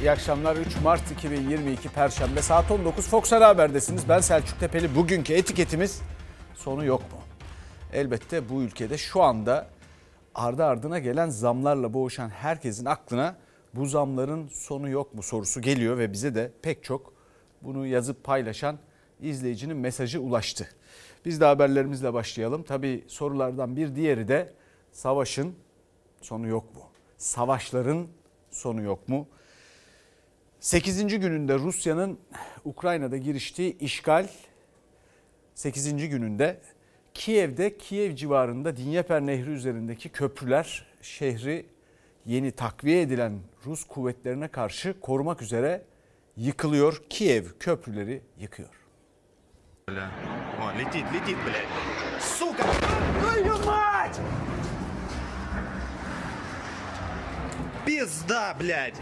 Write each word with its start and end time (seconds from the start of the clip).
İyi 0.00 0.10
akşamlar. 0.10 0.56
3 0.56 0.66
Mart 0.82 1.10
2022 1.10 1.88
Perşembe 1.88 2.42
saat 2.42 2.70
19 2.70 3.08
Fox 3.08 3.32
Haber'desiniz. 3.32 4.08
Ben 4.08 4.20
Selçuk 4.20 4.60
Tepeli. 4.60 4.96
Bugünkü 4.96 5.32
etiketimiz 5.32 6.00
sonu 6.54 6.84
yok 6.84 7.00
mu? 7.00 7.18
Elbette 7.92 8.48
bu 8.48 8.62
ülkede 8.62 8.98
şu 8.98 9.22
anda 9.22 9.66
ardı 10.34 10.64
ardına 10.64 10.98
gelen 10.98 11.28
zamlarla 11.28 11.94
boğuşan 11.94 12.28
herkesin 12.28 12.84
aklına 12.84 13.36
bu 13.74 13.86
zamların 13.86 14.48
sonu 14.48 14.88
yok 14.88 15.14
mu 15.14 15.22
sorusu 15.22 15.60
geliyor 15.60 15.98
ve 15.98 16.12
bize 16.12 16.34
de 16.34 16.52
pek 16.62 16.84
çok 16.84 17.12
bunu 17.62 17.86
yazıp 17.86 18.24
paylaşan 18.24 18.78
izleyicinin 19.20 19.76
mesajı 19.76 20.20
ulaştı. 20.20 20.68
Biz 21.24 21.40
de 21.40 21.44
haberlerimizle 21.44 22.14
başlayalım. 22.14 22.62
Tabii 22.62 23.04
sorulardan 23.08 23.76
bir 23.76 23.96
diğeri 23.96 24.28
de 24.28 24.52
savaşın 24.92 25.54
sonu 26.20 26.46
yok 26.46 26.74
mu? 26.74 26.82
Savaşların 27.18 28.06
sonu 28.50 28.82
yok 28.82 29.08
mu? 29.08 29.26
8. 30.59 31.07
gününde 31.07 31.55
Rusya'nın 31.55 32.19
Ukrayna'da 32.65 33.17
giriştiği 33.17 33.77
işgal 33.77 34.27
8. 35.55 36.09
gününde 36.09 36.61
Kiev'de 37.13 37.77
Kiev 37.77 38.15
civarında 38.15 38.77
Dinyeper 38.77 39.21
Nehri 39.21 39.49
üzerindeki 39.49 40.09
köprüler 40.09 40.85
şehri 41.01 41.65
yeni 42.25 42.51
takviye 42.51 43.01
edilen 43.01 43.39
Rus 43.65 43.83
kuvvetlerine 43.83 44.47
karşı 44.47 44.99
korumak 44.99 45.41
üzere 45.41 45.83
yıkılıyor. 46.37 47.03
Kiev 47.09 47.45
köprüleri 47.59 48.21
yıkıyor. 48.39 48.69
О, 49.87 50.71
летит, 50.77 51.05
летит, 51.13 51.37
блядь. 51.45 51.69
Сука! 52.19 52.63
Твою 53.21 53.57
мать! 53.65 54.19
Пизда, 57.85 58.55
блядь! 58.59 58.99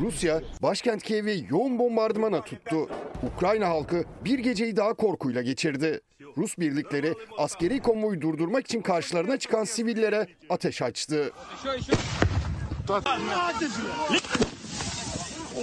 Rusya 0.00 0.40
başkent 0.62 1.02
Kiev'i 1.02 1.46
yoğun 1.50 1.78
bombardımana 1.78 2.44
tuttu. 2.44 2.88
Ukrayna 3.34 3.68
halkı 3.68 4.04
bir 4.24 4.38
geceyi 4.38 4.76
daha 4.76 4.94
korkuyla 4.94 5.42
geçirdi. 5.42 6.00
Rus 6.36 6.58
birlikleri 6.58 7.14
askeri 7.38 7.80
konvoyu 7.80 8.20
durdurmak 8.20 8.64
için 8.64 8.82
karşılarına 8.82 9.36
çıkan 9.38 9.64
sivillere 9.64 10.26
ateş 10.50 10.82
açtı. 10.82 11.30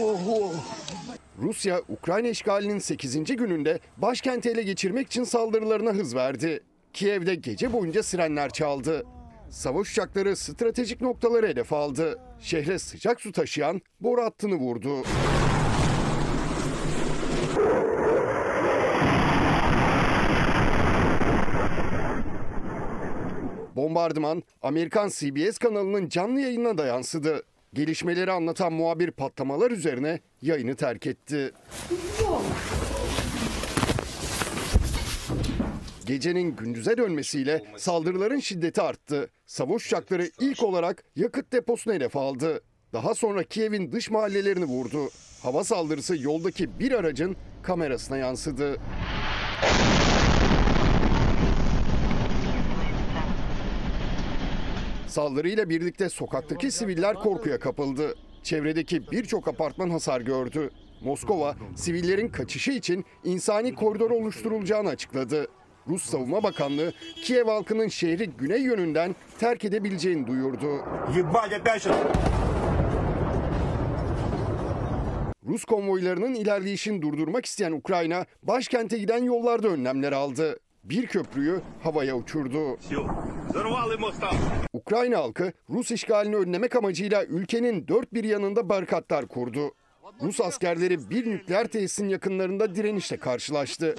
Oho. 0.02 0.52
Rusya, 1.42 1.82
Ukrayna 1.90 2.28
işgalinin 2.28 2.80
8. 2.80 3.24
gününde 3.24 3.80
başkenti 3.98 4.50
ele 4.50 4.64
geçirmek 4.64 5.08
için 5.08 5.24
saldırılarına 5.24 5.92
hız 5.92 6.16
verdi. 6.16 6.64
Kiev'de 6.94 7.36
gece 7.36 7.73
boyunca 7.73 8.04
sirenler 8.04 8.50
çaldı. 8.50 9.04
Savaş 9.50 9.92
uçakları 9.92 10.36
stratejik 10.36 11.02
noktaları 11.02 11.48
hedef 11.48 11.73
aldı. 11.73 12.20
Şehre 12.40 12.80
sıcak 12.80 13.22
su 13.22 13.32
taşıyan 13.32 13.82
boru 14.02 14.23
hattını 14.23 14.56
vurdu. 14.56 15.04
Bombardıman 23.76 24.44
Amerikan 24.62 25.10
CBS 25.10 25.58
kanalının 25.58 26.10
canlı 26.10 26.40
yayınına 26.42 26.78
da 26.78 26.86
yansıdı. 26.86 27.44
Gelişmeleri 27.73 28.32
anlatan 28.32 28.73
muhabir 28.73 29.12
patlamalar 29.12 29.72
üzerine 29.72 30.20
yayını 30.42 30.76
terk 30.76 31.08
etti. 31.08 31.52
Gecenin 36.10 36.56
gündüze 36.56 36.98
dönmesiyle 36.98 37.64
saldırıların 37.78 38.40
şiddeti 38.40 38.82
arttı. 38.82 39.30
Savaş 39.46 39.86
uçakları 39.86 40.30
ilk 40.40 40.64
olarak 40.64 41.04
yakıt 41.16 41.54
deposunu 41.54 41.94
hedef 41.94 42.16
aldı. 42.17 42.61
Daha 42.94 43.16
sonra 43.16 43.44
Kiev'in 43.44 43.92
dış 43.92 44.10
mahallelerini 44.10 44.66
vurdu. 44.66 45.10
Hava 45.44 45.64
saldırısı 45.64 46.22
yoldaki 46.22 46.80
bir 46.80 46.92
aracın 46.92 47.36
kamerasına 47.64 48.17
yansıdı. 48.17 48.78
Saldırıyla 55.08 55.70
birlikte 55.70 56.10
sokaktaki 56.10 56.72
siviller 56.72 57.16
korkuya 57.16 57.60
kapıldı. 57.60 58.16
Çevredeki 58.44 59.12
birçok 59.12 59.48
apartman 59.48 59.89
hasar 59.89 60.22
gördü. 60.22 60.70
Moskova, 61.02 61.56
sivillerin 61.76 62.30
kaçışı 62.30 62.72
için 62.72 63.06
insani 63.23 63.76
koridor 63.76 64.12
oluşturulacağını 64.12 64.89
açıkladı. 64.89 65.48
Rus 65.89 66.04
Savunma 66.04 66.44
Bakanlığı 66.44 66.94
Kiev 67.16 67.45
halkının 67.45 67.88
şehri 67.88 68.30
güney 68.30 68.61
yönünden 68.61 69.16
terk 69.39 69.66
edebileceğini 69.66 70.27
duyurdu. 70.27 70.86
Rus 75.48 75.66
konvoylarının 75.66 76.33
ilerleyişini 76.33 77.02
durdurmak 77.02 77.45
isteyen 77.45 77.72
Ukrayna, 77.72 78.26
başkente 78.44 78.98
giden 78.98 79.23
yollarda 79.23 79.67
önlemler 79.67 80.11
aldı. 80.11 80.60
Bir 80.83 81.08
köprüyü 81.08 81.61
havaya 81.83 82.16
uçurdu. 82.17 82.77
Ukrayna 84.73 85.17
halkı 85.17 85.54
Rus 85.70 85.92
işgalini 85.92 86.36
önlemek 86.36 86.76
amacıyla 86.76 87.26
ülkenin 87.26 87.88
dört 87.88 88.14
bir 88.14 88.23
yanında 88.23 88.70
barikatlar 88.70 89.27
kurdu. 89.27 89.71
Rus 90.21 90.42
askerleri 90.42 91.10
bir 91.10 91.30
nükleer 91.30 91.67
tesisin 91.67 92.10
yakınlarında 92.10 92.76
direnişle 92.76 93.17
karşılaştı 93.17 93.95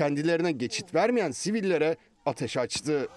kendilerine 0.00 0.52
geçit 0.52 0.94
vermeyen 0.94 1.30
sivillere 1.30 1.96
ateş 2.26 2.56
açtı. 2.56 3.08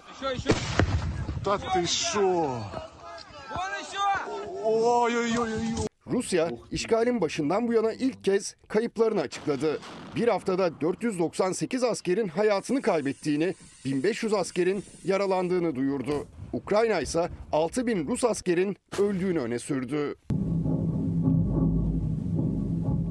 Rusya 6.06 6.50
işgalin 6.70 7.20
başından 7.20 7.68
bu 7.68 7.72
yana 7.72 7.92
ilk 7.92 8.24
kez 8.24 8.54
kayıplarını 8.68 9.20
açıkladı. 9.20 9.80
Bir 10.16 10.28
haftada 10.28 10.80
498 10.80 11.84
askerin 11.84 12.28
hayatını 12.28 12.82
kaybettiğini, 12.82 13.54
1500 13.84 14.34
askerin 14.34 14.84
yaralandığını 15.04 15.76
duyurdu. 15.76 16.26
Ukrayna 16.52 17.00
ise 17.00 17.28
6000 17.52 18.08
Rus 18.08 18.24
askerin 18.24 18.76
öldüğünü 18.98 19.40
öne 19.40 19.58
sürdü. 19.58 20.14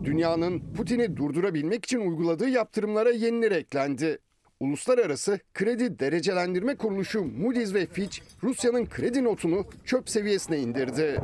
Dünyanın 0.05 0.73
Putin'i 0.73 1.17
durdurabilmek 1.17 1.85
için 1.85 1.99
uyguladığı 1.99 2.49
yaptırımlara 2.49 3.11
yenileri 3.11 3.53
eklendi. 3.53 4.19
Uluslararası 4.59 5.39
Kredi 5.53 5.99
Derecelendirme 5.99 6.75
Kuruluşu 6.75 7.23
Moody's 7.23 7.73
ve 7.73 7.85
Fitch 7.85 8.19
Rusya'nın 8.43 8.85
kredi 8.85 9.23
notunu 9.23 9.65
çöp 9.85 10.09
seviyesine 10.09 10.59
indirdi. 10.59 11.21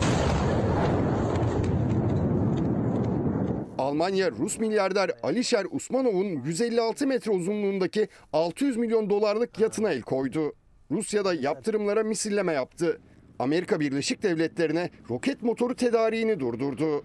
Almanya 3.78 4.32
Rus 4.32 4.60
milyarder 4.60 5.12
Alişer 5.24 5.66
Usmanov'un 5.72 6.44
156 6.46 7.08
metre 7.08 7.32
uzunluğundaki 7.32 8.08
600 8.34 8.78
milyon 8.78 9.10
dolarlık 9.10 9.60
yatına 9.60 9.92
el 9.92 10.02
koydu. 10.02 10.54
Rusya'da 10.92 11.34
yaptırımlara 11.34 12.04
misilleme 12.04 12.54
yaptı. 12.54 13.02
Amerika 13.40 13.80
Birleşik 13.80 14.24
Devletleri'ne 14.24 14.90
roket 15.10 15.44
motoru 15.44 15.76
tedariğini 15.76 16.40
durdurdu. 16.40 17.04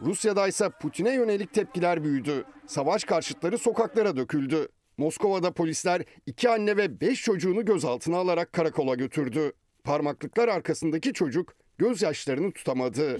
Rusya'da 0.00 0.48
ise 0.48 0.70
Putin'e 0.70 1.14
yönelik 1.14 1.54
tepkiler 1.54 2.04
büyüdü. 2.04 2.44
Savaş 2.66 3.04
karşıtları 3.04 3.58
sokaklara 3.58 4.16
döküldü. 4.16 4.68
Moskova'da 4.98 5.52
polisler 5.52 6.02
iki 6.26 6.50
anne 6.50 6.76
ve 6.76 7.00
beş 7.00 7.22
çocuğunu 7.22 7.64
gözaltına 7.64 8.16
alarak 8.16 8.52
karakola 8.52 8.94
götürdü. 8.94 9.52
Parmaklıklar 9.84 10.48
arkasındaki 10.48 11.12
çocuk 11.12 11.54
gözyaşlarını 11.78 12.52
tutamadı. 12.52 13.18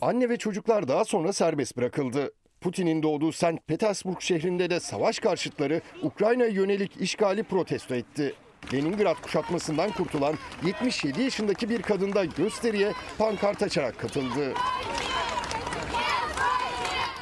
Anne 0.00 0.28
ve 0.28 0.36
çocuklar 0.36 0.88
daha 0.88 1.04
sonra 1.04 1.32
serbest 1.32 1.76
bırakıldı. 1.76 2.32
Putin'in 2.60 3.02
doğduğu 3.02 3.32
St. 3.32 3.66
Petersburg 3.66 4.20
şehrinde 4.20 4.70
de 4.70 4.80
savaş 4.80 5.18
karşıtları 5.18 5.80
Ukrayna 6.02 6.44
yönelik 6.44 6.96
işgali 7.00 7.42
protesto 7.42 7.94
etti. 7.94 8.34
Leningrad 8.72 9.22
kuşatmasından 9.22 9.90
kurtulan 9.90 10.34
77 10.64 11.22
yaşındaki 11.22 11.68
bir 11.68 11.82
kadın 11.82 12.12
da 12.12 12.24
gösteriye 12.24 12.92
pankart 13.18 13.62
açarak 13.62 13.98
katıldı. 13.98 14.54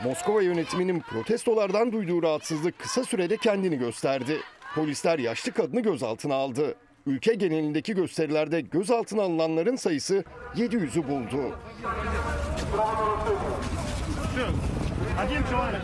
Moskova 0.05 0.43
yönetiminin 0.43 1.01
protestolardan 1.01 1.93
duyduğu 1.93 2.23
rahatsızlık 2.23 2.79
kısa 2.79 3.05
sürede 3.05 3.37
kendini 3.37 3.79
gösterdi. 3.79 4.41
Polisler 4.75 5.19
yaşlı 5.19 5.53
kadını 5.53 5.81
gözaltına 5.81 6.35
aldı. 6.35 6.75
Ülke 7.07 7.35
genelindeki 7.35 7.95
gösterilerde 7.95 8.61
gözaltına 8.61 9.23
alınanların 9.23 9.77
sayısı 9.77 10.25
700'ü 10.57 11.09
buldu. 11.09 11.55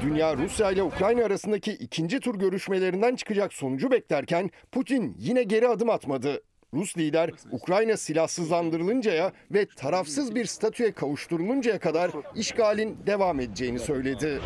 Dünya 0.02 0.36
Rusya 0.36 0.70
ile 0.70 0.82
Ukrayna 0.82 1.24
arasındaki 1.24 1.72
ikinci 1.72 2.20
tur 2.20 2.34
görüşmelerinden 2.34 3.16
çıkacak 3.16 3.52
sonucu 3.52 3.90
beklerken 3.90 4.50
Putin 4.72 5.16
yine 5.18 5.42
geri 5.42 5.68
adım 5.68 5.90
atmadı. 5.90 6.42
Rus 6.74 6.98
lider 6.98 7.30
Ukrayna 7.52 7.96
silahsızlandırılıncaya 7.96 9.32
ve 9.50 9.66
tarafsız 9.76 10.34
bir 10.34 10.44
statüye 10.44 10.92
kavuşturuluncaya 10.92 11.78
kadar 11.78 12.10
işgalin 12.34 12.98
devam 13.06 13.40
edeceğini 13.40 13.78
söyledi. 13.78 14.40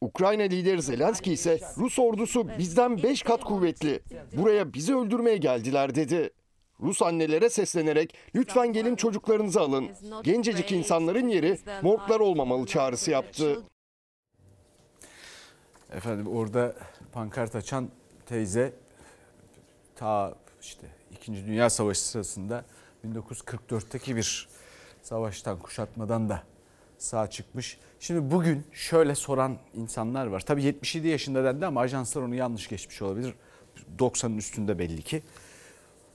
Ukrayna 0.00 0.42
lideri 0.42 0.82
Zelenski 0.82 1.32
ise 1.32 1.58
Rus 1.78 1.98
ordusu 1.98 2.48
bizden 2.58 3.02
5 3.02 3.22
kat 3.22 3.44
kuvvetli. 3.44 4.00
Buraya 4.36 4.72
bizi 4.74 4.96
öldürmeye 4.96 5.36
geldiler 5.36 5.94
dedi. 5.94 6.30
Rus 6.82 7.02
annelere 7.02 7.50
seslenerek 7.50 8.14
lütfen 8.34 8.72
gelin 8.72 8.96
çocuklarınızı 8.96 9.60
alın. 9.60 9.90
Gencecik 10.22 10.72
insanların 10.72 11.28
yeri 11.28 11.58
morglar 11.82 12.20
olmamalı 12.20 12.66
çağrısı 12.66 13.10
yaptı. 13.10 13.62
Efendim 15.92 16.26
orada 16.26 16.74
pankart 17.12 17.56
açan 17.56 17.88
teyze 18.26 18.72
ta 19.96 20.34
işte 20.62 20.86
2. 21.12 21.46
Dünya 21.46 21.70
Savaşı 21.70 22.08
sırasında 22.08 22.64
1944'teki 23.06 24.16
bir 24.16 24.48
savaştan 25.02 25.58
kuşatmadan 25.58 26.28
da 26.28 26.42
sağ 26.98 27.30
çıkmış. 27.30 27.78
Şimdi 28.00 28.30
bugün 28.30 28.64
şöyle 28.72 29.14
soran 29.14 29.58
insanlar 29.74 30.26
var. 30.26 30.40
Tabii 30.40 30.62
77 30.62 31.08
yaşında 31.08 31.44
dendi 31.44 31.66
ama 31.66 31.80
ajanslar 31.80 32.22
onu 32.22 32.34
yanlış 32.34 32.68
geçmiş 32.68 33.02
olabilir. 33.02 33.34
90'ın 33.98 34.38
üstünde 34.38 34.78
belli 34.78 35.02
ki. 35.02 35.22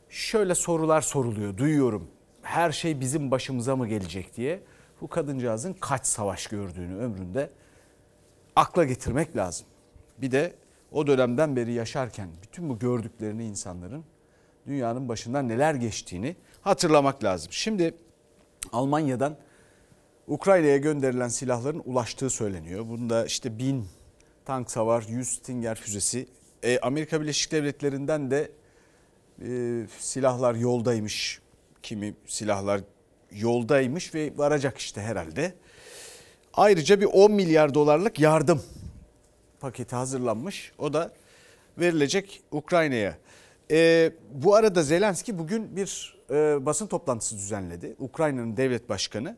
Şöyle 0.10 0.56
sorular 0.56 1.02
soruluyor 1.02 1.58
duyuyorum. 1.58 2.08
Her 2.42 2.72
şey 2.72 3.00
bizim 3.00 3.32
başımıza 3.32 3.76
mı 3.76 3.88
gelecek 3.88 4.38
diye. 4.38 4.60
Bu 5.02 5.08
kadıncağızın 5.08 5.74
kaç 5.74 6.06
savaş 6.06 6.48
gördüğünü 6.48 6.98
ömründe 6.98 7.50
akla 8.56 8.84
getirmek 8.84 9.38
lazım. 9.38 9.68
Bir 10.18 10.32
de 10.32 10.54
o 10.92 11.08
dönemden 11.08 11.56
beri 11.56 11.74
yaşarken 11.74 12.30
bütün 12.44 12.70
bu 12.70 12.80
gördüklerini 12.80 13.46
insanların 13.46 14.04
dünyanın 14.68 15.10
başından 15.10 15.50
neler 15.50 15.76
geçtiğini 15.76 16.36
hatırlamak 16.62 17.24
lazım. 17.24 17.52
Şimdi 17.52 17.94
Almanya'dan 18.72 19.38
Ukrayna'ya 20.28 20.78
gönderilen 20.78 21.28
silahların 21.28 21.82
ulaştığı 21.86 22.30
söyleniyor. 22.30 22.88
Bunda 22.88 23.26
işte 23.26 23.60
1000 23.60 23.86
tank 24.46 24.72
savar, 24.72 25.06
100 25.10 25.28
Stinger 25.28 25.76
füzesi. 25.76 26.28
E, 26.64 26.80
Amerika 26.80 27.22
Birleşik 27.22 27.52
Devletleri'nden 27.52 28.32
de 28.32 28.52
e, 29.42 29.82
silahlar 30.00 30.56
yoldaymış. 30.56 31.42
Kimi 31.84 32.16
silahlar 32.26 32.82
yoldaymış 33.32 34.16
ve 34.16 34.34
varacak 34.38 34.78
işte 34.78 35.02
herhalde. 35.02 35.54
Ayrıca 36.54 37.00
bir 37.02 37.06
10 37.06 37.32
milyar 37.32 37.74
dolarlık 37.74 38.20
yardım 38.20 38.64
paketi 39.60 39.96
hazırlanmış. 39.96 40.72
O 40.78 40.94
da 40.94 41.12
verilecek 41.78 42.42
Ukrayna'ya. 42.52 43.18
Ee, 43.72 44.12
bu 44.32 44.56
arada 44.56 44.84
Zelenski 44.84 45.40
bugün 45.40 45.76
bir 45.76 46.18
e, 46.30 46.66
basın 46.66 46.88
toplantısı 46.88 47.36
düzenledi. 47.36 47.96
Ukrayna'nın 48.00 48.58
devlet 48.58 48.90
başkanı, 48.90 49.38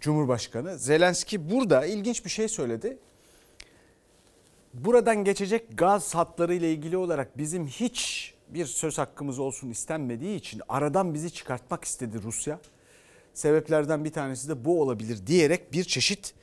Cumhurbaşkanı. 0.00 0.78
Zelenski 0.78 1.50
burada 1.50 1.86
ilginç 1.86 2.24
bir 2.24 2.30
şey 2.30 2.48
söyledi. 2.48 2.98
Buradan 4.74 5.24
geçecek 5.24 5.78
gaz 5.78 6.14
hatları 6.14 6.54
ile 6.54 6.72
ilgili 6.72 6.96
olarak 6.96 7.38
bizim 7.38 7.66
hiç 7.66 8.34
bir 8.54 8.66
söz 8.66 8.98
hakkımız 8.98 9.38
olsun 9.38 9.70
istenmediği 9.70 10.36
için 10.36 10.62
aradan 10.68 11.14
bizi 11.14 11.30
çıkartmak 11.30 11.84
istedi 11.84 12.22
Rusya. 12.22 12.58
Sebeplerden 13.34 14.04
bir 14.04 14.12
tanesi 14.12 14.48
de 14.48 14.64
bu 14.64 14.82
olabilir 14.82 15.26
diyerek 15.26 15.72
bir 15.72 15.84
çeşit 15.84 16.34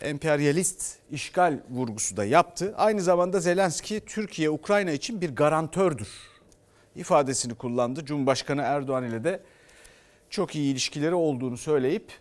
emperyalist 0.00 0.96
işgal 1.10 1.60
vurgusu 1.70 2.16
da 2.16 2.24
yaptı. 2.24 2.74
Aynı 2.76 3.00
zamanda 3.00 3.40
Zelenski 3.40 4.00
Türkiye 4.00 4.50
Ukrayna 4.50 4.90
için 4.90 5.20
bir 5.20 5.36
garantördür 5.36 6.08
ifadesini 6.96 7.54
kullandı. 7.54 8.04
Cumhurbaşkanı 8.04 8.62
Erdoğan 8.62 9.04
ile 9.04 9.24
de 9.24 9.40
çok 10.30 10.54
iyi 10.56 10.72
ilişkileri 10.72 11.14
olduğunu 11.14 11.56
söyleyip 11.56 12.12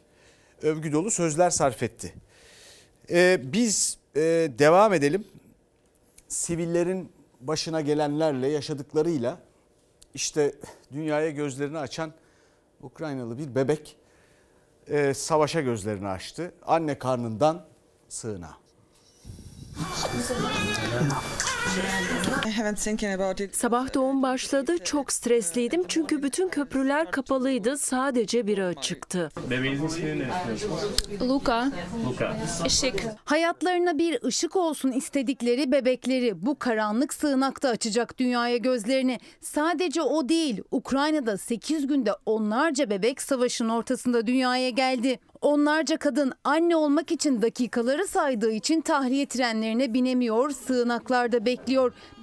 övgü 0.62 0.92
dolu 0.92 1.12
sözler 1.12 1.50
sarf 1.50 1.84
etti. 1.84 2.14
Ee, 3.10 3.40
biz 3.44 3.98
e, 4.16 4.22
devam 4.60 4.94
edelim. 4.94 5.26
Sivillerin 6.28 7.12
başına 7.42 7.82
gelenlerle 7.82 8.48
yaşadıklarıyla 8.48 9.40
işte 10.14 10.56
dünyaya 10.92 11.30
gözlerini 11.30 11.78
açan 11.78 12.14
Ukraynalı 12.82 13.38
bir 13.38 13.56
bebek 13.56 13.98
e, 14.88 15.14
savaşa 15.14 15.62
gözlerini 15.62 16.08
açtı. 16.08 16.52
Anne 16.66 17.00
karnından 17.00 17.66
sığınağa. 18.10 18.58
Sabah 23.56 23.94
doğum 23.94 24.24
başladı. 24.24 24.78
Çok 24.84 25.12
stresliydim 25.12 25.84
çünkü 25.88 26.24
bütün 26.24 26.50
köprüler 26.50 27.12
kapalıydı. 27.12 27.78
Sadece 27.78 28.48
biri 28.48 28.64
açıktı. 28.64 29.30
Luka. 31.22 31.72
Luka. 32.06 32.38
Işık. 32.66 33.04
Hayatlarına 33.26 33.98
bir 33.98 34.24
ışık 34.24 34.56
olsun 34.56 34.92
istedikleri 34.92 35.72
bebekleri 35.72 36.46
bu 36.46 36.60
karanlık 36.60 37.14
sığınakta 37.14 37.70
açacak 37.70 38.18
dünyaya 38.18 38.58
gözlerini. 38.58 39.20
Sadece 39.42 40.02
o 40.02 40.30
değil, 40.30 40.62
Ukrayna'da 40.72 41.38
8 41.38 41.88
günde 41.88 42.12
onlarca 42.26 42.90
bebek 42.90 43.22
savaşın 43.22 43.70
ortasında 43.70 44.28
dünyaya 44.28 44.70
geldi. 44.70 45.20
Onlarca 45.42 45.98
kadın 45.98 46.34
anne 46.44 46.76
olmak 46.76 47.12
için 47.12 47.42
dakikaları 47.42 48.08
saydığı 48.08 48.52
için 48.52 48.82
tahliye 48.82 49.26
trenlerine 49.26 49.94
binemiyor, 49.94 50.52
sığınaklarda 50.52 51.46
bekliyor. 51.46 51.57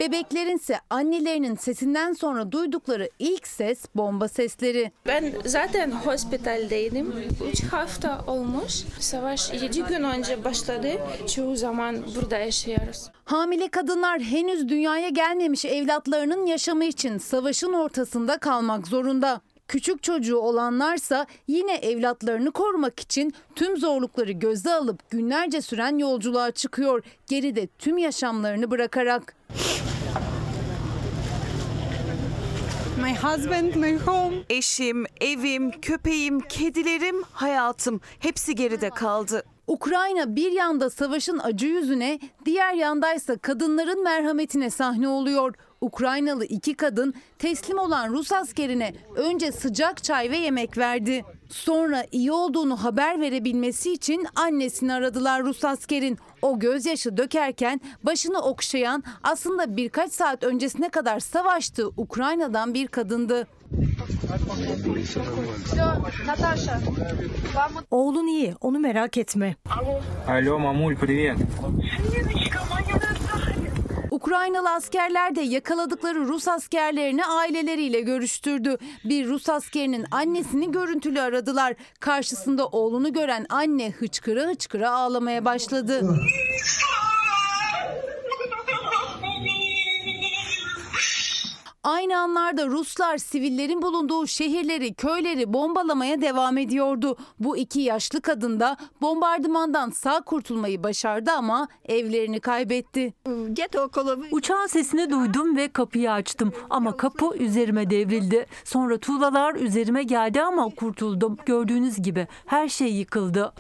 Bebeklerin 0.01 0.57
ise 0.57 0.81
annelerinin 0.91 1.55
sesinden 1.55 2.13
sonra 2.13 2.53
duydukları 2.53 3.11
ilk 3.19 3.47
ses 3.47 3.85
bomba 3.95 4.29
sesleri. 4.29 4.93
Ben 5.07 5.33
zaten 5.45 5.91
hospitaldeydim. 5.91 7.15
3 7.53 7.63
hafta 7.65 8.25
olmuş. 8.27 8.73
Savaş 9.01 9.53
7 9.53 9.83
gün 9.83 10.03
önce 10.03 10.45
başladı. 10.45 10.89
Çoğu 11.35 11.57
zaman 11.57 11.97
burada 12.17 12.39
yaşıyoruz. 12.39 13.11
Hamile 13.25 13.69
kadınlar 13.69 14.21
henüz 14.21 14.69
dünyaya 14.69 15.09
gelmemiş 15.09 15.65
evlatlarının 15.65 16.47
yaşamı 16.47 16.85
için 16.85 17.19
savaşın 17.19 17.73
ortasında 17.73 18.39
kalmak 18.39 18.87
zorunda. 18.89 19.41
Küçük 19.69 20.03
çocuğu 20.03 20.37
olanlarsa 20.37 21.27
yine 21.49 21.75
evlatlarını 21.75 22.51
korumak 22.53 23.01
için 23.01 23.35
tüm 23.55 23.77
zorlukları 23.77 24.33
göze 24.33 24.73
alıp 24.73 25.11
günlerce 25.11 25.61
süren 25.61 25.99
yolculuğa 25.99 26.51
çıkıyor. 26.51 27.05
Geride 27.27 27.67
tüm 27.67 27.99
yaşamlarını 27.99 28.71
bırakarak. 28.71 29.35
My 33.03 33.15
husband, 33.15 33.75
my 33.75 33.99
home. 33.99 34.37
Eşim, 34.51 35.05
evim, 35.21 35.71
köpeğim, 35.81 36.41
kedilerim, 36.41 37.23
hayatım 37.33 38.01
hepsi 38.19 38.55
geride 38.55 38.91
kaldı. 38.91 39.43
Ukrayna 39.67 40.37
bir 40.37 40.53
yanda 40.53 40.91
savaşın 40.91 41.39
acı 41.39 41.67
yüzüne, 41.67 42.19
diğer 42.45 42.75
yandaysa 42.75 43.39
kadınların 43.39 44.05
merhametine 44.05 44.71
sahne 44.71 45.09
oluyor. 45.09 45.55
Ukraynalı 45.84 46.46
iki 46.46 46.74
kadın 46.74 47.14
teslim 47.40 47.78
olan 47.80 48.10
Rus 48.10 48.32
askerine 48.32 48.94
önce 49.16 49.52
sıcak 49.52 50.04
çay 50.04 50.32
ve 50.32 50.38
yemek 50.38 50.78
verdi. 50.78 51.24
Sonra 51.50 52.06
iyi 52.12 52.32
olduğunu 52.32 52.84
haber 52.84 53.22
verebilmesi 53.22 53.94
için 53.94 54.28
annesini 54.36 54.94
aradılar 54.94 55.44
Rus 55.44 55.66
askerin. 55.66 56.18
O 56.42 56.60
gözyaşı 56.60 57.18
dökerken 57.18 57.82
başını 58.04 58.42
okşayan 58.42 59.04
aslında 59.24 59.78
birkaç 59.78 60.12
saat 60.12 60.44
öncesine 60.44 60.90
kadar 60.90 61.20
savaştığı 61.20 61.88
Ukrayna'dan 61.88 62.74
bir 62.74 62.88
kadındı. 62.88 63.48
Oğlun 67.92 68.28
iyi, 68.28 68.56
onu 68.62 68.80
merak 68.80 69.18
etme. 69.18 69.56
Алло, 70.28 70.60
мамуль, 70.60 70.96
привет. 70.96 71.38
Ukraynalı 74.25 74.71
askerler 74.71 75.35
de 75.35 75.41
yakaladıkları 75.41 76.29
Rus 76.29 76.49
askerlerini 76.49 77.25
aileleriyle 77.25 78.01
görüştürdü. 78.01 78.79
Bir 79.05 79.29
Rus 79.29 79.49
askerinin 79.49 80.07
annesini 80.11 80.73
görüntülü 80.73 81.21
aradılar. 81.21 81.75
Karşısında 82.01 82.67
oğlunu 82.67 83.13
gören 83.13 83.47
anne 83.49 83.91
hıçkıra 83.91 84.43
hıçkıra 84.43 84.91
ağlamaya 84.91 85.45
başladı. 85.45 86.03
Aynı 91.85 92.19
anlarda 92.19 92.67
Ruslar 92.67 93.19
sivillerin 93.19 93.83
bulunduğu 93.83 94.27
şehirleri, 94.27 94.95
köyleri 94.95 95.53
bombalamaya 95.53 96.21
devam 96.21 96.59
ediyordu. 96.59 97.17
Bu 97.39 97.57
iki 97.57 97.81
yaşlı 97.81 98.21
kadın 98.21 98.61
da 98.61 98.77
bombardımandan 99.03 99.91
sağ 99.91 100.21
kurtulmayı 100.21 100.83
başardı 100.83 101.31
ama 101.31 101.69
evlerini 101.85 102.41
kaybetti. 102.41 103.15
Uçağın 104.33 104.67
sesini 104.67 105.11
duydum 105.11 105.57
ve 105.57 105.69
kapıyı 105.69 106.13
açtım 106.13 106.53
ama 106.71 106.97
kapı 106.97 107.37
üzerime 107.37 107.91
devrildi. 107.91 108.47
Sonra 108.65 108.99
tuğlalar 108.99 109.55
üzerime 109.55 110.03
geldi 110.03 110.43
ama 110.43 110.69
kurtuldum. 110.69 111.37
Gördüğünüz 111.47 112.03
gibi 112.03 112.27
her 112.47 112.69
şey 112.69 112.95
yıkıldı. 112.95 113.53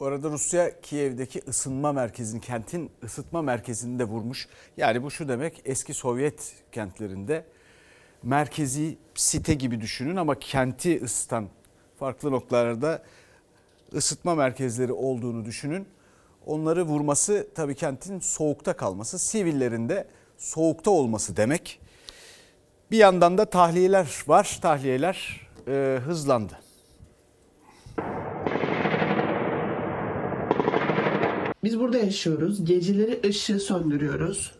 Orada 0.00 0.30
Rusya 0.30 0.80
Kiev'deki 0.80 1.42
ısınma 1.48 1.92
merkezini, 1.92 2.40
kentin 2.40 2.90
ısıtma 3.04 3.42
merkezini 3.42 3.98
de 3.98 4.04
vurmuş. 4.04 4.48
Yani 4.76 5.02
bu 5.02 5.10
şu 5.10 5.28
demek 5.28 5.62
eski 5.64 5.94
Sovyet 5.94 6.54
kentlerinde 6.72 7.44
merkezi 8.22 8.98
site 9.14 9.54
gibi 9.54 9.80
düşünün 9.80 10.16
ama 10.16 10.38
kenti 10.38 11.02
ısıtan 11.04 11.48
farklı 11.98 12.32
noktalarda 12.32 13.02
ısıtma 13.94 14.34
merkezleri 14.34 14.92
olduğunu 14.92 15.44
düşünün. 15.44 15.88
Onları 16.46 16.82
vurması 16.82 17.48
tabii 17.54 17.74
kentin 17.74 18.20
soğukta 18.20 18.72
kalması, 18.72 19.18
sivillerin 19.18 19.88
de 19.88 20.08
soğukta 20.38 20.90
olması 20.90 21.36
demek. 21.36 21.80
Bir 22.90 22.98
yandan 22.98 23.38
da 23.38 23.44
tahliyeler 23.44 24.24
var. 24.26 24.58
Tahliyeler 24.62 25.48
e, 25.68 25.98
hızlandı. 26.04 26.65
Biz 31.66 31.80
burada 31.80 31.98
yaşıyoruz. 31.98 32.64
Geceleri 32.64 33.20
ışığı 33.24 33.60
söndürüyoruz. 33.60 34.52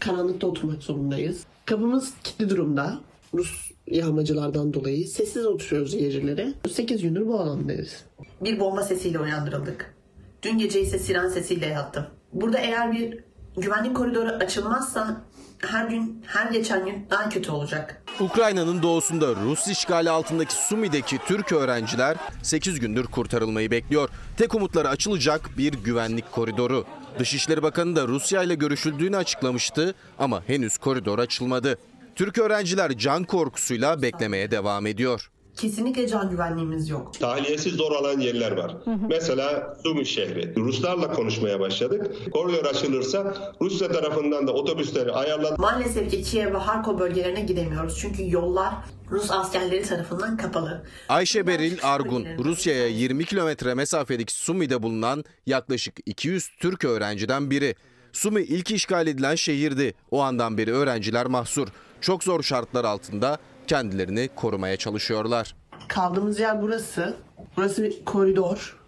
Karanlıkta 0.00 0.46
oturmak 0.46 0.82
zorundayız. 0.82 1.44
Kapımız 1.64 2.12
kilitli 2.24 2.50
durumda. 2.50 3.00
Rus 3.34 3.70
yağmacılardan 3.86 4.74
dolayı 4.74 5.08
sessiz 5.08 5.46
oturuyoruz 5.46 5.96
geceleri. 5.96 6.54
8 6.70 7.02
gündür 7.02 7.26
bu 7.26 7.40
alandayız. 7.40 8.04
Bir 8.40 8.60
bomba 8.60 8.82
sesiyle 8.82 9.18
uyandırıldık. 9.18 9.94
Dün 10.42 10.58
gece 10.58 10.80
ise 10.80 10.98
siren 10.98 11.28
sesiyle 11.28 11.66
yattım. 11.66 12.06
Burada 12.32 12.58
eğer 12.58 12.92
bir 12.92 13.18
güvenlik 13.56 13.96
koridoru 13.96 14.28
açılmazsa 14.28 15.20
her 15.64 15.84
gün, 15.88 16.22
her 16.26 16.50
geçen 16.50 16.84
gün 16.84 17.06
daha 17.10 17.28
kötü 17.28 17.50
olacak. 17.50 18.02
Ukrayna'nın 18.20 18.82
doğusunda 18.82 19.26
Rus 19.34 19.68
işgali 19.68 20.10
altındaki 20.10 20.54
Sumi'deki 20.54 21.18
Türk 21.26 21.52
öğrenciler 21.52 22.16
8 22.42 22.80
gündür 22.80 23.04
kurtarılmayı 23.04 23.70
bekliyor. 23.70 24.08
Tek 24.36 24.54
umutları 24.54 24.88
açılacak 24.88 25.50
bir 25.58 25.72
güvenlik 25.72 26.32
koridoru. 26.32 26.84
Dışişleri 27.18 27.62
Bakanı 27.62 27.96
da 27.96 28.08
Rusya 28.08 28.42
ile 28.42 28.54
görüşüldüğünü 28.54 29.16
açıklamıştı 29.16 29.94
ama 30.18 30.42
henüz 30.46 30.78
koridor 30.78 31.18
açılmadı. 31.18 31.78
Türk 32.14 32.38
öğrenciler 32.38 32.98
can 32.98 33.24
korkusuyla 33.24 34.02
beklemeye 34.02 34.50
devam 34.50 34.86
ediyor. 34.86 35.30
Kesinlikle 35.56 36.08
can 36.08 36.30
güvenliğimiz 36.30 36.88
yok. 36.88 37.14
Tahliyesi 37.20 37.70
zor 37.70 37.90
olan 37.90 38.20
yerler 38.20 38.52
var. 38.52 38.76
Mesela 39.08 39.76
Sumi 39.82 40.06
şehri. 40.06 40.56
Ruslarla 40.56 41.12
konuşmaya 41.12 41.60
başladık. 41.60 42.06
Koridor 42.32 42.64
açılırsa 42.64 43.34
Rusya 43.60 43.92
tarafından 43.92 44.46
da 44.46 44.52
otobüsleri 44.52 45.12
ayarladık. 45.12 45.58
Maalesef 45.58 46.10
ki 46.10 46.22
Kiev 46.22 46.54
ve 46.54 46.58
Harkov 46.58 46.98
bölgelerine 46.98 47.40
gidemiyoruz. 47.40 47.98
Çünkü 48.00 48.30
yollar 48.30 48.74
Rus 49.10 49.30
askerleri 49.30 49.82
tarafından 49.82 50.36
kapalı. 50.36 50.84
Ayşe 51.08 51.46
Beril 51.46 51.78
Argun, 51.82 52.26
Rusya'ya 52.44 52.86
20 52.86 53.24
kilometre 53.24 53.74
mesafedeki 53.74 54.32
Sumi'de 54.32 54.82
bulunan 54.82 55.24
yaklaşık 55.46 55.94
200 56.06 56.48
Türk 56.60 56.84
öğrenciden 56.84 57.50
biri. 57.50 57.74
Sumi 58.12 58.42
ilk 58.42 58.70
işgal 58.70 59.06
edilen 59.06 59.34
şehirdi. 59.34 59.94
O 60.10 60.20
andan 60.20 60.58
beri 60.58 60.72
öğrenciler 60.72 61.26
mahsur. 61.26 61.68
Çok 62.00 62.24
zor 62.24 62.42
şartlar 62.42 62.84
altında 62.84 63.38
kendilerini 63.68 64.28
korumaya 64.36 64.76
çalışıyorlar. 64.76 65.54
Kaldığımız 65.88 66.40
yer 66.40 66.62
burası. 66.62 67.14
Burası 67.56 67.82
bir 67.82 68.04
koridor. 68.04 68.78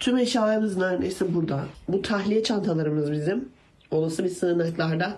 Tüm 0.00 0.16
eşyalarımız 0.18 0.76
neredeyse 0.76 1.34
burada. 1.34 1.64
Bu 1.88 2.02
tahliye 2.02 2.42
çantalarımız 2.42 3.12
bizim. 3.12 3.48
Olası 3.90 4.24
bir 4.24 4.28
sığınaklarda 4.28 5.16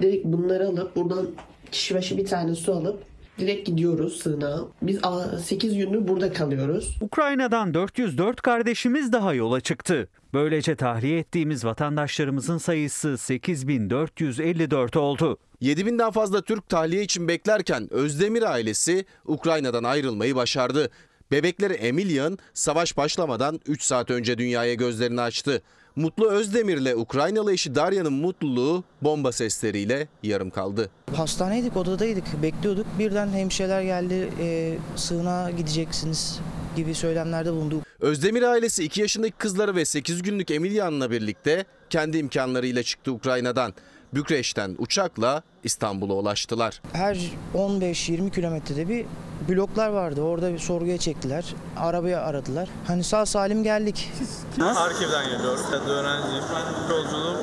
direkt 0.00 0.24
bunları 0.24 0.68
alıp 0.68 0.96
buradan 0.96 1.26
kişi 1.72 1.94
başı 1.94 2.16
bir 2.16 2.26
tane 2.26 2.54
su 2.54 2.74
alıp 2.74 3.02
direkt 3.38 3.66
gidiyoruz 3.66 4.22
sığınağa. 4.22 4.60
Biz 4.82 5.00
8 5.44 5.76
gündür 5.76 6.08
burada 6.08 6.32
kalıyoruz. 6.32 6.96
Ukrayna'dan 7.00 7.74
404 7.74 8.42
kardeşimiz 8.42 9.12
daha 9.12 9.34
yola 9.34 9.60
çıktı. 9.60 10.08
Böylece 10.34 10.76
tahliye 10.76 11.18
ettiğimiz 11.18 11.64
vatandaşlarımızın 11.64 12.58
sayısı 12.58 13.18
8454 13.18 14.96
oldu. 14.96 15.38
7000'den 15.62 16.10
fazla 16.10 16.42
Türk 16.42 16.68
tahliye 16.68 17.02
için 17.02 17.28
beklerken 17.28 17.92
Özdemir 17.92 18.42
ailesi 18.42 19.04
Ukrayna'dan 19.24 19.84
ayrılmayı 19.84 20.36
başardı. 20.36 20.90
Bebekleri 21.30 21.72
Emilyan 21.72 22.38
savaş 22.54 22.96
başlamadan 22.96 23.60
3 23.66 23.82
saat 23.82 24.10
önce 24.10 24.38
dünyaya 24.38 24.74
gözlerini 24.74 25.20
açtı. 25.20 25.62
Mutlu 25.96 26.30
Özdemir'le 26.30 26.94
Ukraynalı 26.96 27.52
eşi 27.52 27.74
Darya'nın 27.74 28.12
mutluluğu 28.12 28.84
bomba 29.02 29.32
sesleriyle 29.32 30.08
yarım 30.22 30.50
kaldı. 30.50 30.90
Hastaneydik, 31.16 31.76
odadaydık, 31.76 32.42
bekliyorduk. 32.42 32.86
Birden 32.98 33.28
hemşireler 33.28 33.82
geldi, 33.82 34.30
e, 34.40 34.78
sığınağa 34.96 35.50
gideceksiniz 35.50 36.40
gibi 36.76 36.94
söylemlerde 36.94 37.52
bulundu. 37.52 37.82
Özdemir 38.00 38.42
ailesi 38.42 38.84
2 38.84 39.00
yaşındaki 39.00 39.32
kızları 39.32 39.76
ve 39.76 39.84
8 39.84 40.22
günlük 40.22 40.50
Emilyan'la 40.50 41.10
birlikte 41.10 41.64
kendi 41.90 42.18
imkanlarıyla 42.18 42.82
çıktı 42.82 43.12
Ukrayna'dan. 43.12 43.74
Bükreş'ten 44.14 44.76
uçakla 44.78 45.42
İstanbul'a 45.64 46.14
ulaştılar. 46.14 46.80
Her 46.92 47.18
15-20 47.54 48.30
kilometrede 48.30 48.88
bir 48.88 49.06
bloklar 49.48 49.88
vardı. 49.88 50.22
Orada 50.22 50.52
bir 50.52 50.58
sorguya 50.58 50.98
çektiler. 50.98 51.54
Arabaya 51.76 52.20
aradılar. 52.20 52.68
Hani 52.86 53.04
sağ 53.04 53.26
salim 53.26 53.62
geldik. 53.62 54.12
Harkiv'den 54.58 55.24
geliyorum. 55.30 55.60
Ben 55.72 55.86
de 55.86 55.90
öğrenciyim. 55.90 56.44
Yolculuğum 56.90 57.38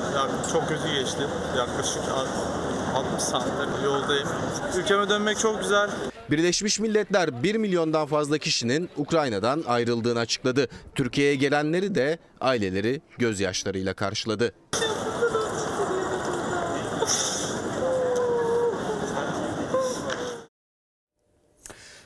çok 0.52 0.68
kötü 0.68 0.94
geçti. 0.94 1.22
Yaklaşık 1.58 2.02
60 2.96 3.24
saattir 3.24 3.84
yoldayım. 3.84 4.28
Ülkeme 4.78 5.10
dönmek 5.10 5.40
çok 5.40 5.62
güzel. 5.62 5.90
Birleşmiş 6.32 6.80
Milletler 6.80 7.44
1 7.44 7.56
milyondan 7.56 8.08
fazla 8.08 8.38
kişinin 8.38 8.90
Ukrayna'dan 8.98 9.64
ayrıldığını 9.68 10.20
açıkladı. 10.20 10.68
Türkiye'ye 10.96 11.36
gelenleri 11.36 11.96
de 11.96 12.18
aileleri 12.42 13.02
gözyaşlarıyla 13.18 13.94
karşıladı. 13.94 14.54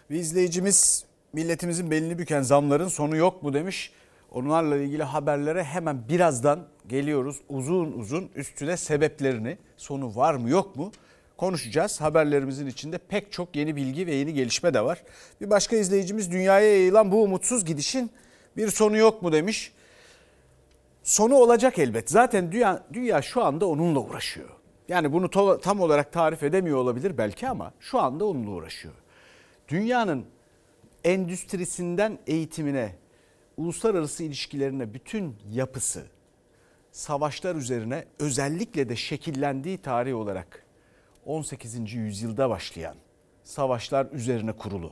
Bir 0.10 0.16
izleyicimiz 0.16 1.06
milletimizin 1.34 1.92
belini 1.92 2.20
büken 2.20 2.42
zamların 2.42 2.88
sonu 2.88 3.16
yok 3.16 3.44
mu 3.44 3.54
demiş. 3.54 3.92
Onlarla 4.32 4.78
ilgili 4.78 5.04
haberlere 5.04 5.64
hemen 5.64 6.10
birazdan 6.10 6.60
geliyoruz. 6.88 7.38
Uzun 7.50 7.92
uzun 7.92 8.30
üstüne 8.36 8.78
sebeplerini, 8.78 9.58
sonu 9.78 10.16
var 10.16 10.34
mı 10.34 10.50
yok 10.50 10.76
mu 10.76 10.92
konuşacağız. 11.38 12.02
Haberlerimizin 12.02 12.68
içinde 12.68 12.98
pek 12.98 13.32
çok 13.32 13.56
yeni 13.56 13.76
bilgi 13.76 14.08
ve 14.08 14.16
yeni 14.16 14.34
gelişme 14.34 14.74
de 14.74 14.82
var. 14.82 15.04
Bir 15.42 15.50
başka 15.50 15.76
izleyicimiz 15.76 16.32
dünyaya 16.32 16.68
yayılan 16.68 17.12
bu 17.12 17.24
umutsuz 17.24 17.66
gidişin 17.66 18.12
bir 18.58 18.72
sonu 18.72 18.98
yok 18.98 19.22
mu 19.22 19.32
demiş. 19.32 19.72
Sonu 21.04 21.36
olacak 21.36 21.80
elbet. 21.80 22.10
Zaten 22.10 22.52
dünya, 22.52 22.84
dünya 22.94 23.22
şu 23.22 23.44
anda 23.44 23.66
onunla 23.66 24.00
uğraşıyor. 24.00 24.50
Yani 24.88 25.14
bunu 25.14 25.60
tam 25.60 25.80
olarak 25.80 26.14
tarif 26.14 26.44
edemiyor 26.44 26.78
olabilir 26.78 27.18
belki 27.18 27.50
ama 27.50 27.74
şu 27.80 28.00
anda 28.00 28.26
onunla 28.26 28.50
uğraşıyor. 28.50 28.94
Dünyanın 29.68 30.26
endüstrisinden 31.04 32.20
eğitimine, 32.28 32.96
uluslararası 33.58 34.24
ilişkilerine 34.24 34.94
bütün 34.94 35.36
yapısı 35.52 36.04
savaşlar 36.92 37.56
üzerine 37.56 38.06
özellikle 38.20 38.90
de 38.90 38.96
şekillendiği 38.96 39.78
tarih 39.78 40.16
olarak 40.16 40.66
18. 41.26 41.94
yüzyılda 41.94 42.50
başlayan 42.50 42.96
savaşlar 43.44 44.08
üzerine 44.12 44.52
kurulu. 44.52 44.92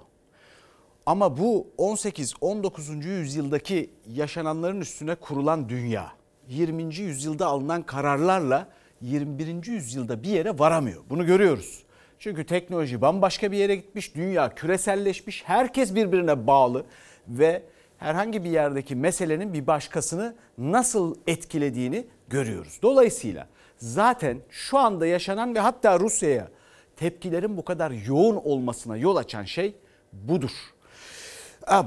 Ama 1.05 1.37
bu 1.37 1.67
18-19. 1.77 3.03
yüzyıldaki 3.03 3.89
yaşananların 4.07 4.81
üstüne 4.81 5.15
kurulan 5.15 5.69
dünya 5.69 6.11
20. 6.47 6.95
yüzyılda 6.95 7.47
alınan 7.47 7.83
kararlarla 7.83 8.69
21. 9.01 9.65
yüzyılda 9.65 10.23
bir 10.23 10.29
yere 10.29 10.59
varamıyor. 10.59 11.03
Bunu 11.09 11.25
görüyoruz. 11.25 11.82
Çünkü 12.23 12.45
teknoloji 12.45 13.01
bambaşka 13.01 13.51
bir 13.51 13.57
yere 13.57 13.75
gitmiş, 13.75 14.15
dünya 14.15 14.55
küreselleşmiş, 14.55 15.43
herkes 15.45 15.95
birbirine 15.95 16.47
bağlı 16.47 16.85
ve 17.27 17.63
herhangi 17.97 18.43
bir 18.43 18.49
yerdeki 18.49 18.95
meselenin 18.95 19.53
bir 19.53 19.67
başkasını 19.67 20.35
nasıl 20.57 21.15
etkilediğini 21.27 22.05
görüyoruz. 22.29 22.79
Dolayısıyla 22.81 23.47
zaten 23.77 24.37
şu 24.49 24.77
anda 24.77 25.05
yaşanan 25.05 25.55
ve 25.55 25.59
hatta 25.59 25.99
Rusya'ya 25.99 26.47
tepkilerin 26.95 27.57
bu 27.57 27.65
kadar 27.65 27.91
yoğun 27.91 28.35
olmasına 28.35 28.97
yol 28.97 29.15
açan 29.15 29.43
şey 29.43 29.75
budur. 30.13 30.51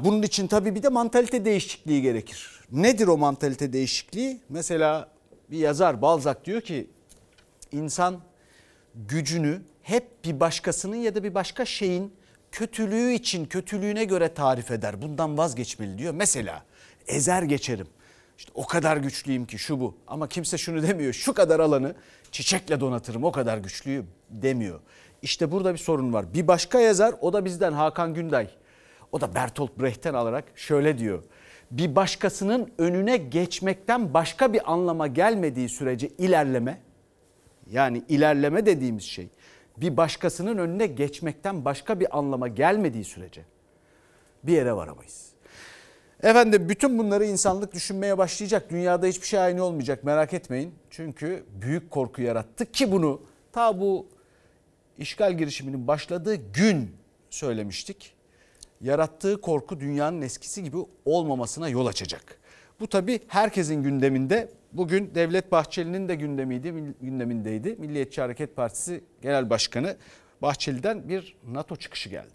Bunun 0.04 0.22
için 0.22 0.46
tabii 0.46 0.74
bir 0.74 0.82
de 0.82 0.88
mantalite 0.88 1.44
değişikliği 1.44 2.02
gerekir. 2.02 2.60
Nedir 2.72 3.06
o 3.06 3.16
mantalite 3.16 3.72
değişikliği? 3.72 4.40
Mesela 4.48 5.08
bir 5.50 5.58
yazar 5.58 6.02
Balzac 6.02 6.44
diyor 6.44 6.60
ki 6.60 6.86
insan 7.72 8.20
gücünü 8.94 9.62
hep 9.86 10.24
bir 10.24 10.40
başkasının 10.40 10.96
ya 10.96 11.14
da 11.14 11.24
bir 11.24 11.34
başka 11.34 11.64
şeyin 11.64 12.14
kötülüğü 12.52 13.12
için 13.12 13.44
kötülüğüne 13.44 14.04
göre 14.04 14.34
tarif 14.34 14.70
eder. 14.70 15.02
Bundan 15.02 15.38
vazgeçmeli 15.38 15.98
diyor. 15.98 16.14
Mesela 16.14 16.62
ezer 17.06 17.42
geçerim. 17.42 17.86
İşte 18.38 18.52
o 18.54 18.66
kadar 18.66 18.96
güçlüyüm 18.96 19.46
ki 19.46 19.58
şu 19.58 19.80
bu. 19.80 19.96
Ama 20.06 20.28
kimse 20.28 20.58
şunu 20.58 20.82
demiyor. 20.82 21.12
Şu 21.12 21.34
kadar 21.34 21.60
alanı 21.60 21.94
çiçekle 22.32 22.80
donatırım 22.80 23.24
o 23.24 23.32
kadar 23.32 23.58
güçlüyüm 23.58 24.06
demiyor. 24.30 24.80
İşte 25.22 25.52
burada 25.52 25.72
bir 25.72 25.78
sorun 25.78 26.12
var. 26.12 26.34
Bir 26.34 26.48
başka 26.48 26.80
yazar 26.80 27.14
o 27.20 27.32
da 27.32 27.44
bizden 27.44 27.72
Hakan 27.72 28.14
Günday. 28.14 28.50
O 29.12 29.20
da 29.20 29.34
Bertolt 29.34 29.78
Brecht'ten 29.78 30.14
alarak 30.14 30.44
şöyle 30.54 30.98
diyor. 30.98 31.22
bir 31.70 31.96
başkasının 31.96 32.72
önüne 32.78 33.16
geçmekten 33.16 34.14
başka 34.14 34.52
bir 34.52 34.72
anlama 34.72 35.06
gelmediği 35.06 35.68
sürece 35.68 36.08
ilerleme 36.08 36.80
yani 37.70 38.02
ilerleme 38.08 38.66
dediğimiz 38.66 39.04
şey 39.04 39.28
bir 39.76 39.96
başkasının 39.96 40.58
önüne 40.58 40.86
geçmekten 40.86 41.64
başka 41.64 42.00
bir 42.00 42.18
anlama 42.18 42.48
gelmediği 42.48 43.04
sürece 43.04 43.42
bir 44.42 44.52
yere 44.52 44.76
varamayız. 44.76 45.26
Efendim 46.22 46.68
bütün 46.68 46.98
bunları 46.98 47.24
insanlık 47.24 47.74
düşünmeye 47.74 48.18
başlayacak. 48.18 48.70
Dünyada 48.70 49.06
hiçbir 49.06 49.26
şey 49.26 49.40
aynı 49.40 49.64
olmayacak 49.64 50.04
merak 50.04 50.32
etmeyin. 50.32 50.74
Çünkü 50.90 51.44
büyük 51.62 51.90
korku 51.90 52.22
yarattı 52.22 52.72
ki 52.72 52.92
bunu 52.92 53.20
ta 53.52 53.80
bu 53.80 54.06
işgal 54.98 55.38
girişiminin 55.38 55.86
başladığı 55.86 56.34
gün 56.34 56.96
söylemiştik. 57.30 58.14
Yarattığı 58.80 59.40
korku 59.40 59.80
dünyanın 59.80 60.22
eskisi 60.22 60.62
gibi 60.62 60.76
olmamasına 61.04 61.68
yol 61.68 61.86
açacak. 61.86 62.38
Bu 62.80 62.86
tabi 62.86 63.20
herkesin 63.28 63.82
gündeminde. 63.82 64.48
Bugün 64.76 65.14
Devlet 65.14 65.52
Bahçeli'nin 65.52 66.08
de 66.08 66.14
gündemiydi, 66.14 66.94
gündemindeydi. 67.00 67.76
Milliyetçi 67.78 68.20
Hareket 68.20 68.56
Partisi 68.56 69.04
Genel 69.22 69.50
Başkanı 69.50 69.96
Bahçeli'den 70.42 71.08
bir 71.08 71.36
NATO 71.48 71.76
çıkışı 71.76 72.08
geldi. 72.08 72.34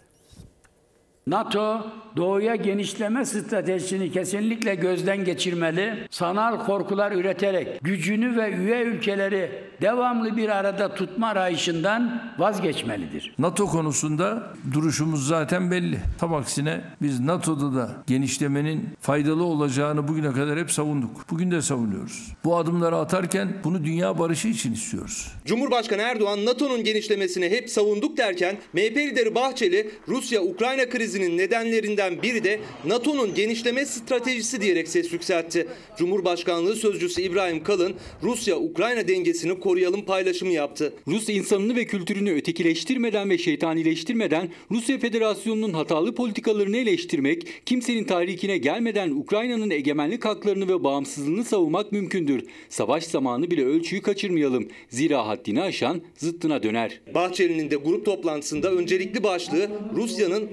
NATO 1.27 1.87
doğuya 2.17 2.55
genişleme 2.55 3.25
stratejisini 3.25 4.11
kesinlikle 4.11 4.75
gözden 4.75 5.25
geçirmeli. 5.25 6.07
Sanal 6.09 6.65
korkular 6.65 7.11
üreterek 7.11 7.67
gücünü 7.81 8.37
ve 8.37 8.51
üye 8.51 8.81
ülkeleri 8.81 9.51
devamlı 9.81 10.37
bir 10.37 10.49
arada 10.49 10.95
tutma 10.95 11.27
arayışından 11.27 12.31
vazgeçmelidir. 12.37 13.35
NATO 13.39 13.65
konusunda 13.65 14.53
duruşumuz 14.73 15.27
zaten 15.27 15.71
belli. 15.71 15.99
Tam 16.19 16.33
aksine 16.33 16.81
biz 17.01 17.19
NATO'da 17.19 17.75
da 17.75 17.91
genişlemenin 18.07 18.89
faydalı 18.99 19.43
olacağını 19.43 20.07
bugüne 20.07 20.31
kadar 20.31 20.59
hep 20.59 20.71
savunduk. 20.71 21.25
Bugün 21.31 21.51
de 21.51 21.61
savunuyoruz. 21.61 22.27
Bu 22.43 22.57
adımları 22.57 22.95
atarken 22.95 23.53
bunu 23.63 23.83
dünya 23.83 24.19
barışı 24.19 24.47
için 24.47 24.73
istiyoruz. 24.73 25.31
Cumhurbaşkanı 25.45 26.01
Erdoğan 26.01 26.45
NATO'nun 26.45 26.83
genişlemesini 26.83 27.49
hep 27.49 27.69
savunduk 27.69 28.17
derken 28.17 28.57
MHP 28.73 28.97
lideri 28.97 29.35
Bahçeli 29.35 29.91
Rusya-Ukrayna 30.07 30.89
krizinin 31.11 31.37
nedenlerinden 31.37 32.21
biri 32.21 32.43
de 32.43 32.59
NATO'nun 32.85 33.33
genişleme 33.33 33.85
stratejisi 33.85 34.61
diyerek 34.61 34.87
ses 34.87 35.13
yükseltti. 35.13 35.67
Cumhurbaşkanlığı 35.97 36.75
sözcüsü 36.75 37.21
İbrahim 37.21 37.63
Kalın 37.63 37.93
Rusya-Ukrayna 38.23 39.07
dengesini 39.07 39.59
koruyalım 39.59 40.05
paylaşımı 40.05 40.51
yaptı. 40.51 40.93
Rus 41.07 41.29
insanını 41.29 41.75
ve 41.75 41.85
kültürünü 41.85 42.31
ötekileştirmeden 42.33 43.29
ve 43.29 43.37
şeytanileştirmeden 43.37 44.49
Rusya 44.71 44.99
Federasyonu'nun 44.99 45.73
hatalı 45.73 46.15
politikalarını 46.15 46.77
eleştirmek, 46.77 47.47
kimsenin 47.65 48.03
tahrikine 48.03 48.57
gelmeden 48.57 49.09
Ukrayna'nın 49.09 49.69
egemenlik 49.69 50.25
haklarını 50.25 50.67
ve 50.67 50.83
bağımsızlığını 50.83 51.43
savunmak 51.43 51.91
mümkündür. 51.91 52.45
Savaş 52.69 53.03
zamanı 53.03 53.51
bile 53.51 53.65
ölçüyü 53.65 54.01
kaçırmayalım. 54.01 54.67
Zira 54.89 55.27
haddini 55.27 55.61
aşan 55.61 56.01
zıttına 56.17 56.63
döner. 56.63 57.01
Bahçeli'nin 57.15 57.71
de 57.71 57.75
grup 57.75 58.05
toplantısında 58.05 58.71
öncelikli 58.71 59.23
başlığı 59.23 59.69
Rusya'nın 59.95 60.49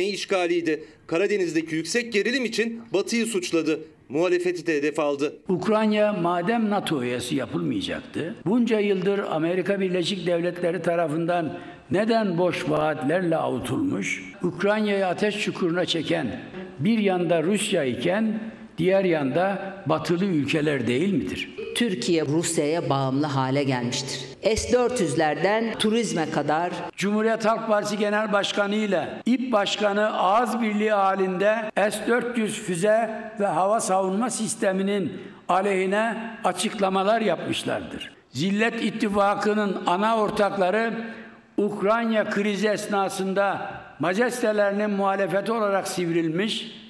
Ukrayna'yı 0.00 0.14
işgaliydi. 0.14 0.84
Karadeniz'deki 1.06 1.74
yüksek 1.74 2.12
gerilim 2.12 2.44
için 2.44 2.82
Batı'yı 2.92 3.26
suçladı. 3.26 3.80
Muhalefeti 4.08 4.66
de 4.66 4.76
hedef 4.76 4.98
aldı. 4.98 5.36
Ukrayna 5.48 6.12
madem 6.12 6.70
NATO 6.70 7.02
üyesi 7.02 7.36
yapılmayacaktı, 7.36 8.34
bunca 8.46 8.80
yıldır 8.80 9.18
Amerika 9.18 9.80
Birleşik 9.80 10.26
Devletleri 10.26 10.82
tarafından 10.82 11.58
neden 11.90 12.38
boş 12.38 12.68
vaatlerle 12.68 13.36
avutulmuş, 13.36 14.34
Ukrayna'yı 14.42 15.06
ateş 15.06 15.44
çukuruna 15.44 15.86
çeken 15.86 16.40
bir 16.78 16.98
yanda 16.98 17.42
Rusya 17.42 17.84
iken 17.84 18.40
diğer 18.80 19.04
yanda 19.04 19.58
batılı 19.86 20.24
ülkeler 20.24 20.86
değil 20.86 21.12
midir? 21.12 21.50
Türkiye 21.76 22.24
Rusya'ya 22.24 22.90
bağımlı 22.90 23.26
hale 23.26 23.62
gelmiştir. 23.62 24.20
S-400'lerden 24.56 25.78
turizme 25.78 26.30
kadar 26.30 26.70
Cumhuriyet 26.96 27.44
Halk 27.44 27.68
Partisi 27.68 27.98
Genel 27.98 28.32
Başkanı 28.32 28.74
ile 28.74 29.08
İP 29.26 29.52
Başkanı 29.52 30.18
ağız 30.18 30.60
birliği 30.60 30.92
halinde 30.92 31.70
S-400 31.76 32.48
füze 32.48 33.10
ve 33.40 33.46
hava 33.46 33.80
savunma 33.80 34.30
sisteminin 34.30 35.12
aleyhine 35.48 36.16
açıklamalar 36.44 37.20
yapmışlardır. 37.20 38.12
Zillet 38.30 38.84
İttifakı'nın 38.84 39.82
ana 39.86 40.16
ortakları 40.16 40.92
Ukrayna 41.56 42.30
krizi 42.30 42.68
esnasında 42.68 43.70
majestelerinin 43.98 44.90
muhalefeti 44.90 45.52
olarak 45.52 45.88
sivrilmiş, 45.88 46.80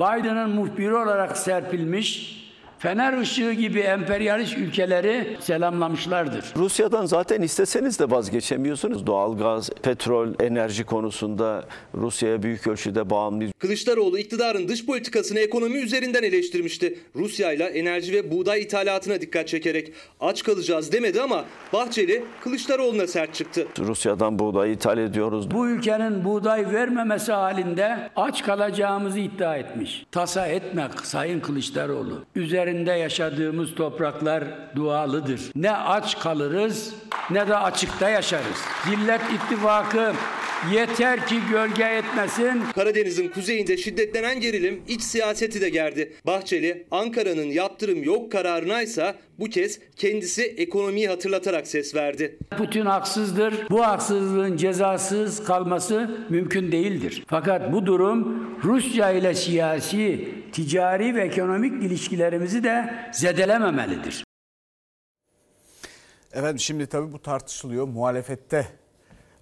Biden'ın 0.00 0.50
muhbiri 0.50 0.94
olarak 0.94 1.36
serpilmiş, 1.36 2.39
fener 2.80 3.18
ışığı 3.18 3.52
gibi 3.52 3.80
emperyalist 3.80 4.58
ülkeleri 4.58 5.36
selamlamışlardır. 5.40 6.44
Rusya'dan 6.56 7.06
zaten 7.06 7.42
isteseniz 7.42 7.98
de 7.98 8.10
vazgeçemiyorsunuz. 8.10 9.06
Doğalgaz, 9.06 9.70
petrol, 9.82 10.28
enerji 10.40 10.84
konusunda 10.84 11.64
Rusya'ya 11.94 12.42
büyük 12.42 12.66
ölçüde 12.66 13.10
bağımlıyız. 13.10 13.52
Kılıçdaroğlu 13.58 14.18
iktidarın 14.18 14.68
dış 14.68 14.86
politikasını 14.86 15.38
ekonomi 15.38 15.78
üzerinden 15.78 16.22
eleştirmişti. 16.22 16.98
Rusya 17.16 17.52
ile 17.52 17.64
enerji 17.64 18.12
ve 18.12 18.30
buğday 18.30 18.62
ithalatına 18.62 19.20
dikkat 19.20 19.48
çekerek 19.48 19.92
aç 20.20 20.42
kalacağız 20.42 20.92
demedi 20.92 21.20
ama 21.22 21.44
Bahçeli 21.72 22.24
Kılıçdaroğlu'na 22.40 23.06
sert 23.06 23.34
çıktı. 23.34 23.66
Rusya'dan 23.78 24.38
buğday 24.38 24.72
ithal 24.72 24.98
ediyoruz. 24.98 25.50
Bu 25.50 25.68
ülkenin 25.68 26.24
buğday 26.24 26.72
vermemesi 26.72 27.32
halinde 27.32 28.10
aç 28.16 28.42
kalacağımızı 28.42 29.18
iddia 29.18 29.56
etmiş. 29.56 30.06
Tasa 30.12 30.46
etme 30.46 30.88
Sayın 31.02 31.40
Kılıçdaroğlu. 31.40 32.24
Üzerinde 32.70 32.92
yaşadığımız 32.92 33.74
topraklar 33.74 34.44
dualıdır. 34.76 35.40
Ne 35.54 35.72
aç 35.72 36.18
kalırız 36.18 36.94
ne 37.30 37.48
de 37.48 37.56
açıkta 37.56 38.08
yaşarız. 38.08 38.64
Zillet 38.84 39.20
İttifakı 39.34 40.12
Yeter 40.68 41.26
ki 41.26 41.40
gölge 41.50 41.84
etmesin. 41.84 42.62
Karadeniz'in 42.74 43.28
kuzeyinde 43.28 43.76
şiddetlenen 43.76 44.40
gerilim 44.40 44.82
iç 44.88 45.02
siyaseti 45.02 45.60
de 45.60 45.68
gerdi. 45.68 46.12
Bahçeli 46.26 46.86
Ankara'nın 46.90 47.46
yaptırım 47.46 48.02
yok 48.02 48.32
kararına 48.32 48.82
ise 48.82 49.14
bu 49.38 49.44
kez 49.44 49.80
kendisi 49.96 50.42
ekonomiyi 50.42 51.08
hatırlatarak 51.08 51.66
ses 51.66 51.94
verdi. 51.94 52.38
Putin 52.58 52.86
haksızdır. 52.86 53.54
Bu 53.70 53.86
haksızlığın 53.86 54.56
cezasız 54.56 55.44
kalması 55.44 56.10
mümkün 56.30 56.72
değildir. 56.72 57.24
Fakat 57.26 57.72
bu 57.72 57.86
durum 57.86 58.50
Rusya 58.64 59.10
ile 59.10 59.34
siyasi, 59.34 60.28
ticari 60.52 61.14
ve 61.14 61.22
ekonomik 61.22 61.82
ilişkilerimizi 61.82 62.64
de 62.64 62.94
zedelememelidir. 63.12 64.24
Efendim 66.32 66.58
şimdi 66.58 66.86
tabii 66.86 67.12
bu 67.12 67.22
tartışılıyor. 67.22 67.88
Muhalefette 67.88 68.79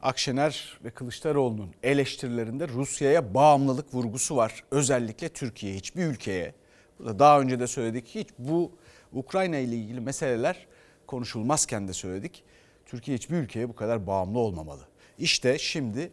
Akşener 0.02 0.78
ve 0.84 0.90
Kılıçdaroğlu'nun 0.90 1.74
eleştirilerinde 1.82 2.68
Rusya'ya 2.68 3.34
bağımlılık 3.34 3.94
vurgusu 3.94 4.36
var. 4.36 4.64
Özellikle 4.70 5.28
Türkiye 5.28 5.74
hiçbir 5.74 6.04
ülkeye. 6.04 6.54
Burada 6.98 7.18
daha 7.18 7.40
önce 7.40 7.60
de 7.60 7.66
söyledik 7.66 8.06
hiç 8.14 8.28
bu 8.38 8.72
Ukrayna 9.12 9.58
ile 9.58 9.76
ilgili 9.76 10.00
meseleler 10.00 10.66
konuşulmazken 11.06 11.88
de 11.88 11.92
söyledik. 11.92 12.44
Türkiye 12.86 13.16
hiçbir 13.16 13.36
ülkeye 13.36 13.68
bu 13.68 13.76
kadar 13.76 14.06
bağımlı 14.06 14.38
olmamalı. 14.38 14.82
İşte 15.18 15.58
şimdi 15.58 16.10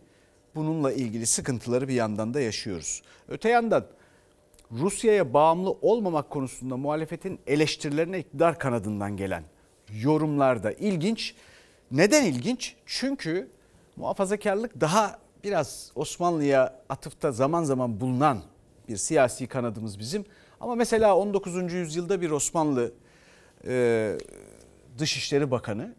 bununla 0.55 0.93
ilgili 0.93 1.25
sıkıntıları 1.25 1.87
bir 1.87 1.93
yandan 1.93 2.33
da 2.33 2.39
yaşıyoruz. 2.39 3.01
Öte 3.27 3.49
yandan 3.49 3.85
Rusya'ya 4.71 5.33
bağımlı 5.33 5.71
olmamak 5.71 6.29
konusunda 6.29 6.77
muhalefetin 6.77 7.39
eleştirilerine 7.47 8.19
iktidar 8.19 8.59
kanadından 8.59 9.17
gelen 9.17 9.43
yorumlar 10.01 10.63
da 10.63 10.71
ilginç. 10.71 11.35
Neden 11.91 12.25
ilginç? 12.25 12.75
Çünkü 12.85 13.54
muhafazakarlık 13.95 14.81
daha 14.81 15.19
biraz 15.43 15.91
Osmanlı'ya 15.95 16.79
atıfta 16.89 17.31
zaman 17.31 17.63
zaman 17.63 17.99
bulunan 17.99 18.41
bir 18.87 18.97
siyasi 18.97 19.47
kanadımız 19.47 19.99
bizim. 19.99 20.25
Ama 20.59 20.75
mesela 20.75 21.17
19. 21.17 21.73
yüzyılda 21.73 22.21
bir 22.21 22.31
Osmanlı 22.31 22.93
e, 23.67 24.17
Dışişleri 24.97 25.51
Bakanı 25.51 25.95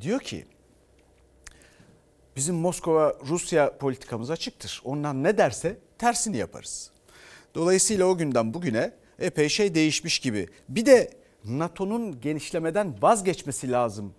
diyor 0.00 0.20
ki 0.20 0.46
bizim 2.36 2.56
Moskova 2.56 3.16
Rusya 3.28 3.78
politikamız 3.78 4.30
açıktır. 4.30 4.82
Ondan 4.84 5.24
ne 5.24 5.38
derse 5.38 5.78
tersini 5.98 6.36
yaparız. 6.36 6.90
Dolayısıyla 7.54 8.06
o 8.06 8.16
günden 8.16 8.54
bugüne 8.54 8.92
epey 9.18 9.48
şey 9.48 9.74
değişmiş 9.74 10.18
gibi. 10.18 10.48
Bir 10.68 10.86
de 10.86 11.10
NATO'nun 11.44 12.20
genişlemeden 12.20 13.02
vazgeçmesi 13.02 13.72
lazım 13.72 14.14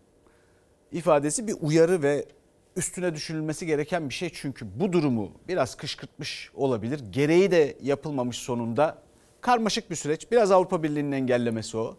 ifadesi 0.92 1.48
bir 1.48 1.56
uyarı 1.62 2.04
ve 2.04 2.26
üstüne 2.76 3.16
düşünülmesi 3.16 3.66
gereken 3.66 4.10
bir 4.10 4.14
şey. 4.14 4.30
Çünkü 4.34 4.80
bu 4.80 4.94
durumu 4.94 5.32
biraz 5.48 5.76
kışkırtmış 5.76 6.52
olabilir. 6.54 7.02
Gereği 7.12 7.52
de 7.52 7.78
yapılmamış 7.82 8.38
sonunda. 8.38 9.02
Karmaşık 9.42 9.92
bir 9.92 9.96
süreç. 9.96 10.32
Biraz 10.32 10.52
Avrupa 10.52 10.84
Birliği'nin 10.84 11.12
engellemesi 11.12 11.78
o. 11.78 11.98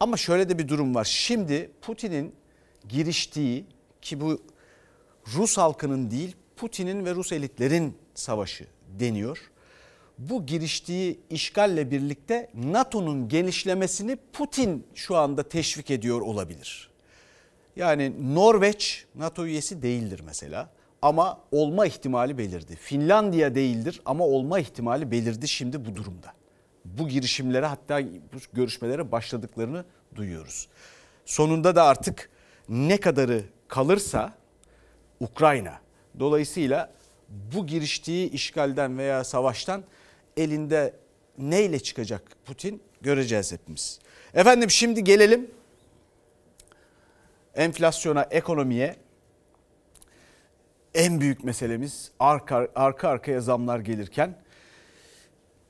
Ama 0.00 0.16
şöyle 0.16 0.48
de 0.48 0.58
bir 0.58 0.68
durum 0.68 0.94
var. 0.94 1.04
Şimdi 1.04 1.70
Putin'in 1.82 2.34
giriştiği 2.88 3.66
ki 4.02 4.20
bu 4.20 4.42
Rus 5.36 5.58
halkının 5.58 6.10
değil 6.10 6.36
Putin'in 6.56 7.04
ve 7.04 7.14
Rus 7.14 7.32
elitlerin 7.32 7.98
savaşı 8.14 8.66
deniyor. 9.00 9.38
bu 10.18 10.46
giriştiği 10.46 11.20
işgalle 11.30 11.90
birlikte 11.90 12.50
NATO'nun 12.54 13.28
genişlemesini 13.28 14.18
Putin 14.32 14.86
şu 14.94 15.16
anda 15.16 15.48
teşvik 15.48 15.90
ediyor 15.90 16.20
olabilir. 16.20 16.91
Yani 17.76 18.34
Norveç 18.34 19.04
NATO 19.14 19.46
üyesi 19.46 19.82
değildir 19.82 20.20
mesela 20.26 20.70
ama 21.02 21.40
olma 21.52 21.86
ihtimali 21.86 22.38
belirdi. 22.38 22.76
Finlandiya 22.76 23.54
değildir 23.54 24.00
ama 24.04 24.24
olma 24.24 24.58
ihtimali 24.58 25.10
belirdi 25.10 25.48
şimdi 25.48 25.86
bu 25.86 25.96
durumda. 25.96 26.32
Bu 26.84 27.08
girişimlere 27.08 27.66
hatta 27.66 28.02
bu 28.04 28.38
görüşmelere 28.52 29.12
başladıklarını 29.12 29.84
duyuyoruz. 30.14 30.68
Sonunda 31.26 31.76
da 31.76 31.84
artık 31.84 32.30
ne 32.68 33.00
kadarı 33.00 33.42
kalırsa 33.68 34.32
Ukrayna. 35.20 35.80
Dolayısıyla 36.18 36.92
bu 37.28 37.66
giriştiği 37.66 38.30
işgalden 38.30 38.98
veya 38.98 39.24
savaştan 39.24 39.84
elinde 40.36 40.94
neyle 41.38 41.80
çıkacak 41.80 42.22
Putin 42.44 42.82
göreceğiz 43.00 43.52
hepimiz. 43.52 43.98
Efendim 44.34 44.70
şimdi 44.70 45.04
gelelim 45.04 45.50
enflasyona, 47.54 48.22
ekonomiye. 48.30 48.96
En 50.94 51.20
büyük 51.20 51.44
meselemiz 51.44 52.10
arka, 52.18 52.68
arka 52.74 53.08
arkaya 53.08 53.40
zamlar 53.40 53.78
gelirken 53.78 54.38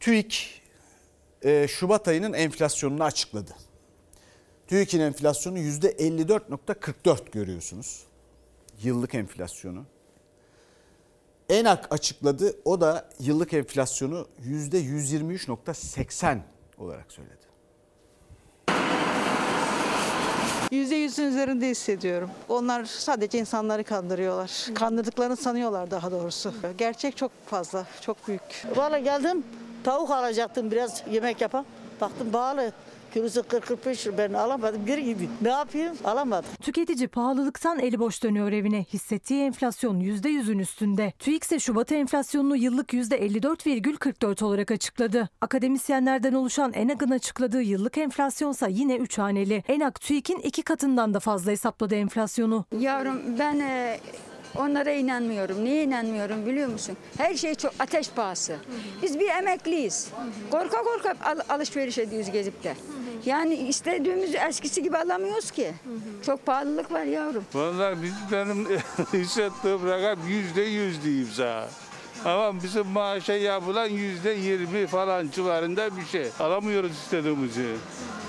TÜİK 0.01 0.63
e, 1.43 1.69
Şubat 1.69 2.09
ayının 2.09 2.33
enflasyonunu 2.33 3.05
açıkladı. 3.05 3.53
TÜİK'in 4.67 5.01
enflasyonu 5.01 5.59
%54.44 5.59 7.31
görüyorsunuz. 7.31 8.05
Yıllık 8.83 9.15
enflasyonu. 9.15 9.85
ENAK 11.49 11.93
açıkladı. 11.93 12.57
O 12.65 12.81
da 12.81 13.09
yıllık 13.21 13.53
enflasyonu 13.53 14.29
%123.80 14.43 16.39
olarak 16.79 17.13
söyledi. 17.13 17.52
%100'ün 20.73 21.27
üzerinde 21.27 21.69
hissediyorum. 21.69 22.31
Onlar 22.49 22.85
sadece 22.85 23.39
insanları 23.39 23.85
kandırıyorlar. 23.85 24.51
Kandırdıklarını 24.75 25.37
sanıyorlar 25.37 25.91
daha 25.91 26.11
doğrusu. 26.11 26.55
Gerçek 26.79 27.17
çok 27.17 27.31
fazla, 27.47 27.87
çok 28.01 28.29
büyük. 28.29 28.67
Valla 28.77 28.99
geldim 28.99 29.45
tavuk 29.85 30.11
alacaktım 30.11 30.71
biraz 30.71 31.03
yemek 31.11 31.41
yapam. 31.41 31.65
Baktım 32.01 32.33
bağlı. 32.33 32.73
Kilosu 33.15 33.41
40-45 33.41 34.09
lira. 34.09 34.19
ben 34.19 34.33
alamadım 34.33 34.87
geri 34.87 35.05
gideyim. 35.05 35.31
Ne 35.43 35.49
yapayım 35.49 35.97
alamadım. 36.05 36.51
Tüketici 36.63 37.09
pahalılıktan 37.09 37.79
eli 37.79 37.99
boş 37.99 38.23
dönüyor 38.23 38.53
evine. 38.53 38.85
Hissettiği 38.93 39.43
enflasyon 39.45 40.01
%100'ün 40.01 40.59
üstünde. 40.59 41.13
TÜİK 41.19 41.45
ise 41.45 41.59
Şubat 41.59 41.93
enflasyonunu 41.93 42.57
yıllık 42.57 42.93
%54,44 42.93 44.45
olarak 44.45 44.71
açıkladı. 44.71 45.29
Akademisyenlerden 45.41 46.33
oluşan 46.33 46.73
ENAG'ın 46.73 47.11
açıkladığı 47.11 47.63
yıllık 47.63 47.99
enflasyonsa 47.99 48.69
yine 48.69 48.97
3 48.97 49.19
haneli. 49.19 49.63
ENAG 49.69 49.95
TÜİK'in 49.95 50.39
iki 50.39 50.63
katından 50.63 51.15
da 51.15 51.21
fazla 51.21 51.51
hesapladı 51.51 51.95
enflasyonu. 51.95 52.65
Yavrum 52.81 53.39
ben 53.39 53.61
e, 53.61 54.01
onlara 54.57 54.91
inanmıyorum. 54.93 55.65
Niye 55.65 55.83
inanmıyorum 55.85 56.47
biliyor 56.47 56.69
musun? 56.69 56.97
Her 57.19 57.35
şey 57.35 57.55
çok 57.55 57.73
ateş 57.79 58.11
pahası. 58.11 58.57
Biz 59.03 59.21
bir 59.21 59.29
emekliyiz. 59.29 60.09
Korka 60.51 60.83
korka 60.83 61.15
al- 61.25 61.55
alışveriş 61.55 61.99
ediyoruz 61.99 62.31
gezip 62.31 62.65
de. 62.65 62.75
Yani 63.27 63.55
istediğimiz 63.55 64.35
eskisi 64.35 64.83
gibi 64.83 64.97
alamıyoruz 64.99 65.51
ki. 65.51 65.73
Çok 66.27 66.47
pahalılık 66.47 66.93
var 66.93 67.03
yavrum. 67.05 67.45
Vallahi 67.55 68.03
biz 68.03 68.13
benim 68.33 68.69
hissettiğim 69.13 69.87
rakam 69.87 70.29
yüzde 70.29 70.63
yüz 70.63 71.05
diyeyim 71.05 71.29
sana. 71.35 71.65
Ama 72.25 72.63
bizim 72.63 72.87
maaşa 72.87 73.33
yapılan 73.35 73.87
yüzde 73.87 74.31
yirmi 74.31 74.87
falan 74.87 75.29
civarında 75.35 75.97
bir 75.97 76.05
şey. 76.07 76.27
Alamıyoruz 76.41 76.93
istediğimizi. 76.93 77.67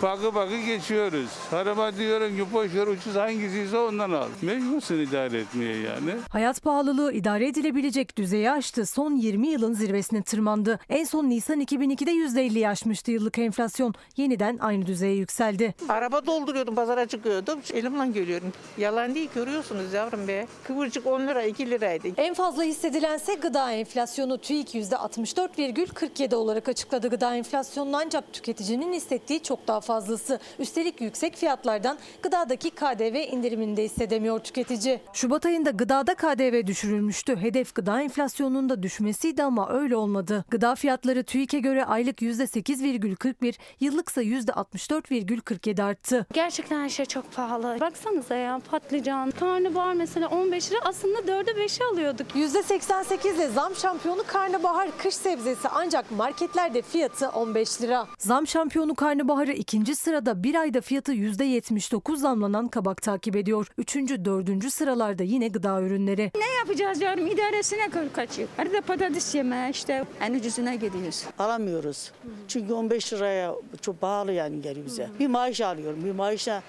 Bakı 0.03 0.35
bakı 0.35 0.57
geçiyoruz. 0.57 1.29
Araba 1.51 1.95
diyorum 1.95 2.37
ki 2.37 2.53
boş 2.53 2.75
ver 2.75 2.87
ucuz 2.87 3.15
hangisiyse 3.15 3.77
ondan 3.77 4.11
al. 4.11 4.27
Mecbursun 4.41 4.99
idare 4.99 5.39
etmeye 5.39 5.77
yani. 5.77 6.11
Hayat 6.29 6.61
pahalılığı 6.63 7.13
idare 7.13 7.47
edilebilecek 7.47 8.17
düzeyi 8.17 8.51
aştı. 8.51 8.85
Son 8.85 9.15
20 9.15 9.47
yılın 9.47 9.73
zirvesine 9.73 10.23
tırmandı. 10.23 10.79
En 10.89 11.03
son 11.03 11.29
Nisan 11.29 11.61
2002'de 11.61 12.11
%50'yi 12.11 12.69
aşmıştı 12.69 13.11
yıllık 13.11 13.39
enflasyon. 13.39 13.93
Yeniden 14.17 14.57
aynı 14.57 14.85
düzeye 14.85 15.15
yükseldi. 15.15 15.73
Araba 15.89 16.25
dolduruyordum, 16.25 16.75
pazara 16.75 17.05
çıkıyordum. 17.05 17.59
Elimle 17.73 18.19
görüyorum. 18.19 18.53
Yalan 18.77 19.15
değil, 19.15 19.29
görüyorsunuz 19.35 19.93
yavrum 19.93 20.27
be. 20.27 20.47
Kıvırcık 20.63 21.07
10 21.07 21.27
lira, 21.27 21.43
2 21.43 21.69
liraydı. 21.69 22.07
En 22.17 22.33
fazla 22.33 22.63
hissedilense 22.63 23.33
gıda 23.33 23.71
enflasyonu 23.71 24.37
TÜİK 24.37 24.75
%64,47 24.75 26.35
olarak 26.35 26.69
açıkladı. 26.69 27.09
Gıda 27.09 27.35
enflasyonunu 27.35 27.97
ancak 27.97 28.33
tüketicinin 28.33 28.93
hissettiği 28.93 29.43
çok 29.43 29.67
daha 29.67 29.81
fazlası. 29.93 30.39
Üstelik 30.59 31.01
yüksek 31.01 31.35
fiyatlardan 31.35 31.97
gıdadaki 32.23 32.69
KDV 32.69 33.15
indirimini 33.31 33.77
de 33.77 33.83
hissedemiyor 33.83 34.39
tüketici. 34.39 34.99
Şubat 35.13 35.45
ayında 35.45 35.69
gıdada 35.69 36.15
KDV 36.15 36.67
düşürülmüştü. 36.67 37.35
Hedef 37.35 37.75
gıda 37.75 38.01
enflasyonunun 38.01 38.69
da 38.69 38.83
düşmesiydi 38.83 39.43
ama 39.43 39.69
öyle 39.69 39.95
olmadı. 39.95 40.45
Gıda 40.49 40.75
fiyatları 40.75 41.23
TÜİK'e 41.23 41.59
göre 41.59 41.85
aylık 41.85 42.21
%8,41, 42.21 43.55
yıllıksa 43.79 44.23
%64,47 44.23 45.83
arttı. 45.83 46.25
Gerçekten 46.33 46.83
her 46.83 46.89
şey 46.89 47.05
çok 47.05 47.35
pahalı. 47.35 47.77
Baksanıza 47.79 48.35
ya 48.35 48.61
patlıcan, 48.71 49.31
karnabahar 49.31 49.93
mesela 49.93 50.27
15 50.27 50.71
lira 50.71 50.79
aslında 50.83 51.19
4'e 51.19 51.65
5'e 51.65 51.85
alıyorduk. 51.85 52.27
%88 52.35 53.35
ile 53.35 53.47
zam 53.47 53.75
şampiyonu 53.75 54.23
karnabahar 54.27 54.97
kış 54.97 55.15
sebzesi 55.15 55.67
ancak 55.67 56.11
marketlerde 56.11 56.81
fiyatı 56.81 57.29
15 57.29 57.81
lira. 57.81 58.07
Zam 58.17 58.47
şampiyonu 58.47 58.95
karnabaharı 58.95 59.51
ikinci 59.51 59.82
sırada 59.91 60.43
bir 60.43 60.55
ayda 60.55 60.81
fiyatı 60.81 61.13
%79 61.13 62.17
zamlanan 62.17 62.67
kabak 62.67 63.01
takip 63.01 63.35
ediyor. 63.35 63.67
Üçüncü, 63.77 64.25
dördüncü 64.25 64.71
sıralarda 64.71 65.23
yine 65.23 65.47
gıda 65.47 65.81
ürünleri. 65.81 66.31
Ne 66.35 66.53
yapacağız 66.59 67.01
yavrum? 67.01 67.27
İdaresine 67.27 67.81
ka- 67.83 68.11
kaçıyor. 68.13 68.47
Arada 68.57 68.81
patates 68.81 69.35
yeme 69.35 69.69
işte 69.71 70.03
en 70.21 70.33
ucuzuna 70.33 70.73
gidiyoruz. 70.75 71.23
Alamıyoruz. 71.39 72.11
Çünkü 72.47 72.73
15 72.73 73.13
liraya 73.13 73.55
çok 73.81 74.01
pahalı 74.01 74.31
yani 74.31 74.61
geliyor 74.61 74.85
bize. 74.85 75.09
Bir 75.19 75.27
maaş 75.27 75.61
alıyorum. 75.61 76.03
Bir 76.05 76.11
maaşla 76.11 76.63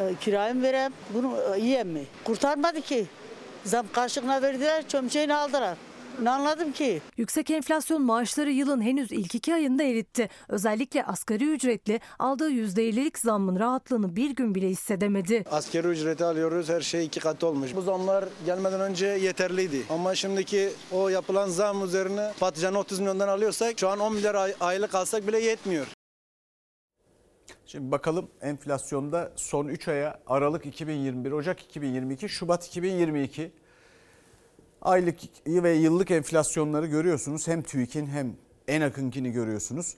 e, 0.00 0.14
kirayı 0.20 0.62
vereyim? 0.62 0.92
Bunu 1.14 1.34
e, 1.56 1.60
yiyeyim 1.60 1.88
mi? 1.88 2.02
Kurtarmadı 2.24 2.80
ki. 2.80 3.06
Zam 3.64 3.86
karşılığına 3.92 4.42
verdiler, 4.42 4.88
çömçeğini 4.88 5.34
aldılar. 5.34 5.76
Ne 6.22 6.30
anladım 6.30 6.72
ki? 6.72 7.00
Yüksek 7.16 7.50
enflasyon 7.50 8.02
maaşları 8.02 8.50
yılın 8.50 8.80
henüz 8.80 9.12
ilk 9.12 9.34
iki 9.34 9.54
ayında 9.54 9.82
eritti. 9.82 10.28
Özellikle 10.48 11.04
asgari 11.04 11.44
ücretli 11.44 12.00
aldığı 12.18 12.50
%50'lik 12.50 13.18
zammın 13.18 13.58
rahatlığını 13.60 14.16
bir 14.16 14.30
gün 14.30 14.54
bile 14.54 14.68
hissedemedi. 14.68 15.44
Askeri 15.50 15.88
ücreti 15.88 16.24
alıyoruz 16.24 16.68
her 16.68 16.80
şey 16.80 17.06
iki 17.06 17.20
kat 17.20 17.44
olmuş. 17.44 17.74
Bu 17.76 17.82
zamlar 17.82 18.24
gelmeden 18.46 18.80
önce 18.80 19.06
yeterliydi. 19.06 19.82
Ama 19.90 20.14
şimdiki 20.14 20.70
o 20.92 21.08
yapılan 21.08 21.48
zam 21.48 21.84
üzerine 21.84 22.32
patlıcanı 22.40 22.78
30 22.78 22.98
milyondan 23.00 23.28
alıyorsak 23.28 23.78
şu 23.80 23.88
an 23.88 23.98
10 24.00 24.14
milyar 24.14 24.34
ay- 24.34 24.54
aylık 24.60 24.94
alsak 24.94 25.26
bile 25.28 25.38
yetmiyor. 25.40 25.86
Şimdi 27.66 27.90
bakalım 27.90 28.30
enflasyonda 28.40 29.32
son 29.36 29.68
3 29.68 29.88
aya 29.88 30.20
Aralık 30.26 30.66
2021, 30.66 31.32
Ocak 31.32 31.62
2022, 31.62 32.28
Şubat 32.28 32.66
2022 32.66 33.52
aylık 34.86 35.18
ve 35.46 35.72
yıllık 35.72 36.10
enflasyonları 36.10 36.86
görüyorsunuz. 36.86 37.48
Hem 37.48 37.62
TÜİK'in 37.62 38.06
hem 38.06 38.36
ENAK'ınkini 38.68 39.30
görüyorsunuz. 39.30 39.96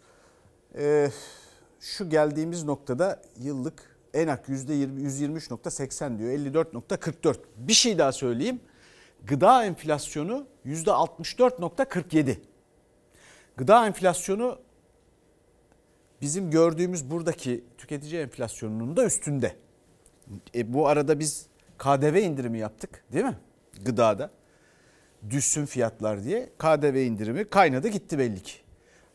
Ee, 0.79 1.11
şu 1.81 2.11
geldiğimiz 2.11 2.65
noktada 2.65 3.23
yıllık 3.37 3.99
ENAK 4.15 4.49
%20, 4.49 4.69
123.80 4.69 6.19
diyor 6.19 6.31
54.44. 6.31 7.37
Bir 7.57 7.73
şey 7.73 7.99
daha 7.99 8.13
söyleyeyim. 8.13 8.61
Gıda 9.27 9.65
enflasyonu 9.65 10.47
%64.47. 10.67 12.37
Gıda 13.57 13.87
enflasyonu 13.87 14.59
bizim 16.21 16.51
gördüğümüz 16.51 17.11
buradaki 17.11 17.65
tüketici 17.79 18.21
enflasyonunun 18.21 18.97
da 18.97 19.05
üstünde. 19.05 19.57
E, 20.55 20.75
bu 20.75 20.89
arada 20.89 21.19
biz 21.19 21.47
KDV 21.79 22.17
indirimi 22.17 22.59
yaptık 22.59 23.05
değil 23.13 23.25
mi? 23.25 23.39
Gıdada. 23.85 24.38
Düşsün 25.31 25.67
fiyatlar 25.67 26.25
diye 26.25 26.49
KDV 26.59 26.97
indirimi 26.97 27.45
kaynadı 27.45 27.89
gitti 27.89 28.19
belli 28.19 28.43
ki. 28.43 28.53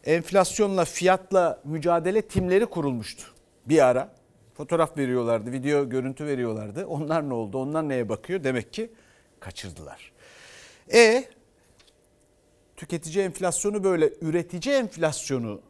Enflasyonla 0.04 0.86
fiyatla 0.86 1.62
mücadele 1.64 2.22
timleri 2.22 2.66
kurulmuştu 2.66 3.24
bir 3.66 3.86
ara. 3.86 4.14
Fotoğraf 4.54 4.98
veriyorlardı, 4.98 5.52
video 5.52 5.90
görüntü 5.90 6.26
veriyorlardı. 6.26 6.86
Onlar 6.86 7.30
ne 7.30 7.34
oldu? 7.34 7.58
Onlar 7.58 7.90
neye 7.90 8.10
bakıyor? 8.10 8.44
Demek 8.44 8.74
ki 8.74 8.92
kaçırdılar. 9.40 10.12
E 10.94 11.26
tüketici 12.78 13.26
enflasyonu 13.26 13.84
böyle 13.84 14.10
üretici 14.22 14.76
enflasyonu 14.76 15.62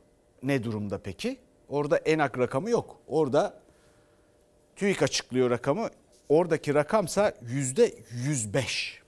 ne 0.43 0.63
durumda 0.63 0.97
peki? 0.97 1.37
Orada 1.69 1.97
enak 1.97 2.39
rakamı 2.39 2.69
yok. 2.69 2.97
Orada 3.07 3.61
TÜİK 4.75 5.01
açıklıyor 5.01 5.49
rakamı. 5.49 5.89
Oradaki 6.29 6.73
rakamsa 6.73 7.33
yüzde 7.41 7.93
105. 8.11 9.02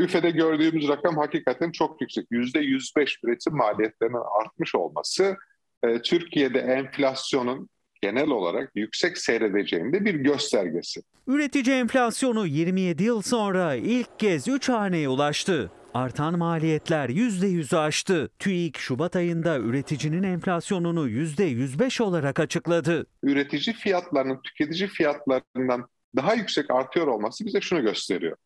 Üfe'de 0.00 0.30
gördüğümüz 0.30 0.88
rakam 0.88 1.16
hakikaten 1.16 1.72
çok 1.72 2.00
yüksek. 2.00 2.26
%105 2.30 3.16
üretim 3.24 3.56
maliyetlerinin 3.56 4.40
artmış 4.40 4.74
olması 4.74 5.36
e, 5.82 6.02
Türkiye'de 6.02 6.58
enflasyonun 6.58 7.68
genel 8.02 8.28
olarak 8.28 8.70
yüksek 8.74 9.18
seyredeceğinde 9.18 10.04
bir 10.04 10.14
göstergesi. 10.14 11.02
Üretici 11.26 11.76
enflasyonu 11.76 12.46
27 12.46 13.02
yıl 13.04 13.22
sonra 13.22 13.74
ilk 13.74 14.18
kez 14.18 14.48
3 14.48 14.68
haneye 14.68 15.08
ulaştı. 15.08 15.70
Artan 15.94 16.38
maliyetler 16.38 17.08
%100'ü 17.08 17.76
aştı. 17.76 18.30
TÜİK 18.38 18.78
Şubat 18.78 19.16
ayında 19.16 19.58
üreticinin 19.58 20.22
enflasyonunu 20.22 21.08
%105 21.08 22.02
olarak 22.02 22.40
açıkladı. 22.40 23.06
Üretici 23.22 23.76
fiyatlarının 23.76 24.40
tüketici 24.42 24.88
fiyatlarından 24.88 25.88
daha 26.16 26.34
yüksek 26.34 26.70
artıyor 26.70 27.06
olması 27.06 27.46
bize 27.46 27.60
şunu 27.60 27.82
gösteriyor. 27.82 28.36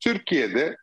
Türkiye'de 0.00 0.76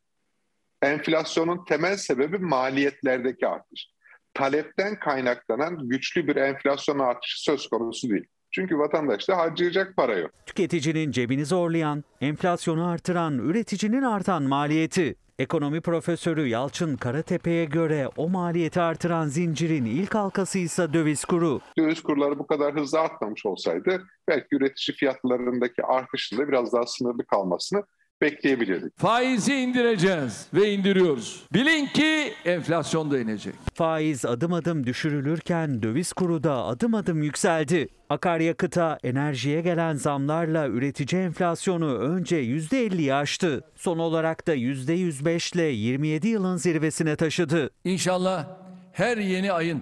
enflasyonun 0.81 1.65
temel 1.65 1.97
sebebi 1.97 2.37
maliyetlerdeki 2.37 3.47
artış. 3.47 3.87
Talepten 4.33 4.99
kaynaklanan 4.99 5.89
güçlü 5.89 6.27
bir 6.27 6.35
enflasyon 6.35 6.99
artışı 6.99 7.43
söz 7.43 7.67
konusu 7.67 8.09
değil. 8.09 8.25
Çünkü 8.51 8.77
vatandaşta 8.77 9.37
harcayacak 9.37 9.95
para 9.95 10.17
yok. 10.17 10.31
Tüketicinin 10.45 11.11
cebini 11.11 11.45
zorlayan, 11.45 12.03
enflasyonu 12.21 12.87
artıran, 12.87 13.37
üreticinin 13.37 14.01
artan 14.01 14.43
maliyeti. 14.43 15.15
Ekonomi 15.39 15.81
profesörü 15.81 16.47
Yalçın 16.47 16.97
Karatepe'ye 16.97 17.65
göre 17.65 18.07
o 18.17 18.29
maliyeti 18.29 18.81
artıran 18.81 19.27
zincirin 19.27 19.85
ilk 19.85 20.15
halkası 20.15 20.59
ise 20.59 20.93
döviz 20.93 21.25
kuru. 21.25 21.61
Döviz 21.77 22.03
kurları 22.03 22.39
bu 22.39 22.47
kadar 22.47 22.75
hızlı 22.75 22.99
artmamış 22.99 23.45
olsaydı 23.45 24.03
belki 24.27 24.47
üretici 24.51 24.95
fiyatlarındaki 24.97 25.83
artışın 25.83 26.37
da 26.37 26.47
biraz 26.47 26.73
daha 26.73 26.85
sınırlı 26.85 27.25
kalmasını 27.25 27.83
bekleyebilirdik. 28.21 28.99
Faizi 28.99 29.53
indireceğiz 29.55 30.47
ve 30.53 30.71
indiriyoruz. 30.71 31.43
Bilin 31.53 31.85
ki 31.85 32.33
enflasyon 32.45 33.11
da 33.11 33.19
inecek. 33.19 33.53
Faiz 33.73 34.25
adım 34.25 34.53
adım 34.53 34.85
düşürülürken 34.85 35.83
döviz 35.83 36.13
kuru 36.13 36.43
da 36.43 36.63
adım 36.63 36.93
adım 36.93 37.23
yükseldi. 37.23 37.87
Akaryakıta, 38.09 38.97
enerjiye 39.03 39.61
gelen 39.61 39.95
zamlarla 39.95 40.67
üretici 40.67 41.21
enflasyonu 41.21 41.97
önce 41.97 42.43
%50'yi 42.43 43.13
aştı. 43.13 43.63
Son 43.75 43.99
olarak 43.99 44.47
da 44.47 44.55
%105 44.55 45.55
ile 45.55 45.63
27 45.63 46.27
yılın 46.27 46.57
zirvesine 46.57 47.15
taşıdı. 47.15 47.69
İnşallah 47.83 48.47
her 48.93 49.17
yeni 49.17 49.51
ayın 49.51 49.81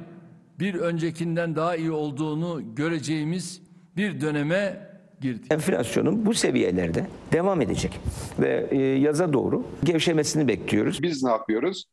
bir 0.60 0.74
öncekinden 0.76 1.56
daha 1.56 1.76
iyi 1.76 1.92
olduğunu 1.92 2.76
göreceğimiz 2.76 3.62
bir 3.98 4.22
döneme 4.22 4.88
girdik. 5.22 5.52
Enflasyonun 5.52 6.26
bu 6.26 6.34
seviyelerde 6.34 7.06
devam 7.32 7.62
edecek 7.62 8.00
ve 8.40 8.68
e, 8.72 8.78
yaza 8.78 9.34
doğru 9.34 9.64
gevşemesini 9.84 10.48
bekliyoruz. 10.48 11.02
Biz 11.02 11.24
ne 11.24 11.30
yapıyoruz? 11.30 11.86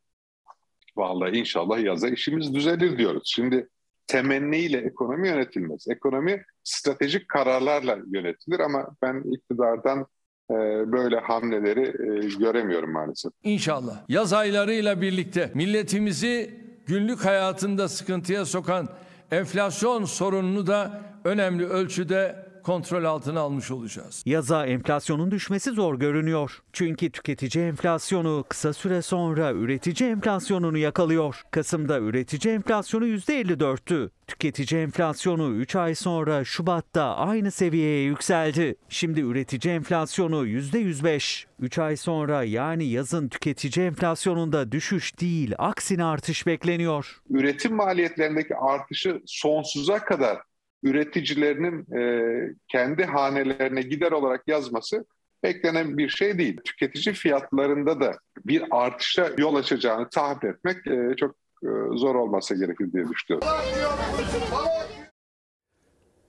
Vallahi 0.97 1.39
inşallah 1.39 1.85
yaza 1.85 2.09
işimiz 2.09 2.55
düzelir 2.55 2.99
diyoruz. 2.99 3.23
Şimdi 3.35 3.69
temenniyle 4.07 4.79
ekonomi 4.79 5.29
yönetilmez. 5.29 5.89
Ekonomi 5.89 6.43
stratejik 6.65 7.29
kararlarla 7.29 7.99
yönetilir 8.13 8.61
ama 8.61 8.89
ben 9.03 9.23
iktidardan 9.33 10.07
e, 10.51 10.55
böyle 10.93 11.19
hamleleri 11.19 11.87
e, 11.87 12.39
göremiyorum 12.39 12.93
maalesef. 12.93 13.33
İnşallah 13.43 14.03
yaz 14.09 14.33
aylarıyla 14.33 15.01
birlikte 15.01 15.51
milletimizi 15.55 16.61
günlük 16.87 17.25
hayatında 17.25 17.89
sıkıntıya 17.89 18.45
sokan 18.45 18.89
enflasyon 19.31 20.05
sorununu 20.05 20.67
da 20.67 21.01
önemli 21.25 21.67
ölçüde 21.67 22.44
kontrol 22.65 23.05
altına 23.05 23.41
almış 23.41 23.71
olacağız. 23.71 24.23
Yaza 24.27 24.67
enflasyonun 24.67 25.31
düşmesi 25.31 25.71
zor 25.71 25.95
görünüyor. 25.99 26.63
Çünkü 26.73 27.11
tüketici 27.11 27.65
enflasyonu 27.65 28.45
kısa 28.49 28.73
süre 28.73 29.03
sonra 29.03 29.53
üretici 29.53 30.11
enflasyonunu 30.11 30.79
yakalıyor. 30.79 31.43
Kasım'da 31.51 31.99
üretici 31.99 32.55
enflasyonu 32.55 33.07
%54'tü. 33.07 34.11
Tüketici 34.27 34.83
enflasyonu 34.83 35.55
3 35.55 35.77
ay 35.77 35.95
sonra 35.95 36.45
Şubat'ta 36.45 37.17
aynı 37.17 37.51
seviyeye 37.51 38.05
yükseldi. 38.05 38.77
Şimdi 38.89 39.21
üretici 39.21 39.75
enflasyonu 39.75 40.47
%105. 40.47 41.45
3 41.61 41.79
ay 41.79 41.97
sonra 41.97 42.45
yani 42.45 42.85
yazın 42.85 43.29
tüketici 43.29 43.87
enflasyonunda 43.87 44.73
düşüş 44.73 45.21
değil 45.21 45.55
aksine 45.59 46.05
artış 46.05 46.47
bekleniyor. 46.47 47.21
Üretim 47.31 47.75
maliyetlerindeki 47.75 48.57
artışı 48.57 49.23
sonsuza 49.27 50.05
kadar 50.05 50.39
üreticilerinin 50.85 51.97
e, 51.97 52.55
kendi 52.69 53.05
hanelerine 53.05 53.83
gider 53.83 54.13
olarak 54.13 54.49
yazması 54.49 55.05
beklenen 55.43 55.99
bir 55.99 56.09
şey 56.09 56.39
değil. 56.39 56.61
Tüketici 56.65 57.15
fiyatlarında 57.15 58.01
da 58.01 58.19
bir 58.47 58.65
artışa 58.71 59.31
yol 59.39 59.55
açacağını 59.55 60.09
tahmin 60.09 60.51
etmek 60.51 60.87
e, 60.87 61.17
çok 61.17 61.35
e, 61.63 61.69
zor 61.97 62.15
olmasa 62.15 62.55
gerekir 62.55 62.93
diye 62.93 63.05
düşünüyorum. 63.09 63.49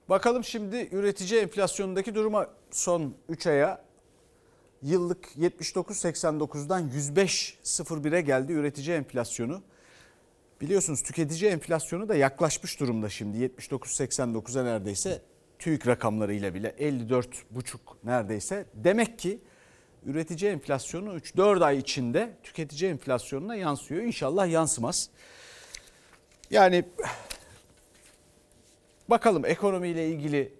Bakalım 0.09 0.43
şimdi 0.43 0.89
üretici 0.91 1.39
enflasyonundaki 1.39 2.15
duruma 2.15 2.47
son 2.71 3.13
3 3.29 3.47
aya 3.47 3.85
yıllık 4.81 5.25
79.89'dan 5.25 6.89
105.01'e 6.89 8.21
geldi 8.21 8.53
üretici 8.53 8.97
enflasyonu. 8.97 9.61
Biliyorsunuz 10.61 11.03
tüketici 11.03 11.51
enflasyonu 11.51 12.09
da 12.09 12.15
yaklaşmış 12.15 12.79
durumda 12.79 13.09
şimdi 13.09 13.37
79.89'a 13.37 14.63
neredeyse 14.63 15.21
TÜİK 15.59 15.87
rakamlarıyla 15.87 16.53
bile 16.53 16.69
54,5 16.79 17.77
neredeyse. 18.03 18.65
Demek 18.73 19.19
ki 19.19 19.39
üretici 20.05 20.51
enflasyonu 20.51 21.17
3-4 21.17 21.65
ay 21.65 21.77
içinde 21.77 22.33
tüketici 22.43 22.91
enflasyonuna 22.91 23.55
yansıyor. 23.55 24.03
İnşallah 24.03 24.47
yansımaz. 24.47 25.09
Yani 26.51 26.85
bakalım 29.09 29.45
ekonomiyle 29.45 30.09
ilgili 30.09 30.53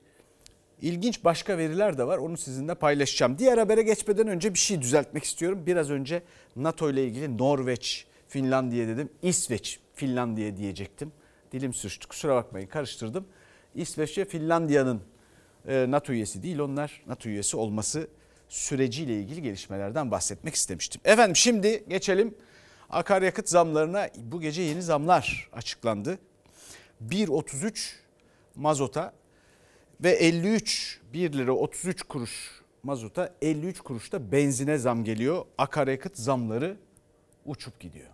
ilginç 0.82 1.24
başka 1.24 1.58
veriler 1.58 1.98
de 1.98 2.08
var. 2.08 2.18
Onu 2.18 2.38
sizinle 2.38 2.76
paylaşacağım. 2.76 3.38
Diğer 3.38 3.58
habere 3.58 3.82
geçmeden 3.82 4.28
önce 4.28 4.54
bir 4.54 4.60
şey 4.60 4.82
düzeltmek 4.82 5.24
istiyorum. 5.24 5.64
Biraz 5.66 5.90
önce 5.90 6.24
NATO 6.56 6.90
ile 6.90 7.04
ilgili 7.04 7.38
Norveç, 7.38 8.08
Finlandiya 8.28 8.88
dedim. 8.88 9.10
İsveç, 9.22 9.80
Finlandiya 9.96 10.58
diyecektim. 10.58 11.12
Dilim 11.52 11.74
sürçtü 11.74 12.08
kusura 12.08 12.36
bakmayın 12.36 12.68
karıştırdım. 12.68 13.28
İsveç 13.76 14.18
ve 14.18 14.26
Finlandiya'nın 14.26 15.02
e, 15.68 15.86
NATO 15.90 16.14
üyesi 16.14 16.44
değil 16.44 16.60
onlar 16.60 17.04
NATO 17.08 17.30
üyesi 17.30 17.58
olması 17.58 18.08
süreciyle 18.50 19.20
ilgili 19.20 19.42
gelişmelerden 19.42 20.12
bahsetmek 20.12 20.56
istemiştim. 20.56 21.02
Efendim 21.06 21.36
şimdi 21.36 21.84
geçelim 21.88 22.36
akaryakıt 22.90 23.50
zamlarına. 23.50 24.10
Bu 24.18 24.42
gece 24.42 24.62
yeni 24.62 24.82
zamlar 24.82 25.50
açıklandı. 25.54 26.20
1.33 27.10 27.94
mazota 28.56 29.14
ve 30.04 30.12
53 30.12 31.02
1 31.14 31.34
lira 31.34 31.52
33 31.52 32.04
kuruş 32.04 32.62
mazota 32.84 33.34
53 33.42 33.80
kuruş 33.80 34.12
da 34.12 34.32
benzine 34.32 34.78
zam 34.78 35.04
geliyor. 35.04 35.46
Akaryakıt 35.58 36.18
zamları 36.18 36.78
uçup 37.46 37.80
gidiyor. 37.80 38.10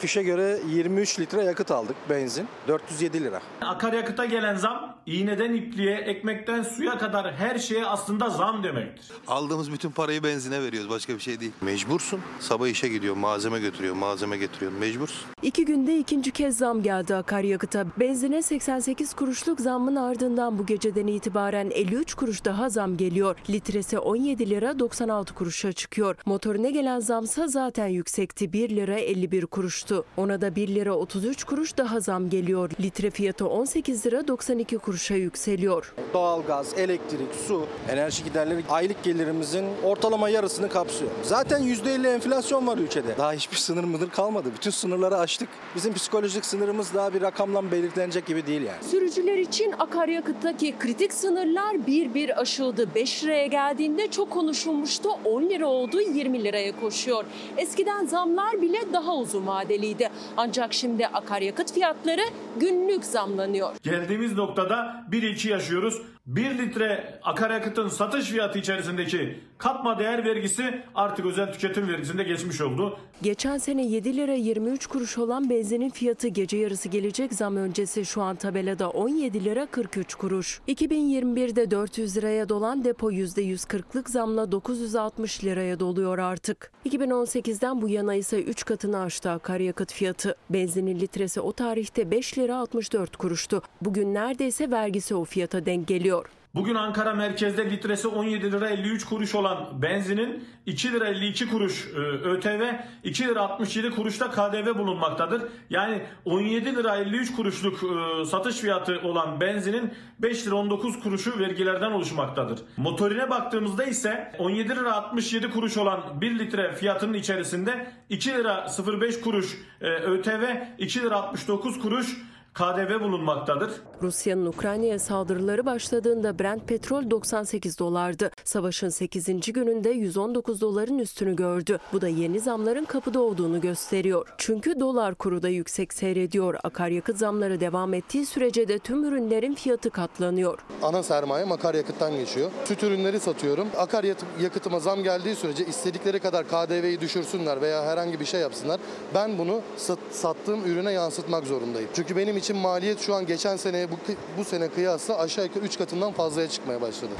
Fişe 0.00 0.22
göre 0.22 0.58
23 0.68 1.20
litre 1.20 1.42
yakıt 1.42 1.70
aldık 1.70 1.96
benzin. 2.10 2.46
407 2.68 3.24
lira. 3.24 3.40
Akaryakıta 3.60 4.24
gelen 4.24 4.56
zam 4.56 4.96
iğneden 5.06 5.54
ipliğe, 5.54 5.96
ekmekten 5.96 6.62
suya 6.62 6.98
kadar 6.98 7.34
her 7.34 7.58
şeye 7.58 7.86
aslında 7.86 8.30
zam 8.30 8.64
demektir. 8.64 9.06
Aldığımız 9.26 9.72
bütün 9.72 9.90
parayı 9.90 10.22
benzine 10.22 10.62
veriyoruz. 10.62 10.90
Başka 10.90 11.14
bir 11.14 11.20
şey 11.20 11.40
değil. 11.40 11.52
Mecbursun. 11.60 12.20
Sabah 12.40 12.68
işe 12.68 12.88
gidiyor, 12.88 13.16
malzeme 13.16 13.60
götürüyor, 13.60 13.94
malzeme 13.94 14.36
getiriyor. 14.36 14.72
Mecbursun. 14.72 15.20
İki 15.42 15.64
günde 15.64 15.98
ikinci 15.98 16.30
kez 16.30 16.58
zam 16.58 16.82
geldi 16.82 17.14
akaryakıta. 17.14 17.86
Benzine 18.00 18.42
88 18.42 19.14
kuruşluk 19.14 19.60
zammın 19.60 19.96
ardından 19.96 20.58
bu 20.58 20.66
geceden 20.66 21.06
itibaren 21.06 21.70
53 21.70 22.14
kuruş 22.14 22.44
daha 22.44 22.68
zam 22.68 22.96
geliyor. 22.96 23.36
Litresi 23.50 23.98
17 23.98 24.50
lira 24.50 24.78
96 24.78 25.34
kuruşa 25.34 25.72
çıkıyor. 25.72 26.16
Motorine 26.26 26.70
gelen 26.70 27.00
zamsa 27.00 27.48
zaten 27.48 27.86
yüksekti. 27.86 28.52
1 28.52 28.70
lira 28.70 28.98
51 28.98 29.46
kuruştu. 29.46 29.89
Ona 30.16 30.40
da 30.40 30.56
1 30.56 30.68
lira 30.68 30.94
33 30.94 31.44
kuruş 31.44 31.76
daha 31.76 32.00
zam 32.00 32.30
geliyor. 32.30 32.70
Litre 32.80 33.10
fiyatı 33.10 33.46
18 33.48 34.06
lira 34.06 34.28
92 34.28 34.78
kuruşa 34.78 35.14
yükseliyor. 35.14 35.94
Doğalgaz, 36.14 36.78
elektrik, 36.78 37.34
su, 37.46 37.66
enerji 37.90 38.24
giderleri 38.24 38.62
aylık 38.68 39.02
gelirimizin 39.02 39.64
ortalama 39.84 40.28
yarısını 40.28 40.68
kapsıyor. 40.68 41.10
Zaten 41.22 41.62
%50 41.62 42.14
enflasyon 42.14 42.66
var 42.66 42.78
ülkede. 42.78 43.18
Daha 43.18 43.32
hiçbir 43.32 43.56
sınır 43.56 43.84
mıdır 43.84 44.10
kalmadı. 44.10 44.48
Bütün 44.56 44.70
sınırları 44.70 45.16
aştık. 45.18 45.48
Bizim 45.76 45.94
psikolojik 45.94 46.44
sınırımız 46.44 46.94
daha 46.94 47.14
bir 47.14 47.20
rakamla 47.22 47.72
belirlenecek 47.72 48.26
gibi 48.26 48.46
değil 48.46 48.62
yani. 48.62 48.84
Sürücüler 48.90 49.38
için 49.38 49.74
akaryakıttaki 49.78 50.74
kritik 50.78 51.12
sınırlar 51.12 51.86
bir 51.86 52.14
bir 52.14 52.40
aşıldı. 52.40 52.94
5 52.94 53.24
liraya 53.24 53.46
geldiğinde 53.46 54.10
çok 54.10 54.30
konuşulmuştu. 54.30 55.08
10 55.24 55.42
lira 55.42 55.66
oldu 55.66 56.00
20 56.00 56.44
liraya 56.44 56.80
koşuyor. 56.80 57.24
Eskiden 57.56 58.06
zamlar 58.06 58.62
bile 58.62 58.78
daha 58.92 59.16
uzun 59.16 59.46
vadeliydi. 59.80 60.08
Ancak 60.36 60.74
şimdi 60.74 61.06
akaryakıt 61.06 61.72
fiyatları 61.72 62.20
günlük 62.56 63.04
zamlanıyor. 63.04 63.76
Geldiğimiz 63.82 64.32
noktada 64.32 65.04
1-2 65.10 65.48
yaşıyoruz. 65.48 66.02
1 66.36 66.58
litre 66.58 67.18
akaryakıtın 67.22 67.88
satış 67.88 68.24
fiyatı 68.24 68.58
içerisindeki 68.58 69.38
katma 69.58 69.98
değer 69.98 70.24
vergisi 70.24 70.82
artık 70.94 71.26
özel 71.26 71.52
tüketim 71.52 71.88
vergisinde 71.88 72.22
geçmiş 72.22 72.60
oldu. 72.60 72.98
Geçen 73.22 73.58
sene 73.58 73.86
7 73.86 74.16
lira 74.16 74.34
23 74.34 74.86
kuruş 74.86 75.18
olan 75.18 75.50
benzinin 75.50 75.90
fiyatı 75.90 76.28
gece 76.28 76.56
yarısı 76.56 76.88
gelecek 76.88 77.32
zam 77.32 77.56
öncesi 77.56 78.04
şu 78.04 78.22
an 78.22 78.36
tabelada 78.36 78.90
17 78.90 79.44
lira 79.44 79.66
43 79.66 80.14
kuruş. 80.14 80.60
2021'de 80.68 81.70
400 81.70 82.16
liraya 82.16 82.48
dolan 82.48 82.84
depo 82.84 83.12
%140'lık 83.12 84.10
zamla 84.10 84.52
960 84.52 85.44
liraya 85.44 85.80
doluyor 85.80 86.18
artık. 86.18 86.72
2018'den 86.86 87.82
bu 87.82 87.88
yana 87.88 88.14
ise 88.14 88.42
3 88.42 88.64
katını 88.64 89.00
aştı 89.00 89.30
akaryakıt 89.30 89.92
fiyatı. 89.92 90.34
Benzinin 90.50 91.00
litresi 91.00 91.40
o 91.40 91.52
tarihte 91.52 92.10
5 92.10 92.38
lira 92.38 92.56
64 92.56 93.16
kuruştu. 93.16 93.62
Bugün 93.82 94.14
neredeyse 94.14 94.70
vergisi 94.70 95.14
o 95.14 95.24
fiyata 95.24 95.66
denk 95.66 95.86
geliyor. 95.88 96.19
Bugün 96.54 96.74
Ankara 96.74 97.14
merkezde 97.14 97.70
litresi 97.70 98.08
17 98.08 98.52
lira 98.52 98.68
53 98.70 99.04
kuruş 99.04 99.34
olan 99.34 99.82
benzinin 99.82 100.44
2 100.66 100.92
lira 100.92 101.08
52 101.08 101.48
kuruş 101.50 101.86
e, 101.94 101.98
ÖTV, 101.98 102.74
2 103.04 103.28
lira 103.28 103.40
67 103.40 103.90
kuruşta 103.90 104.30
KDV 104.30 104.78
bulunmaktadır. 104.78 105.42
Yani 105.70 106.02
17 106.24 106.76
lira 106.76 106.96
53 106.96 107.36
kuruşluk 107.36 107.80
e, 107.82 108.24
satış 108.24 108.56
fiyatı 108.56 109.00
olan 109.04 109.40
benzinin 109.40 109.94
5 110.18 110.46
lira 110.46 110.54
19 110.54 111.00
kuruşu 111.00 111.38
vergilerden 111.38 111.90
oluşmaktadır. 111.90 112.58
Motorine 112.76 113.30
baktığımızda 113.30 113.84
ise 113.84 114.32
17 114.38 114.68
lira 114.68 114.94
67 114.94 115.50
kuruş 115.50 115.76
olan 115.76 116.20
1 116.20 116.38
litre 116.38 116.74
fiyatının 116.74 117.14
içerisinde 117.14 117.86
2 118.08 118.30
lira 118.30 118.66
05 119.00 119.20
kuruş 119.20 119.58
e, 119.80 119.88
ÖTV, 119.88 120.42
2 120.78 121.02
lira 121.02 121.16
69 121.16 121.80
kuruş 121.80 122.16
KDV 122.54 123.00
bulunmaktadır. 123.00 123.70
Rusya'nın 124.02 124.46
Ukrayna'ya 124.46 124.98
saldırıları 124.98 125.66
başladığında 125.66 126.38
Brent 126.38 126.68
petrol 126.68 127.10
98 127.10 127.78
dolardı. 127.78 128.30
Savaşın 128.44 128.88
8. 128.88 129.52
gününde 129.52 129.90
119 129.90 130.60
doların 130.60 130.98
üstünü 130.98 131.36
gördü. 131.36 131.78
Bu 131.92 132.00
da 132.00 132.08
yeni 132.08 132.40
zamların 132.40 132.84
kapıda 132.84 133.20
olduğunu 133.20 133.60
gösteriyor. 133.60 134.28
Çünkü 134.38 134.80
dolar 134.80 135.14
kuru 135.14 135.42
da 135.42 135.48
yüksek 135.48 135.92
seyrediyor. 135.92 136.54
Akaryakıt 136.64 137.18
zamları 137.18 137.60
devam 137.60 137.94
ettiği 137.94 138.26
sürece 138.26 138.68
de 138.68 138.78
tüm 138.78 139.04
ürünlerin 139.04 139.54
fiyatı 139.54 139.90
katlanıyor. 139.90 140.58
Ana 140.82 141.02
sermaye 141.02 141.44
akaryakıttan 141.44 142.16
geçiyor. 142.16 142.50
Süt 142.64 142.82
ürünleri 142.82 143.20
satıyorum. 143.20 143.68
Akaryakıtıma 143.76 144.80
zam 144.80 145.02
geldiği 145.02 145.34
sürece 145.34 145.66
istedikleri 145.66 146.18
kadar 146.20 146.48
KDV'yi 146.48 147.00
düşürsünler 147.00 147.60
veya 147.60 147.84
herhangi 147.84 148.20
bir 148.20 148.24
şey 148.24 148.40
yapsınlar. 148.40 148.80
Ben 149.14 149.38
bunu 149.38 149.60
sat, 149.76 149.98
sattığım 150.10 150.64
ürüne 150.64 150.92
yansıtmak 150.92 151.46
zorundayım. 151.46 151.88
Çünkü 151.94 152.16
benim 152.16 152.36
için 152.36 152.56
maliyet 152.56 153.00
şu 153.00 153.14
an 153.14 153.26
geçen 153.26 153.56
seneye 153.56 153.89
bu, 153.90 153.98
bu 154.38 154.44
sene 154.44 154.68
kıyasla 154.68 155.18
aşağı 155.18 155.44
yukarı 155.44 155.64
3 155.64 155.78
katından 155.78 156.12
fazlaya 156.12 156.48
çıkmaya 156.48 156.80
başladı. 156.80 157.12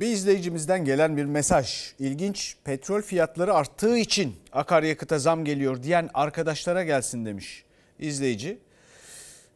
Bir 0.00 0.06
izleyicimizden 0.06 0.84
gelen 0.84 1.16
bir 1.16 1.24
mesaj. 1.24 1.94
İlginç 1.98 2.56
petrol 2.64 3.02
fiyatları 3.02 3.54
arttığı 3.54 3.98
için 3.98 4.36
akaryakıta 4.52 5.18
zam 5.18 5.44
geliyor 5.44 5.82
diyen 5.82 6.10
arkadaşlara 6.14 6.84
gelsin 6.84 7.26
demiş 7.26 7.64
izleyici. 7.98 8.58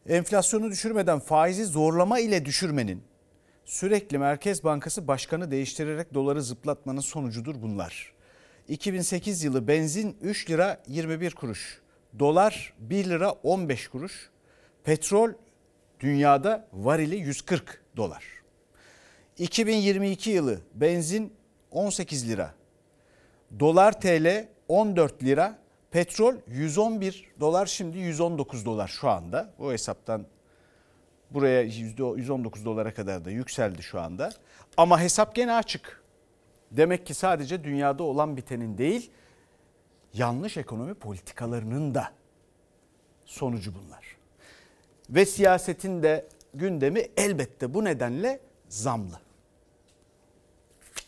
Enflasyonu 0.09 0.71
düşürmeden 0.71 1.19
faizi 1.19 1.65
zorlama 1.65 2.19
ile 2.19 2.45
düşürmenin 2.45 3.03
sürekli 3.65 4.17
Merkez 4.17 4.63
Bankası 4.63 5.07
başkanı 5.07 5.51
değiştirerek 5.51 6.13
doları 6.13 6.43
zıplatmanın 6.43 7.01
sonucudur 7.01 7.61
bunlar. 7.61 8.13
2008 8.67 9.43
yılı 9.43 9.67
benzin 9.67 10.17
3 10.21 10.49
lira 10.49 10.83
21 10.87 11.35
kuruş. 11.35 11.81
Dolar 12.19 12.73
1 12.79 13.05
lira 13.09 13.31
15 13.31 13.87
kuruş. 13.87 14.29
Petrol 14.83 15.33
dünyada 15.99 16.67
varili 16.73 17.15
140 17.15 17.81
dolar. 17.97 18.23
2022 19.37 20.29
yılı 20.29 20.59
benzin 20.73 21.33
18 21.71 22.29
lira. 22.29 22.53
Dolar 23.59 24.01
TL 24.01 24.47
14 24.67 25.23
lira. 25.23 25.57
Petrol 25.91 26.35
111 26.47 27.25
dolar 27.39 27.65
şimdi 27.65 27.97
119 27.97 28.65
dolar 28.65 28.87
şu 28.87 29.09
anda. 29.09 29.53
O 29.59 29.71
hesaptan 29.71 30.25
buraya 31.31 31.61
119 31.61 32.65
dolara 32.65 32.93
kadar 32.93 33.25
da 33.25 33.31
yükseldi 33.31 33.83
şu 33.83 34.01
anda. 34.01 34.31
Ama 34.77 35.01
hesap 35.01 35.35
gene 35.35 35.53
açık. 35.53 36.03
Demek 36.71 37.05
ki 37.05 37.13
sadece 37.13 37.63
dünyada 37.63 38.03
olan 38.03 38.37
bitenin 38.37 38.77
değil, 38.77 39.11
yanlış 40.17 40.57
ekonomi 40.57 40.93
politikalarının 40.93 41.95
da 41.95 42.11
sonucu 43.25 43.71
bunlar. 43.75 44.05
Ve 45.09 45.25
siyasetin 45.25 46.03
de 46.03 46.27
gündemi 46.53 47.01
elbette 47.17 47.73
bu 47.73 47.85
nedenle 47.85 48.39
zamlı. 48.69 49.19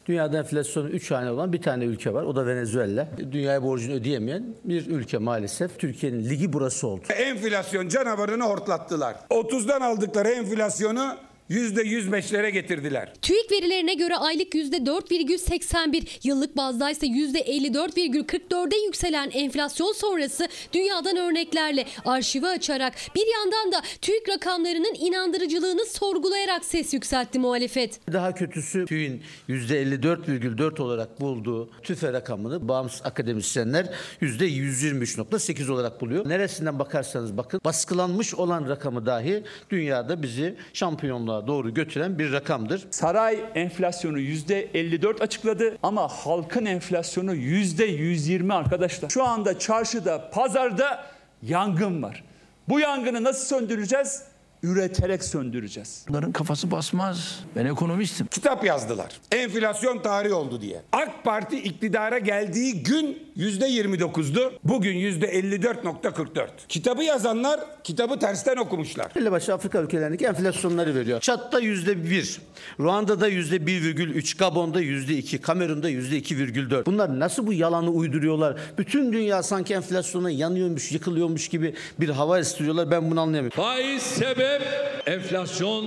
Dünyada 0.05 0.37
enflasyonu 0.37 0.89
3 0.89 1.11
hane 1.11 1.31
olan 1.31 1.53
bir 1.53 1.61
tane 1.61 1.85
ülke 1.85 2.13
var. 2.13 2.23
O 2.23 2.35
da 2.35 2.45
Venezuela. 2.45 3.07
Dünyaya 3.31 3.63
borcunu 3.63 3.93
ödeyemeyen 3.93 4.45
bir 4.63 4.87
ülke 4.87 5.17
maalesef. 5.17 5.79
Türkiye'nin 5.79 6.29
ligi 6.29 6.53
burası 6.53 6.87
oldu. 6.87 7.01
Enflasyon 7.09 7.87
canavarını 7.87 8.43
hortlattılar. 8.43 9.15
30'dan 9.29 9.81
aldıkları 9.81 10.29
enflasyonu 10.29 11.17
%105'lere 11.49 12.49
getirdiler. 12.49 13.13
TÜİK 13.21 13.51
verilerine 13.51 13.93
göre 13.93 14.15
aylık 14.15 14.53
%4,81, 14.53 16.27
yıllık 16.27 16.57
bazda 16.57 16.89
ise 16.89 17.07
%54,44'e 17.07 18.85
yükselen 18.85 19.29
enflasyon 19.29 19.93
sonrası 19.93 20.47
dünyadan 20.73 21.17
örneklerle 21.17 21.85
arşivi 22.05 22.47
açarak 22.47 22.93
bir 23.15 23.25
yandan 23.33 23.71
da 23.71 23.81
TÜİK 24.01 24.29
rakamlarının 24.29 24.95
inandırıcılığını 24.99 25.85
sorgulayarak 25.85 26.65
ses 26.65 26.93
yükseltti 26.93 27.39
muhalefet. 27.39 27.99
Daha 28.13 28.33
kötüsü 28.35 28.85
TÜİK'in 28.85 29.23
%54,4 29.49 30.81
olarak 30.81 31.21
bulduğu 31.21 31.69
TÜFE 31.83 32.13
rakamını 32.13 32.67
bağımsız 32.67 33.05
akademisyenler 33.05 33.89
%123,8 34.21 35.71
olarak 35.71 36.01
buluyor. 36.01 36.29
Neresinden 36.29 36.79
bakarsanız 36.79 37.37
bakın 37.37 37.61
baskılanmış 37.65 38.35
olan 38.35 38.69
rakamı 38.69 39.05
dahi 39.05 39.43
dünyada 39.69 40.23
bizi 40.23 40.55
şampiyonluğa 40.73 41.36
doğru 41.47 41.73
götüren 41.73 42.19
bir 42.19 42.31
rakamdır. 42.31 42.87
Saray 42.91 43.39
enflasyonu 43.55 44.19
%54 44.19 45.23
açıkladı 45.23 45.77
ama 45.83 46.07
halkın 46.07 46.65
enflasyonu 46.65 47.35
%120 47.35 48.53
arkadaşlar. 48.53 49.09
Şu 49.09 49.23
anda 49.23 49.59
çarşıda, 49.59 50.29
pazarda 50.29 51.05
yangın 51.41 52.03
var. 52.03 52.23
Bu 52.69 52.79
yangını 52.79 53.23
nasıl 53.23 53.45
söndüreceğiz? 53.45 54.23
Üreterek 54.63 55.23
söndüreceğiz. 55.23 56.05
Bunların 56.09 56.31
kafası 56.31 56.71
basmaz. 56.71 57.39
Ben 57.55 57.65
ekonomistim. 57.65 58.27
Kitap 58.27 58.65
yazdılar. 58.65 59.11
Enflasyon 59.31 59.99
tarihi 60.01 60.33
oldu 60.33 60.61
diye. 60.61 60.81
AK 60.91 61.23
Parti 61.23 61.57
iktidara 61.63 62.17
geldiği 62.17 62.83
gün 62.83 63.27
%29'du. 63.37 64.53
Bugün 64.63 64.95
%54.44. 64.95 66.47
Kitabı 66.69 67.03
yazanlar 67.03 67.59
kitabı 67.83 68.19
tersten 68.19 68.57
okumuşlar. 68.57 69.15
Belli 69.15 69.29
Afrika 69.53 69.81
ülkelerindeki 69.81 70.25
enflasyonları 70.25 70.95
veriyor. 70.95 71.21
Çat'ta 71.21 71.59
%1, 71.59 72.37
Ruanda'da 72.79 73.29
%1,3, 73.29 74.37
Gabon'da 74.37 74.81
%2, 74.81 75.41
Kamerun'da 75.41 75.89
%2,4. 75.89 76.85
Bunlar 76.85 77.19
nasıl 77.19 77.47
bu 77.47 77.53
yalanı 77.53 77.89
uyduruyorlar? 77.89 78.57
Bütün 78.77 79.13
dünya 79.13 79.43
sanki 79.43 79.73
enflasyona 79.73 80.31
yanıyormuş, 80.31 80.91
yıkılıyormuş 80.91 81.47
gibi 81.47 81.75
bir 81.99 82.09
hava 82.09 82.39
istiyorlar. 82.39 82.91
Ben 82.91 83.11
bunu 83.11 83.21
anlayamıyorum. 83.21 83.63
Faiz 83.63 84.21
sebep, 84.47 84.67
enflasyon 85.05 85.85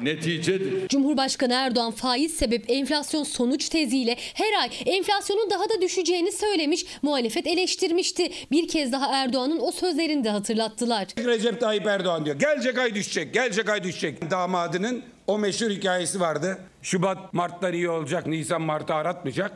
neticedir. 0.00 0.88
Cumhurbaşkanı 0.88 1.52
Erdoğan 1.52 1.90
faiz 1.90 2.36
sebep 2.36 2.70
enflasyon 2.70 3.24
sonuç 3.24 3.68
teziyle 3.68 4.16
her 4.34 4.60
ay 4.60 4.70
enflasyonun 4.86 5.50
daha 5.50 5.68
da 5.68 5.82
düşeceğini 5.82 6.32
söylemiş, 6.32 6.86
muhalefet 7.02 7.46
eleştirmişti. 7.46 8.30
Bir 8.50 8.68
kez 8.68 8.92
daha 8.92 9.22
Erdoğan'ın 9.22 9.60
o 9.60 9.70
sözlerini 9.70 10.24
de 10.24 10.30
hatırlattılar. 10.30 11.06
Recep 11.18 11.60
Tayyip 11.60 11.86
Erdoğan 11.86 12.24
diyor. 12.24 12.36
Gelecek 12.36 12.78
ay 12.78 12.94
düşecek, 12.94 13.34
gelecek 13.34 13.68
ay 13.68 13.84
düşecek. 13.84 14.30
Damadının 14.30 15.02
o 15.26 15.38
meşhur 15.38 15.70
hikayesi 15.70 16.20
vardı. 16.20 16.58
Şubat, 16.82 17.34
Mart'tan 17.34 17.72
iyi 17.72 17.90
olacak, 17.90 18.26
Nisan, 18.26 18.62
Mart'ı 18.62 18.94
aratmayacak. 18.94 19.52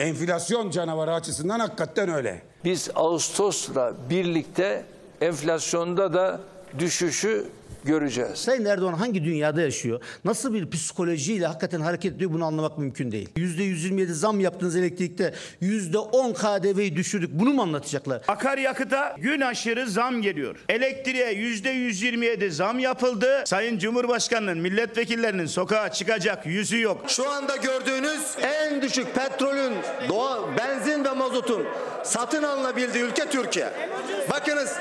Enflasyon 0.00 0.70
canavarı 0.70 1.14
açısından 1.14 1.60
hakikaten 1.60 2.08
öyle. 2.08 2.42
Biz 2.64 2.90
Ağustos'la 2.94 3.94
birlikte 4.10 4.84
enflasyonda 5.20 6.14
da 6.14 6.40
düşüşü 6.78 7.46
göreceğiz. 7.86 8.30
Sayın 8.34 8.64
Erdoğan 8.64 8.92
hangi 8.92 9.24
dünyada 9.24 9.60
yaşıyor? 9.60 10.00
Nasıl 10.24 10.54
bir 10.54 10.70
psikolojiyle 10.70 11.46
hakikaten 11.46 11.80
hareket 11.80 12.12
ediyor 12.12 12.32
bunu 12.32 12.44
anlamak 12.44 12.78
mümkün 12.78 13.12
değil. 13.12 13.28
%127 13.36 14.06
zam 14.12 14.40
yaptınız 14.40 14.76
elektrikte. 14.76 15.34
%10 15.62 16.34
KDV'yi 16.34 16.96
düşürdük. 16.96 17.30
Bunu 17.32 17.52
mu 17.52 17.62
anlatacaklar? 17.62 18.22
Akaryakıta 18.28 19.16
gün 19.18 19.40
aşırı 19.40 19.90
zam 19.90 20.22
geliyor. 20.22 20.56
Elektriğe 20.68 21.32
%127 21.32 22.50
zam 22.50 22.78
yapıldı. 22.78 23.42
Sayın 23.46 23.78
Cumhurbaşkanı'nın, 23.78 24.58
milletvekillerinin 24.58 25.46
sokağa 25.46 25.92
çıkacak 25.92 26.46
yüzü 26.46 26.80
yok. 26.80 27.04
Şu 27.08 27.30
anda 27.30 27.56
gördüğünüz 27.56 28.20
en 28.42 28.82
düşük 28.82 29.14
petrolün, 29.14 29.72
doğa, 30.08 30.56
benzin 30.58 31.04
ve 31.04 31.12
mazotun 31.12 31.62
satın 32.04 32.42
alınabildiği 32.42 33.04
ülke 33.04 33.30
Türkiye. 33.30 33.72
Bakınız 34.30 34.72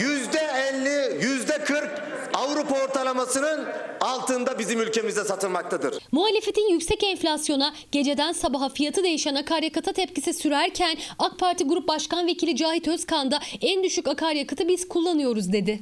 yüzde 0.00 0.40
50, 0.74 1.24
yüzde 1.24 1.58
40 1.58 2.09
Avrupa 2.40 2.84
ortalamasının 2.84 3.68
altında 4.00 4.58
bizim 4.58 4.80
ülkemizde 4.80 5.24
satılmaktadır. 5.24 5.98
Muhalefetin 6.12 6.72
yüksek 6.72 7.04
enflasyona 7.04 7.74
geceden 7.92 8.32
sabaha 8.32 8.68
fiyatı 8.68 9.04
değişen 9.04 9.34
akaryakıta 9.34 9.92
tepkisi 9.92 10.34
sürerken 10.34 10.96
AK 11.18 11.38
Parti 11.38 11.64
Grup 11.64 11.88
Başkan 11.88 12.26
Vekili 12.26 12.56
Cahit 12.56 12.88
Özkan 12.88 13.30
da 13.30 13.40
en 13.60 13.84
düşük 13.84 14.08
akaryakıtı 14.08 14.68
biz 14.68 14.88
kullanıyoruz 14.88 15.52
dedi. 15.52 15.80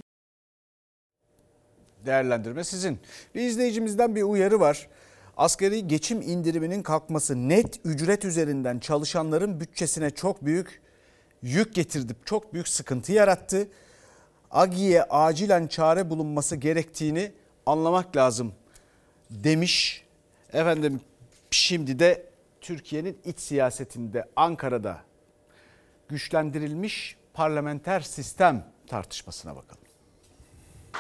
Değerlendirme 2.06 2.64
sizin. 2.64 2.98
Bir 3.34 3.40
izleyicimizden 3.40 4.16
bir 4.16 4.22
uyarı 4.22 4.60
var. 4.60 4.88
Asgari 5.36 5.88
geçim 5.88 6.22
indiriminin 6.22 6.82
kalkması 6.82 7.48
net 7.48 7.80
ücret 7.84 8.24
üzerinden 8.24 8.78
çalışanların 8.78 9.60
bütçesine 9.60 10.10
çok 10.10 10.44
büyük 10.44 10.82
yük 11.42 11.74
getirdi. 11.74 12.16
Çok 12.24 12.54
büyük 12.54 12.68
sıkıntı 12.68 13.12
yarattı. 13.12 13.68
AGİ'ye 14.50 15.02
acilen 15.02 15.66
çare 15.66 16.10
bulunması 16.10 16.56
gerektiğini 16.56 17.32
anlamak 17.66 18.16
lazım 18.16 18.52
demiş. 19.30 20.04
Efendim 20.52 21.00
şimdi 21.50 21.98
de 21.98 22.26
Türkiye'nin 22.60 23.18
iç 23.24 23.40
siyasetinde 23.40 24.24
Ankara'da 24.36 25.00
güçlendirilmiş 26.08 27.16
parlamenter 27.34 28.00
sistem 28.00 28.64
tartışmasına 28.86 29.56
bakalım. 29.56 29.87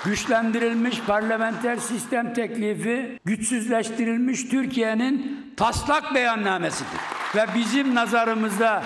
Güçlendirilmiş 0.04 1.00
parlamenter 1.00 1.76
sistem 1.76 2.34
teklifi 2.34 3.18
güçsüzleştirilmiş 3.24 4.44
Türkiye'nin 4.48 5.46
taslak 5.56 6.14
beyannamesidir. 6.14 7.00
Ve 7.36 7.46
bizim 7.54 7.94
nazarımızda 7.94 8.82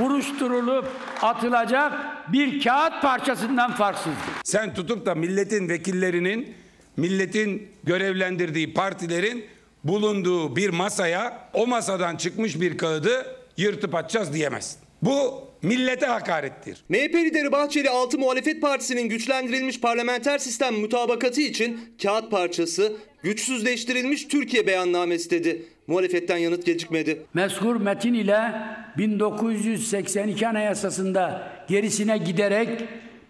buruşturulup 0.00 0.88
atılacak 1.22 1.92
bir 2.32 2.62
kağıt 2.62 3.02
parçasından 3.02 3.72
farksızdır. 3.72 4.18
Sen 4.44 4.74
tutup 4.74 5.06
da 5.06 5.14
milletin 5.14 5.68
vekillerinin, 5.68 6.54
milletin 6.96 7.68
görevlendirdiği 7.84 8.74
partilerin 8.74 9.44
bulunduğu 9.84 10.56
bir 10.56 10.70
masaya 10.70 11.48
o 11.52 11.66
masadan 11.66 12.16
çıkmış 12.16 12.60
bir 12.60 12.78
kağıdı 12.78 13.26
yırtıp 13.56 13.94
atacağız 13.94 14.32
diyemezsin. 14.32 14.78
Bu 15.02 15.47
millete 15.62 16.06
hakarettir. 16.06 16.84
MHP 16.88 17.14
lideri 17.14 17.52
Bahçeli 17.52 17.90
6 17.90 18.18
muhalefet 18.18 18.62
partisinin 18.62 19.08
güçlendirilmiş 19.08 19.80
parlamenter 19.80 20.38
sistem 20.38 20.74
mutabakatı 20.74 21.40
için 21.40 21.80
kağıt 22.02 22.30
parçası 22.30 22.92
güçsüzleştirilmiş 23.22 24.24
Türkiye 24.28 24.66
beyannamesi 24.66 25.30
dedi. 25.30 25.62
Muhalefetten 25.86 26.36
yanıt 26.36 26.66
gecikmedi. 26.66 27.22
Mezkur 27.34 27.76
metin 27.76 28.14
ile 28.14 28.52
1982 28.98 30.48
Anayasası'nda 30.48 31.52
gerisine 31.68 32.18
giderek 32.18 32.68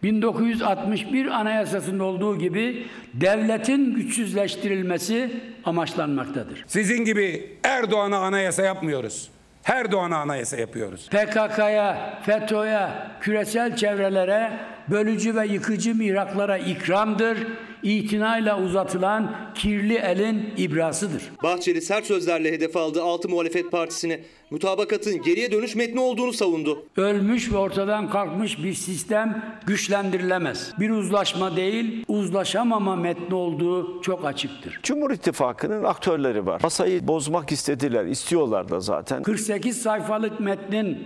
1961 0.02 1.26
Anayasası'nda 1.26 2.04
olduğu 2.04 2.38
gibi 2.38 2.86
devletin 3.14 3.94
güçsüzleştirilmesi 3.94 5.30
amaçlanmaktadır. 5.64 6.64
Sizin 6.66 7.04
gibi 7.04 7.56
Erdoğan'a 7.64 8.18
anayasa 8.18 8.62
yapmıyoruz. 8.62 9.30
Erdoğan'a 9.64 10.18
anayasa 10.18 10.56
yapıyoruz. 10.56 11.08
PKK'ya, 11.08 12.18
FETÖ'ye, 12.22 12.88
küresel 13.20 13.76
çevrelere, 13.76 14.52
bölücü 14.88 15.36
ve 15.36 15.46
yıkıcı 15.46 15.94
mihraklara 15.94 16.58
ikramdır. 16.58 17.38
İtinayla 17.82 18.62
uzatılan 18.62 19.36
kirli 19.54 19.94
elin 19.94 20.54
ibrasıdır. 20.56 21.22
Bahçeli 21.42 21.82
sert 21.82 22.06
sözlerle 22.06 22.52
hedef 22.52 22.76
aldı 22.76 23.02
6 23.02 23.28
muhalefet 23.28 23.70
partisine. 23.70 24.20
Mutabakatın 24.50 25.22
geriye 25.22 25.52
dönüş 25.52 25.76
metni 25.76 26.00
olduğunu 26.00 26.32
savundu. 26.32 26.86
Ölmüş 26.96 27.52
ve 27.52 27.56
ortadan 27.56 28.10
kalkmış 28.10 28.64
bir 28.64 28.74
sistem 28.74 29.58
güçlendirilemez. 29.66 30.72
Bir 30.80 30.90
uzlaşma 30.90 31.56
değil, 31.56 32.04
uzlaşamama 32.08 32.96
metni 32.96 33.34
olduğu 33.34 34.02
çok 34.02 34.24
açıktır. 34.24 34.80
Cumhur 34.82 35.10
İttifakı'nın 35.10 35.84
aktörleri 35.84 36.46
var. 36.46 36.60
Masayı 36.62 37.08
bozmak 37.08 37.52
istediler, 37.52 38.04
istiyorlar 38.04 38.68
da 38.68 38.80
zaten. 38.80 39.22
48 39.22 39.82
sayfalık 39.82 40.40
metnin 40.40 40.98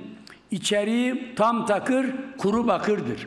içeriği 0.50 1.34
tam 1.36 1.66
takır, 1.66 2.06
kuru 2.38 2.66
bakırdır. 2.66 3.26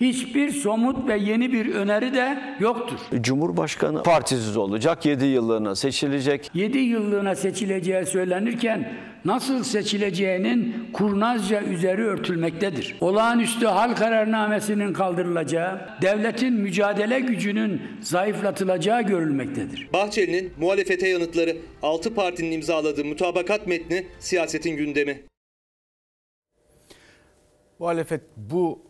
Hiçbir 0.00 0.50
somut 0.50 1.08
ve 1.08 1.16
yeni 1.16 1.52
bir 1.52 1.74
öneri 1.74 2.14
de 2.14 2.38
yoktur. 2.60 2.98
Cumhurbaşkanı 3.20 4.02
partisiz 4.02 4.56
olacak, 4.56 5.06
7 5.06 5.24
yıllığına 5.24 5.74
seçilecek. 5.74 6.50
7 6.54 6.78
yıllığına 6.78 7.34
seçileceği 7.34 8.06
söylenirken 8.06 8.92
nasıl 9.24 9.64
seçileceğinin 9.64 10.88
kurnazca 10.92 11.62
üzeri 11.62 12.02
örtülmektedir. 12.04 12.96
Olağanüstü 13.00 13.66
hal 13.66 13.94
kararnamesinin 13.94 14.92
kaldırılacağı, 14.92 15.80
devletin 16.02 16.52
mücadele 16.52 17.20
gücünün 17.20 17.82
zayıflatılacağı 18.00 19.02
görülmektedir. 19.02 19.88
Bahçeli'nin 19.92 20.52
muhalefete 20.60 21.08
yanıtları 21.08 21.56
6 21.82 22.14
partinin 22.14 22.52
imzaladığı 22.52 23.04
mutabakat 23.04 23.66
metni 23.66 24.06
siyasetin 24.18 24.76
gündemi. 24.76 25.22
Muhalefet 27.78 28.20
bu 28.36 28.89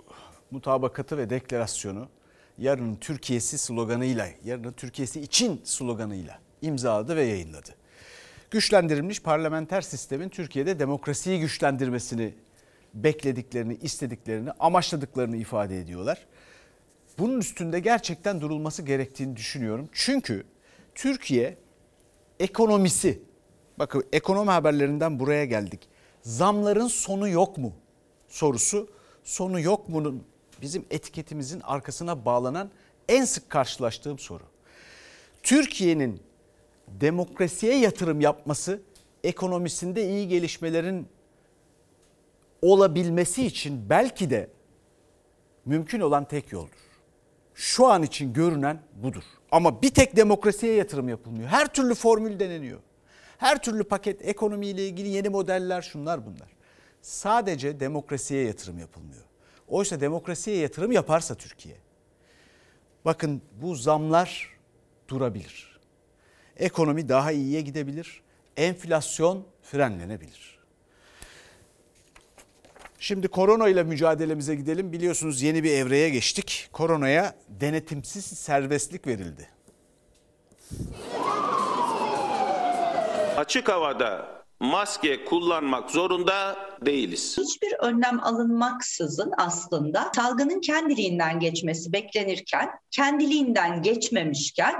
mutabakatı 0.50 1.18
ve 1.18 1.30
deklarasyonu 1.30 2.08
yarının 2.58 2.94
Türkiye'si 2.94 3.58
sloganıyla, 3.58 4.28
yarının 4.44 4.72
Türkiye'si 4.72 5.20
için 5.20 5.60
sloganıyla 5.64 6.38
imzaladı 6.62 7.16
ve 7.16 7.22
yayınladı. 7.24 7.70
Güçlendirilmiş 8.50 9.22
parlamenter 9.22 9.80
sistemin 9.80 10.28
Türkiye'de 10.28 10.78
demokrasiyi 10.78 11.40
güçlendirmesini 11.40 12.34
beklediklerini, 12.94 13.74
istediklerini, 13.74 14.50
amaçladıklarını 14.52 15.36
ifade 15.36 15.78
ediyorlar. 15.78 16.26
Bunun 17.18 17.38
üstünde 17.38 17.80
gerçekten 17.80 18.40
durulması 18.40 18.82
gerektiğini 18.82 19.36
düşünüyorum. 19.36 19.88
Çünkü 19.92 20.44
Türkiye 20.94 21.56
ekonomisi, 22.40 23.22
bakın 23.78 24.04
ekonomi 24.12 24.50
haberlerinden 24.50 25.20
buraya 25.20 25.44
geldik. 25.44 25.88
Zamların 26.22 26.86
sonu 26.88 27.28
yok 27.28 27.58
mu 27.58 27.72
sorusu 28.28 28.90
sonu 29.24 29.60
yok 29.60 29.88
mu'nun 29.88 30.24
bizim 30.62 30.84
etiketimizin 30.90 31.60
arkasına 31.60 32.24
bağlanan 32.24 32.70
en 33.08 33.24
sık 33.24 33.50
karşılaştığım 33.50 34.18
soru. 34.18 34.44
Türkiye'nin 35.42 36.22
demokrasiye 36.88 37.78
yatırım 37.78 38.20
yapması 38.20 38.80
ekonomisinde 39.24 40.08
iyi 40.08 40.28
gelişmelerin 40.28 41.08
olabilmesi 42.62 43.46
için 43.46 43.90
belki 43.90 44.30
de 44.30 44.50
mümkün 45.64 46.00
olan 46.00 46.24
tek 46.24 46.52
yoldur. 46.52 46.90
Şu 47.54 47.86
an 47.86 48.02
için 48.02 48.32
görünen 48.32 48.80
budur. 48.94 49.22
Ama 49.50 49.82
bir 49.82 49.90
tek 49.90 50.16
demokrasiye 50.16 50.74
yatırım 50.74 51.08
yapılmıyor. 51.08 51.48
Her 51.48 51.74
türlü 51.74 51.94
formül 51.94 52.40
deneniyor. 52.40 52.80
Her 53.38 53.62
türlü 53.62 53.84
paket 53.84 54.28
ekonomiyle 54.28 54.86
ilgili 54.86 55.08
yeni 55.08 55.28
modeller 55.28 55.82
şunlar 55.82 56.26
bunlar. 56.26 56.48
Sadece 57.02 57.80
demokrasiye 57.80 58.46
yatırım 58.46 58.78
yapılmıyor. 58.78 59.29
Oysa 59.70 60.00
demokrasiye 60.00 60.56
yatırım 60.56 60.92
yaparsa 60.92 61.34
Türkiye. 61.34 61.76
Bakın 63.04 63.42
bu 63.62 63.74
zamlar 63.74 64.48
durabilir. 65.08 65.80
Ekonomi 66.56 67.08
daha 67.08 67.32
iyiye 67.32 67.60
gidebilir. 67.60 68.22
Enflasyon 68.56 69.46
frenlenebilir. 69.62 70.58
Şimdi 72.98 73.28
korona 73.28 73.68
ile 73.68 73.82
mücadelemize 73.82 74.54
gidelim. 74.54 74.92
Biliyorsunuz 74.92 75.42
yeni 75.42 75.64
bir 75.64 75.72
evreye 75.72 76.08
geçtik. 76.08 76.68
Koronaya 76.72 77.34
denetimsiz 77.48 78.24
serbestlik 78.24 79.06
verildi. 79.06 79.48
Açık 83.36 83.68
havada 83.68 84.39
maske 84.60 85.24
kullanmak 85.24 85.90
zorunda 85.90 86.56
değiliz. 86.86 87.38
Hiçbir 87.38 87.74
önlem 87.80 88.20
alınmaksızın 88.20 89.32
aslında 89.36 90.12
salgının 90.16 90.60
kendiliğinden 90.60 91.40
geçmesi 91.40 91.92
beklenirken, 91.92 92.70
kendiliğinden 92.90 93.82
geçmemişken 93.82 94.74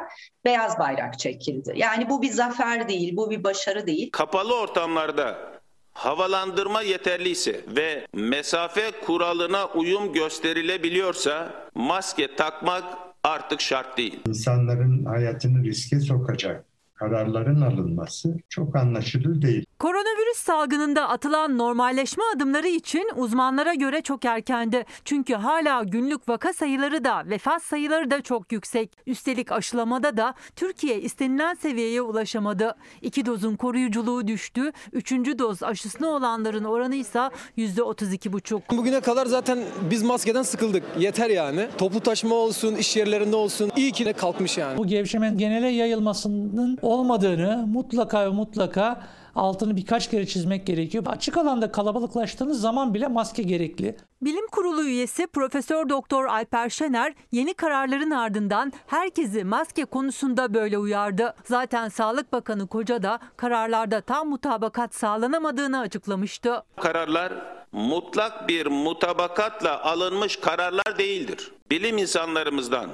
beyaz 0.44 0.78
bayrak 0.78 1.18
çekildi. 1.18 1.72
Yani 1.76 2.08
bu 2.10 2.22
bir 2.22 2.30
zafer 2.30 2.88
değil, 2.88 3.16
bu 3.16 3.30
bir 3.30 3.44
başarı 3.44 3.86
değil. 3.86 4.10
Kapalı 4.12 4.60
ortamlarda 4.60 5.60
havalandırma 5.92 6.82
yeterliyse 6.82 7.60
ve 7.76 8.06
mesafe 8.12 8.90
kuralına 9.06 9.66
uyum 9.66 10.12
gösterilebiliyorsa 10.12 11.52
maske 11.74 12.36
takmak 12.36 12.84
artık 13.24 13.60
şart 13.60 13.98
değil. 13.98 14.20
İnsanların 14.28 15.04
hayatını 15.04 15.64
riske 15.64 16.00
sokacak 16.00 16.64
kararların 16.94 17.60
alınması 17.60 18.36
çok 18.48 18.76
anlaşılır 18.76 19.42
değil. 19.42 19.66
Koronavirüs 19.80 20.38
salgınında 20.38 21.08
atılan 21.08 21.58
normalleşme 21.58 22.24
adımları 22.36 22.68
için 22.68 23.08
uzmanlara 23.16 23.74
göre 23.74 24.02
çok 24.02 24.24
erkendi. 24.24 24.84
Çünkü 25.04 25.34
hala 25.34 25.82
günlük 25.82 26.28
vaka 26.28 26.52
sayıları 26.52 27.04
da 27.04 27.22
vefat 27.26 27.62
sayıları 27.62 28.10
da 28.10 28.22
çok 28.22 28.52
yüksek. 28.52 28.96
Üstelik 29.06 29.52
aşılamada 29.52 30.16
da 30.16 30.34
Türkiye 30.56 31.00
istenilen 31.00 31.54
seviyeye 31.54 32.02
ulaşamadı. 32.02 32.74
İki 33.02 33.26
dozun 33.26 33.56
koruyuculuğu 33.56 34.26
düştü. 34.28 34.72
Üçüncü 34.92 35.38
doz 35.38 35.62
aşısını 35.62 36.08
olanların 36.08 36.64
oranı 36.64 36.94
ise 36.94 37.30
%32,5. 37.58 38.60
Bugüne 38.70 39.00
kadar 39.00 39.26
zaten 39.26 39.58
biz 39.90 40.02
maskeden 40.02 40.42
sıkıldık. 40.42 40.82
Yeter 40.98 41.30
yani. 41.30 41.68
Toplu 41.78 42.00
taşıma 42.00 42.34
olsun, 42.34 42.74
iş 42.74 42.96
yerlerinde 42.96 43.36
olsun. 43.36 43.70
İyi 43.76 43.92
ki 43.92 44.04
de 44.04 44.12
kalkmış 44.12 44.58
yani. 44.58 44.78
Bu 44.78 44.86
gevşemenin 44.86 45.38
genele 45.38 45.68
yayılmasının 45.68 46.78
olmadığını 46.82 47.66
mutlaka 47.66 48.24
ve 48.26 48.28
mutlaka 48.28 49.00
altını 49.34 49.76
birkaç 49.76 50.10
kere 50.10 50.26
çizmek 50.26 50.66
gerekiyor. 50.66 51.04
Açık 51.06 51.36
alanda 51.36 51.72
kalabalıklaştığınız 51.72 52.60
zaman 52.60 52.94
bile 52.94 53.08
maske 53.08 53.42
gerekli. 53.42 53.96
Bilim 54.22 54.46
Kurulu 54.46 54.84
üyesi 54.84 55.26
Profesör 55.26 55.88
Doktor 55.88 56.24
Alper 56.24 56.68
Şener 56.70 57.14
yeni 57.32 57.54
kararların 57.54 58.10
ardından 58.10 58.72
herkesi 58.86 59.44
maske 59.44 59.84
konusunda 59.84 60.54
böyle 60.54 60.78
uyardı. 60.78 61.34
Zaten 61.44 61.88
Sağlık 61.88 62.32
Bakanı 62.32 62.66
Koca 62.66 63.02
da 63.02 63.18
kararlarda 63.36 64.00
tam 64.00 64.28
mutabakat 64.28 64.94
sağlanamadığını 64.94 65.78
açıklamıştı. 65.78 66.62
Kararlar 66.76 67.32
mutlak 67.72 68.48
bir 68.48 68.66
mutabakatla 68.66 69.82
alınmış 69.84 70.36
kararlar 70.36 70.98
değildir. 70.98 71.52
Bilim 71.70 71.98
insanlarımızdan 71.98 72.90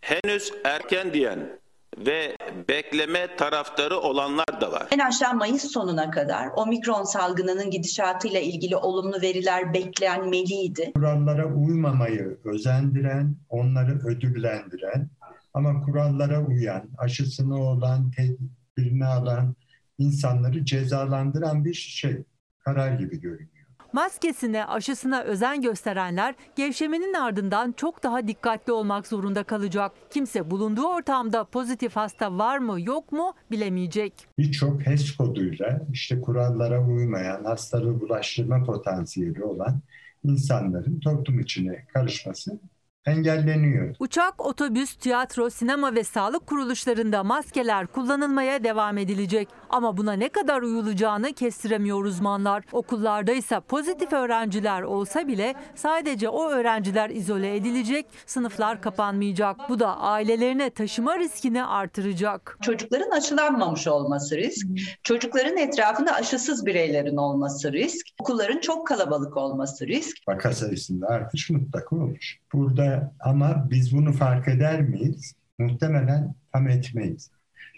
henüz 0.00 0.52
erken 0.64 1.12
diyen 1.12 1.58
ve 1.98 2.36
bekleme 2.68 3.36
taraftarı 3.36 3.98
olanlar 3.98 4.60
da 4.60 4.72
var. 4.72 4.86
En 4.90 4.98
aşağı 4.98 5.34
Mayıs 5.34 5.72
sonuna 5.72 6.10
kadar 6.10 6.48
omikron 6.56 7.04
salgınının 7.04 7.70
gidişatıyla 7.70 8.40
ilgili 8.40 8.76
olumlu 8.76 9.22
veriler 9.22 9.74
beklenmeliydi. 9.74 10.92
Kurallara 10.94 11.46
uymamayı 11.46 12.38
özendiren, 12.44 13.36
onları 13.48 14.06
ödüllendiren 14.06 15.10
ama 15.54 15.80
kurallara 15.80 16.44
uyan, 16.44 16.88
aşısını 16.98 17.56
olan, 17.62 18.10
tedbirini 18.10 19.06
alan 19.06 19.54
insanları 19.98 20.64
cezalandıran 20.64 21.64
bir 21.64 21.74
şey, 21.74 22.24
karar 22.58 22.92
gibi 22.98 23.20
görünüyor. 23.20 23.53
Maskesine, 23.94 24.64
aşısına 24.64 25.22
özen 25.22 25.62
gösterenler 25.62 26.34
gevşemenin 26.56 27.14
ardından 27.14 27.72
çok 27.72 28.02
daha 28.02 28.28
dikkatli 28.28 28.72
olmak 28.72 29.06
zorunda 29.06 29.42
kalacak. 29.42 29.92
Kimse 30.10 30.50
bulunduğu 30.50 30.86
ortamda 30.86 31.44
pozitif 31.44 31.96
hasta 31.96 32.38
var 32.38 32.58
mı 32.58 32.80
yok 32.80 33.12
mu 33.12 33.34
bilemeyecek. 33.50 34.12
Birçok 34.38 34.86
HES 34.86 35.16
koduyla 35.16 35.80
işte 35.92 36.20
kurallara 36.20 36.86
uymayan, 36.86 37.44
hastalığı 37.44 38.00
bulaştırma 38.00 38.64
potansiyeli 38.64 39.44
olan 39.44 39.80
insanların 40.24 41.00
toplum 41.00 41.40
içine 41.40 41.86
karışması 41.94 42.60
engelleniyor. 43.06 43.94
Uçak, 43.98 44.46
otobüs, 44.46 44.94
tiyatro, 44.94 45.50
sinema 45.50 45.94
ve 45.94 46.04
sağlık 46.04 46.46
kuruluşlarında 46.46 47.24
maskeler 47.24 47.86
kullanılmaya 47.86 48.64
devam 48.64 48.98
edilecek. 48.98 49.48
Ama 49.70 49.96
buna 49.96 50.12
ne 50.12 50.28
kadar 50.28 50.62
uyulacağını 50.62 51.32
kestiremiyor 51.32 52.04
uzmanlar. 52.04 52.64
Okullarda 52.72 53.32
ise 53.32 53.60
pozitif 53.60 54.12
öğrenciler 54.12 54.82
olsa 54.82 55.28
bile 55.28 55.54
sadece 55.74 56.28
o 56.28 56.50
öğrenciler 56.50 57.10
izole 57.10 57.56
edilecek, 57.56 58.06
sınıflar 58.26 58.82
kapanmayacak. 58.82 59.56
Bu 59.68 59.80
da 59.80 60.00
ailelerine 60.00 60.70
taşıma 60.70 61.18
riskini 61.18 61.64
artıracak. 61.64 62.58
Çocukların 62.62 63.10
aşılanmamış 63.10 63.86
olması 63.86 64.36
risk, 64.36 64.66
çocukların 65.02 65.56
etrafında 65.56 66.14
aşısız 66.14 66.66
bireylerin 66.66 67.16
olması 67.16 67.72
risk, 67.72 68.06
okulların 68.20 68.60
çok 68.60 68.86
kalabalık 68.86 69.36
olması 69.36 69.86
risk. 69.86 70.16
Vaka 70.28 70.52
sayısında 70.52 71.06
artış 71.06 71.50
mutlaka 71.50 71.96
olur. 71.96 72.38
Burada 72.52 72.93
ama 73.20 73.66
biz 73.70 73.96
bunu 73.96 74.12
fark 74.12 74.48
eder 74.48 74.80
miyiz? 74.80 75.34
Muhtemelen 75.58 76.34
tam 76.52 76.68
etmeyiz. 76.68 77.30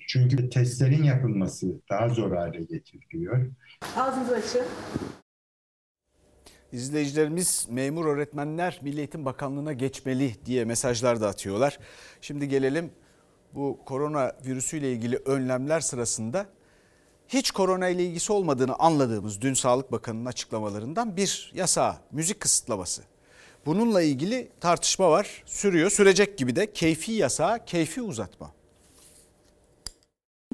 Çünkü 0.08 0.50
testlerin 0.50 1.02
yapılması 1.02 1.66
daha 1.90 2.08
zor 2.08 2.36
hale 2.36 2.58
getiriliyor. 2.58 3.46
Ağzınızı 3.96 4.34
açın. 4.34 4.66
İzleyicilerimiz 6.72 7.66
memur 7.70 8.06
öğretmenler 8.06 8.78
Milli 8.82 8.98
Eğitim 8.98 9.24
Bakanlığı'na 9.24 9.72
geçmeli 9.72 10.34
diye 10.46 10.64
mesajlar 10.64 11.20
da 11.20 11.28
atıyorlar. 11.28 11.78
Şimdi 12.20 12.48
gelelim 12.48 12.90
bu 13.54 13.80
korona 13.86 14.32
virüsüyle 14.46 14.92
ilgili 14.92 15.16
önlemler 15.16 15.80
sırasında 15.80 16.46
hiç 17.28 17.50
korona 17.50 17.88
ile 17.88 18.04
ilgisi 18.04 18.32
olmadığını 18.32 18.74
anladığımız 18.74 19.40
dün 19.40 19.54
Sağlık 19.54 19.92
Bakanı'nın 19.92 20.26
açıklamalarından 20.26 21.16
bir 21.16 21.52
yasa, 21.54 21.98
müzik 22.12 22.40
kısıtlaması. 22.40 23.02
Bununla 23.66 24.02
ilgili 24.02 24.48
tartışma 24.60 25.10
var, 25.10 25.42
sürüyor, 25.46 25.90
sürecek 25.90 26.38
gibi 26.38 26.56
de 26.56 26.72
keyfi 26.72 27.12
yasa, 27.12 27.64
keyfi 27.64 28.02
uzatma. 28.02 28.55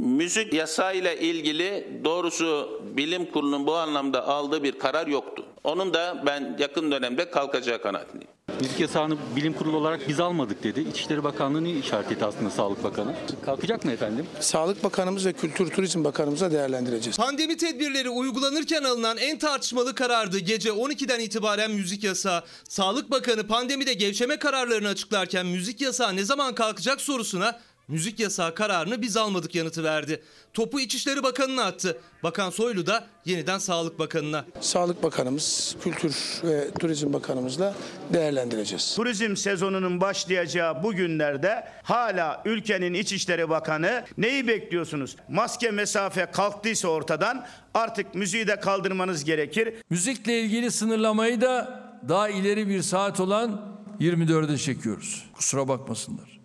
Müzik 0.03 0.53
yasayla 0.53 1.13
ilgili 1.13 2.01
doğrusu 2.05 2.81
bilim 2.97 3.31
kurulunun 3.31 3.67
bu 3.67 3.77
anlamda 3.77 4.29
aldığı 4.29 4.63
bir 4.63 4.79
karar 4.79 5.07
yoktu. 5.07 5.45
Onun 5.65 5.95
da 5.95 6.23
ben 6.27 6.57
yakın 6.59 6.93
dönemde 6.93 7.31
kalkacağı 7.31 7.83
kanaatindeyim. 7.83 8.33
Müzik 8.61 8.81
yasağını 8.81 9.17
bilim 9.37 9.53
kurulu 9.53 9.77
olarak 9.77 10.09
biz 10.09 10.21
almadık 10.21 10.65
dedi. 10.65 10.81
İçişleri 10.91 11.25
Bakanlığı'nı 11.25 11.69
işaret 11.69 12.13
etti 12.13 12.25
aslında 12.25 12.51
Sağlık 12.51 12.85
Bakanı. 12.85 13.15
Kalkacak 13.45 13.85
mı 13.85 13.93
efendim? 13.93 14.27
Sağlık 14.41 14.85
Bakanımız 14.85 15.27
ve 15.27 15.33
Kültür 15.33 15.71
Turizm 15.71 16.05
Bakanımıza 16.05 16.51
değerlendireceğiz. 16.51 17.17
Pandemi 17.17 17.57
tedbirleri 17.57 18.11
uygulanırken 18.11 18.83
alınan 18.83 19.17
en 19.17 19.39
tartışmalı 19.39 19.95
karardı 19.95 20.39
gece 20.39 20.71
12'den 20.71 21.21
itibaren 21.21 21.71
müzik 21.71 22.05
yasağı. 22.05 22.43
Sağlık 22.69 23.11
Bakanı 23.11 23.47
pandemide 23.47 23.95
gevşeme 23.95 24.37
kararlarını 24.37 24.89
açıklarken 24.89 25.47
müzik 25.47 25.81
yasağı 25.81 26.17
ne 26.17 26.25
zaman 26.25 26.55
kalkacak 26.55 27.01
sorusuna 27.01 27.61
müzik 27.93 28.21
yasağı 28.21 28.55
kararını 28.55 29.03
biz 29.03 29.17
almadık 29.17 29.55
yanıtı 29.55 29.85
verdi. 29.85 30.23
Topu 30.55 30.81
İçişleri 30.81 31.23
Bakanı'na 31.23 31.65
attı. 31.65 31.99
Bakan 32.23 32.51
Soylu 32.51 32.87
da 32.87 33.05
yeniden 33.25 33.59
Sağlık 33.59 33.99
Bakanı'na. 33.99 34.45
Sağlık 34.61 35.03
Bakanımız, 35.03 35.77
Kültür 35.83 36.17
ve 36.45 36.71
Turizm 36.71 37.13
Bakanımızla 37.13 37.75
değerlendireceğiz. 38.13 38.95
Turizm 38.97 39.37
sezonunun 39.37 40.01
başlayacağı 40.01 40.83
bu 40.83 40.93
günlerde 40.93 41.69
hala 41.83 42.43
ülkenin 42.45 42.95
İçişleri 42.95 43.49
Bakanı 43.49 44.05
neyi 44.19 44.49
bekliyorsunuz? 44.49 45.17
Maske 45.29 45.71
mesafe 45.71 46.27
kalktıysa 46.27 46.89
ortadan 46.89 47.47
artık 47.75 48.15
müziği 48.15 48.47
de 48.47 48.61
kaldırmanız 48.61 49.25
gerekir. 49.25 49.75
Müzikle 49.91 50.41
ilgili 50.41 50.71
sınırlamayı 50.71 51.41
da 51.41 51.83
daha 52.09 52.29
ileri 52.29 52.69
bir 52.69 52.83
saat 52.83 53.21
olan 53.21 53.73
24'e 54.01 54.59
çekiyoruz. 54.59 55.25
Kusura 55.35 55.69
bakmasınlar. 55.69 56.41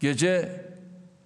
Gece 0.00 0.67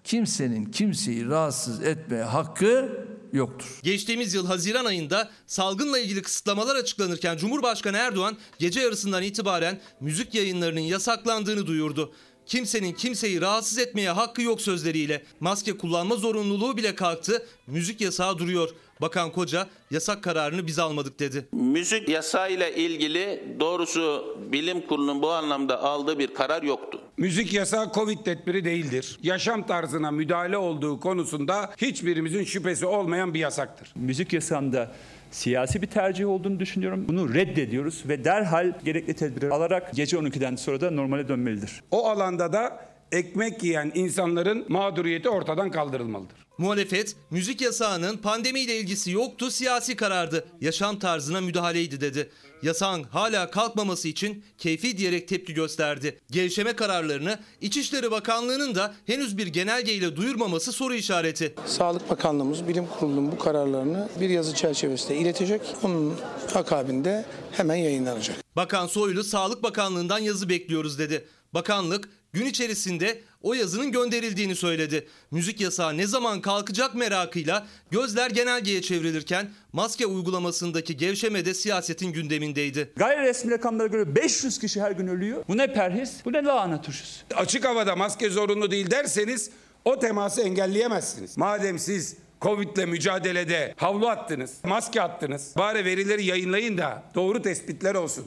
kimsenin 0.04 0.64
kimseyi 0.64 1.26
rahatsız 1.26 1.82
etmeye 1.82 2.22
hakkı 2.24 3.04
yoktur. 3.32 3.66
Geçtiğimiz 3.82 4.34
yıl 4.34 4.46
Haziran 4.46 4.84
ayında 4.84 5.30
salgınla 5.46 5.98
ilgili 5.98 6.22
kısıtlamalar 6.22 6.76
açıklanırken 6.76 7.36
Cumhurbaşkanı 7.36 7.96
Erdoğan 7.96 8.36
gece 8.58 8.80
yarısından 8.80 9.22
itibaren 9.22 9.80
müzik 10.00 10.34
yayınlarının 10.34 10.80
yasaklandığını 10.80 11.66
duyurdu. 11.66 12.12
Kimsenin 12.46 12.92
kimseyi 12.92 13.40
rahatsız 13.40 13.78
etmeye 13.78 14.10
hakkı 14.10 14.42
yok 14.42 14.60
sözleriyle 14.60 15.22
maske 15.40 15.76
kullanma 15.76 16.16
zorunluluğu 16.16 16.76
bile 16.76 16.94
kalktı. 16.94 17.46
Müzik 17.66 18.00
yasağı 18.00 18.38
duruyor. 18.38 18.70
Bakan 19.02 19.32
Koca 19.32 19.66
yasak 19.90 20.22
kararını 20.22 20.66
biz 20.66 20.78
almadık 20.78 21.20
dedi. 21.20 21.46
Müzik 21.52 22.08
yasayla 22.08 22.68
ilgili 22.68 23.42
doğrusu 23.60 24.36
bilim 24.52 24.80
kurulunun 24.80 25.22
bu 25.22 25.32
anlamda 25.32 25.82
aldığı 25.82 26.18
bir 26.18 26.34
karar 26.34 26.62
yoktu. 26.62 27.00
Müzik 27.16 27.52
yasağı 27.52 27.92
Covid 27.92 28.18
tedbiri 28.18 28.64
değildir. 28.64 29.18
Yaşam 29.22 29.66
tarzına 29.66 30.10
müdahale 30.10 30.56
olduğu 30.56 31.00
konusunda 31.00 31.70
hiçbirimizin 31.76 32.44
şüphesi 32.44 32.86
olmayan 32.86 33.34
bir 33.34 33.38
yasaktır. 33.38 33.92
Müzik 33.94 34.32
yasağında 34.32 34.90
siyasi 35.30 35.82
bir 35.82 35.86
tercih 35.86 36.28
olduğunu 36.28 36.60
düşünüyorum. 36.60 37.04
Bunu 37.08 37.34
reddediyoruz 37.34 38.02
ve 38.08 38.24
derhal 38.24 38.72
gerekli 38.84 39.14
tedbirleri 39.14 39.52
alarak 39.52 39.94
gece 39.94 40.16
12'den 40.16 40.56
sonra 40.56 40.80
da 40.80 40.90
normale 40.90 41.28
dönmelidir. 41.28 41.82
O 41.90 42.08
alanda 42.08 42.52
da 42.52 42.88
ekmek 43.12 43.62
yiyen 43.62 43.92
insanların 43.94 44.64
mağduriyeti 44.68 45.28
ortadan 45.28 45.70
kaldırılmalıdır. 45.70 46.41
Muhalefet 46.58 47.16
müzik 47.30 47.60
yasağının 47.60 48.16
pandemiyle 48.16 48.76
ilgisi 48.78 49.10
yoktu 49.10 49.50
siyasi 49.50 49.96
karardı. 49.96 50.44
Yaşam 50.60 50.98
tarzına 50.98 51.40
müdahaleydi 51.40 52.00
dedi. 52.00 52.30
Yasağın 52.62 53.02
hala 53.02 53.50
kalkmaması 53.50 54.08
için 54.08 54.44
keyfi 54.58 54.98
diyerek 54.98 55.28
tepki 55.28 55.54
gösterdi. 55.54 56.18
Gevşeme 56.30 56.72
kararlarını 56.72 57.38
İçişleri 57.60 58.10
Bakanlığı'nın 58.10 58.74
da 58.74 58.94
henüz 59.06 59.38
bir 59.38 59.46
genelgeyle 59.46 60.16
duyurmaması 60.16 60.72
soru 60.72 60.94
işareti. 60.94 61.54
Sağlık 61.66 62.10
Bakanlığımız 62.10 62.68
Bilim 62.68 62.86
Kurulu'nun 62.86 63.32
bu 63.32 63.38
kararlarını 63.38 64.08
bir 64.20 64.30
yazı 64.30 64.54
çerçevesinde 64.54 65.16
iletecek. 65.16 65.60
Onun 65.82 66.14
akabinde 66.54 67.24
hemen 67.52 67.76
yayınlanacak. 67.76 68.36
Bakan 68.56 68.86
Soylu 68.86 69.24
Sağlık 69.24 69.62
Bakanlığı'ndan 69.62 70.18
yazı 70.18 70.48
bekliyoruz 70.48 70.98
dedi. 70.98 71.24
Bakanlık 71.54 72.08
gün 72.32 72.46
içerisinde 72.46 73.20
o 73.42 73.54
yazının 73.54 73.92
gönderildiğini 73.92 74.56
söyledi. 74.56 75.06
Müzik 75.30 75.60
yasağı 75.60 75.96
ne 75.96 76.06
zaman 76.06 76.40
kalkacak 76.40 76.94
merakıyla 76.94 77.66
gözler 77.90 78.30
genelgeye 78.30 78.82
çevrilirken 78.82 79.50
maske 79.72 80.06
uygulamasındaki 80.06 80.96
gevşeme 80.96 81.44
de 81.44 81.54
siyasetin 81.54 82.12
gündemindeydi. 82.12 82.92
Gayri 82.96 83.22
resmi 83.22 83.50
rakamlara 83.50 83.86
göre 83.86 84.16
500 84.16 84.58
kişi 84.58 84.82
her 84.82 84.90
gün 84.90 85.06
ölüyor. 85.06 85.44
Bu 85.48 85.56
ne 85.56 85.72
perhis? 85.72 86.10
Bu 86.24 86.32
ne 86.32 86.44
lahana 86.44 86.82
turşusu? 86.82 87.24
Açık 87.36 87.64
havada 87.64 87.96
maske 87.96 88.30
zorunlu 88.30 88.70
değil 88.70 88.90
derseniz 88.90 89.50
o 89.84 89.98
teması 89.98 90.42
engelleyemezsiniz. 90.42 91.36
Madem 91.38 91.78
siz 91.78 92.16
Covid'le 92.42 92.86
mücadelede 92.88 93.74
havlu 93.76 94.08
attınız, 94.08 94.54
maske 94.64 95.02
attınız. 95.02 95.52
Bari 95.56 95.84
verileri 95.84 96.24
yayınlayın 96.24 96.78
da 96.78 97.02
doğru 97.14 97.42
tespitler 97.42 97.94
olsun. 97.94 98.24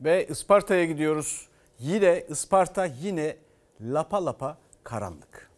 Ve 0.00 0.26
Isparta'ya 0.26 0.84
gidiyoruz. 0.84 1.48
Yine 1.78 2.24
Isparta 2.28 2.84
yine 2.84 3.36
lapa 3.80 4.26
lapa 4.26 4.58
karanlık. 4.84 5.50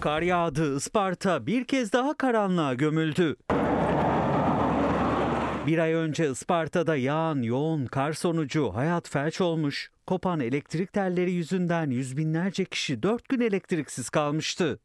Kar 0.00 0.22
yağdı, 0.22 0.76
Isparta 0.76 1.46
bir 1.46 1.64
kez 1.64 1.92
daha 1.92 2.14
karanlığa 2.14 2.74
gömüldü. 2.74 3.36
Bir 5.66 5.78
ay 5.78 5.92
önce 5.92 6.30
Isparta'da 6.30 6.96
yağan 6.96 7.42
yoğun 7.42 7.86
kar 7.86 8.12
sonucu 8.12 8.74
hayat 8.74 9.08
felç 9.08 9.40
olmuş. 9.40 9.90
Kopan 10.06 10.40
elektrik 10.40 10.92
telleri 10.92 11.32
yüzünden 11.32 11.90
yüz 11.90 12.16
binlerce 12.16 12.64
kişi 12.64 13.02
dört 13.02 13.28
gün 13.28 13.40
elektriksiz 13.40 14.10
kalmıştı. 14.10 14.78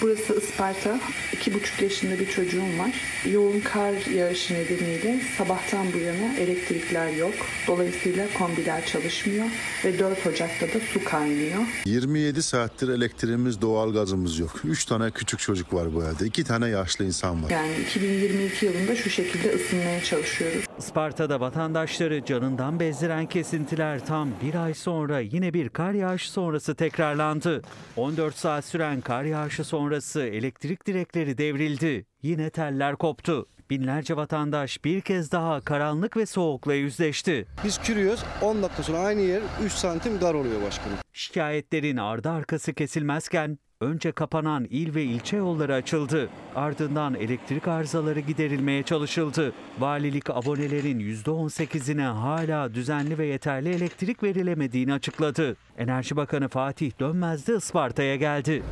Burası 0.00 0.38
Isparta. 0.38 1.00
İki 1.32 1.54
buçuk 1.54 1.82
yaşında 1.82 2.18
bir 2.18 2.28
çocuğum 2.28 2.78
var. 2.78 2.90
Yoğun 3.30 3.60
kar 3.60 4.10
yağışı 4.14 4.54
nedeniyle 4.54 5.20
sabahtan 5.38 5.86
bu 5.94 5.98
yana 5.98 6.38
elektrikler 6.38 7.08
yok. 7.12 7.34
Dolayısıyla 7.66 8.26
kombiler 8.38 8.86
çalışmıyor 8.86 9.46
ve 9.84 9.98
4 9.98 10.26
Ocak'ta 10.26 10.66
da 10.66 10.80
su 10.92 11.04
kaynıyor. 11.04 11.62
27 11.84 12.42
saattir 12.42 12.88
elektriğimiz, 12.88 13.60
doğalgazımız 13.60 14.38
yok. 14.38 14.52
3 14.64 14.84
tane 14.84 15.10
küçük 15.10 15.40
çocuk 15.40 15.74
var 15.74 15.94
bu 15.94 16.04
evde. 16.04 16.26
2 16.26 16.44
tane 16.44 16.68
yaşlı 16.68 17.04
insan 17.04 17.44
var. 17.44 17.50
Yani 17.50 17.72
2022 17.82 18.66
yılında 18.66 18.96
şu 18.96 19.10
şekilde 19.10 19.54
ısınmaya 19.54 20.02
çalışıyoruz. 20.04 20.64
Isparta'da 20.78 21.40
vatandaşları 21.40 22.24
canından 22.24 22.80
bezdiren 22.80 23.26
kesintiler 23.26 24.06
tam 24.06 24.28
bir 24.44 24.54
ay 24.54 24.74
sonra 24.74 25.20
yine 25.20 25.54
bir 25.54 25.68
kar 25.68 25.92
yağışı 25.92 26.32
sonrası 26.32 26.74
tekrarlandı. 26.74 27.62
14 27.96 28.36
saat 28.36 28.64
süren 28.64 29.00
kar 29.00 29.24
yağışı 29.24 29.49
sonrası 29.52 30.22
elektrik 30.22 30.86
direkleri 30.86 31.38
devrildi. 31.38 32.06
Yine 32.22 32.50
teller 32.50 32.96
koptu. 32.96 33.46
Binlerce 33.70 34.16
vatandaş 34.16 34.84
bir 34.84 35.00
kez 35.00 35.32
daha 35.32 35.60
karanlık 35.60 36.16
ve 36.16 36.26
soğukla 36.26 36.74
yüzleşti. 36.74 37.46
Biz 37.64 37.78
kürüyoruz 37.78 38.24
10 38.42 38.62
dakika 38.62 38.82
sonra 38.82 38.98
aynı 38.98 39.20
yer 39.20 39.42
3 39.64 39.72
santim 39.72 40.20
dar 40.20 40.34
oluyor 40.34 40.62
başkanım. 40.62 40.96
Şikayetlerin 41.12 41.96
ardı 41.96 42.30
arkası 42.30 42.74
kesilmezken 42.74 43.58
önce 43.80 44.12
kapanan 44.12 44.64
il 44.70 44.94
ve 44.94 45.04
ilçe 45.04 45.36
yolları 45.36 45.74
açıldı. 45.74 46.28
Ardından 46.54 47.14
elektrik 47.14 47.68
arızaları 47.68 48.20
giderilmeye 48.20 48.82
çalışıldı. 48.82 49.52
Valilik 49.78 50.30
abonelerin 50.30 51.00
%18'ine 51.00 52.06
hala 52.06 52.74
düzenli 52.74 53.18
ve 53.18 53.26
yeterli 53.26 53.68
elektrik 53.68 54.22
verilemediğini 54.22 54.92
açıkladı. 54.92 55.56
Enerji 55.78 56.16
Bakanı 56.16 56.48
Fatih 56.48 56.92
Dönmez 57.00 57.46
de 57.46 57.56
Isparta'ya 57.56 58.16
geldi. 58.16 58.62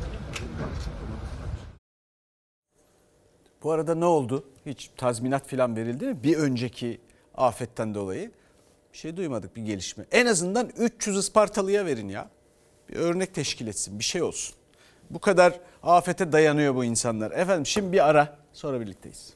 Bu 3.63 3.71
arada 3.71 3.95
ne 3.95 4.05
oldu? 4.05 4.43
Hiç 4.65 4.89
tazminat 4.97 5.47
falan 5.47 5.75
verildi 5.75 6.05
mi? 6.05 6.23
Bir 6.23 6.37
önceki 6.37 7.01
afetten 7.35 7.95
dolayı 7.95 8.31
bir 8.93 8.97
şey 8.97 9.17
duymadık 9.17 9.55
bir 9.55 9.61
gelişme. 9.61 10.05
En 10.11 10.25
azından 10.25 10.69
300 10.77 11.17
Ispartalı'ya 11.17 11.85
verin 11.85 12.09
ya. 12.09 12.29
Bir 12.89 12.95
örnek 12.95 13.33
teşkil 13.33 13.67
etsin 13.67 13.99
bir 13.99 14.03
şey 14.03 14.21
olsun. 14.21 14.58
Bu 15.09 15.19
kadar 15.19 15.59
afete 15.83 16.31
dayanıyor 16.31 16.75
bu 16.75 16.83
insanlar. 16.83 17.31
Efendim 17.31 17.65
şimdi 17.65 17.91
bir 17.91 18.09
ara 18.09 18.37
sonra 18.53 18.81
birlikteyiz. 18.81 19.33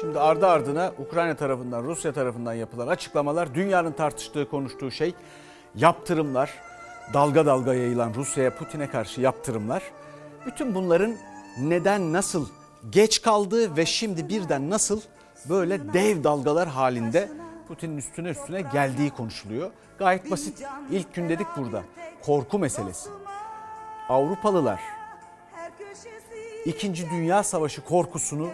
Şimdi 0.00 0.20
ardı 0.20 0.46
ardına 0.46 0.92
Ukrayna 0.98 1.36
tarafından 1.36 1.82
Rusya 1.82 2.12
tarafından 2.12 2.52
yapılan 2.52 2.88
açıklamalar 2.88 3.54
dünyanın 3.54 3.92
tartıştığı 3.92 4.48
konuştuğu 4.48 4.90
şey 4.90 5.14
yaptırımlar 5.74 6.50
dalga 7.14 7.46
dalga 7.46 7.74
yayılan 7.74 8.14
Rusya'ya 8.14 8.56
Putin'e 8.56 8.90
karşı 8.90 9.20
yaptırımlar 9.20 9.82
bütün 10.46 10.74
bunların 10.74 11.16
neden 11.60 12.12
nasıl 12.12 12.48
geç 12.90 13.22
kaldığı 13.22 13.76
ve 13.76 13.86
şimdi 13.86 14.28
birden 14.28 14.70
nasıl 14.70 15.00
böyle 15.48 15.92
dev 15.92 16.24
dalgalar 16.24 16.68
halinde 16.68 17.28
Putin'in 17.68 17.96
üstüne 17.96 18.28
üstüne 18.28 18.62
geldiği 18.62 19.10
konuşuluyor. 19.10 19.70
Gayet 19.98 20.30
basit. 20.30 20.62
İlk 20.90 21.14
gün 21.14 21.28
dedik 21.28 21.46
burada. 21.56 21.82
Korku 22.22 22.58
meselesi. 22.58 23.10
Avrupalılar 24.08 24.80
İkinci 26.64 27.10
Dünya 27.10 27.42
Savaşı 27.42 27.84
korkusunu 27.84 28.48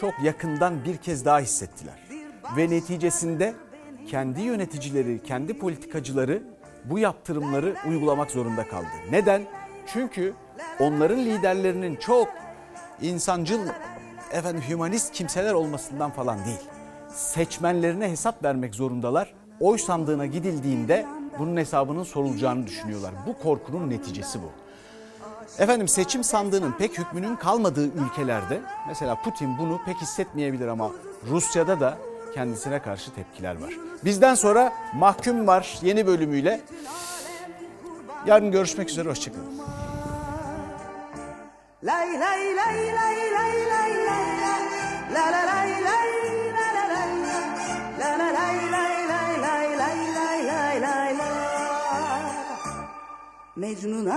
çok 0.00 0.14
yakından 0.22 0.84
bir 0.84 0.96
kez 0.96 1.24
daha 1.24 1.40
hissettiler. 1.40 1.94
Ve 2.56 2.70
neticesinde 2.70 3.54
kendi 4.08 4.40
yöneticileri, 4.40 5.22
kendi 5.22 5.58
politikacıları 5.58 6.42
bu 6.84 6.98
yaptırımları 6.98 7.74
uygulamak 7.88 8.30
zorunda 8.30 8.68
kaldı. 8.68 8.86
Neden? 9.10 9.42
Çünkü 9.86 10.34
onların 10.80 11.18
liderlerinin 11.18 11.96
çok 11.96 12.28
insancıl, 13.00 13.60
efendim 14.32 14.62
hümanist 14.68 15.12
kimseler 15.12 15.52
olmasından 15.54 16.10
falan 16.10 16.44
değil. 16.44 16.60
Seçmenlerine 17.14 18.10
hesap 18.10 18.44
vermek 18.44 18.74
zorundalar. 18.74 19.34
Oy 19.60 19.78
sandığına 19.78 20.26
gidildiğinde 20.26 21.06
bunun 21.38 21.56
hesabının 21.56 22.04
sorulacağını 22.04 22.66
düşünüyorlar. 22.66 23.12
Bu 23.26 23.38
korkunun 23.38 23.90
neticesi 23.90 24.38
bu. 24.42 24.61
Efendim 25.58 25.88
seçim 25.88 26.24
sandığının 26.24 26.72
pek 26.72 26.98
hükmünün 26.98 27.36
kalmadığı 27.36 27.86
ülkelerde 27.86 28.60
mesela 28.88 29.22
Putin 29.22 29.58
bunu 29.58 29.80
pek 29.86 29.96
hissetmeyebilir 29.96 30.66
ama 30.68 30.90
Rusya'da 31.30 31.80
da 31.80 31.98
kendisine 32.34 32.82
karşı 32.82 33.14
tepkiler 33.14 33.62
var. 33.62 33.72
Bizden 34.04 34.34
sonra 34.34 34.72
mahkum 34.94 35.46
var 35.46 35.78
yeni 35.82 36.06
bölümüyle. 36.06 36.60
Yarın 38.26 38.50
görüşmek 38.50 38.90
üzere 38.90 39.08
hoşçakalın. 39.08 39.58
Lay 41.84 42.20
lay 42.20 42.56
lay 42.56 42.76
lay 42.76 43.16
lay 43.34 43.70
lay 43.70 43.92
la 45.14 45.32
la 45.32 45.46
lay 45.46 45.84
lay 45.84 46.02
Mecnun'a 53.56 54.10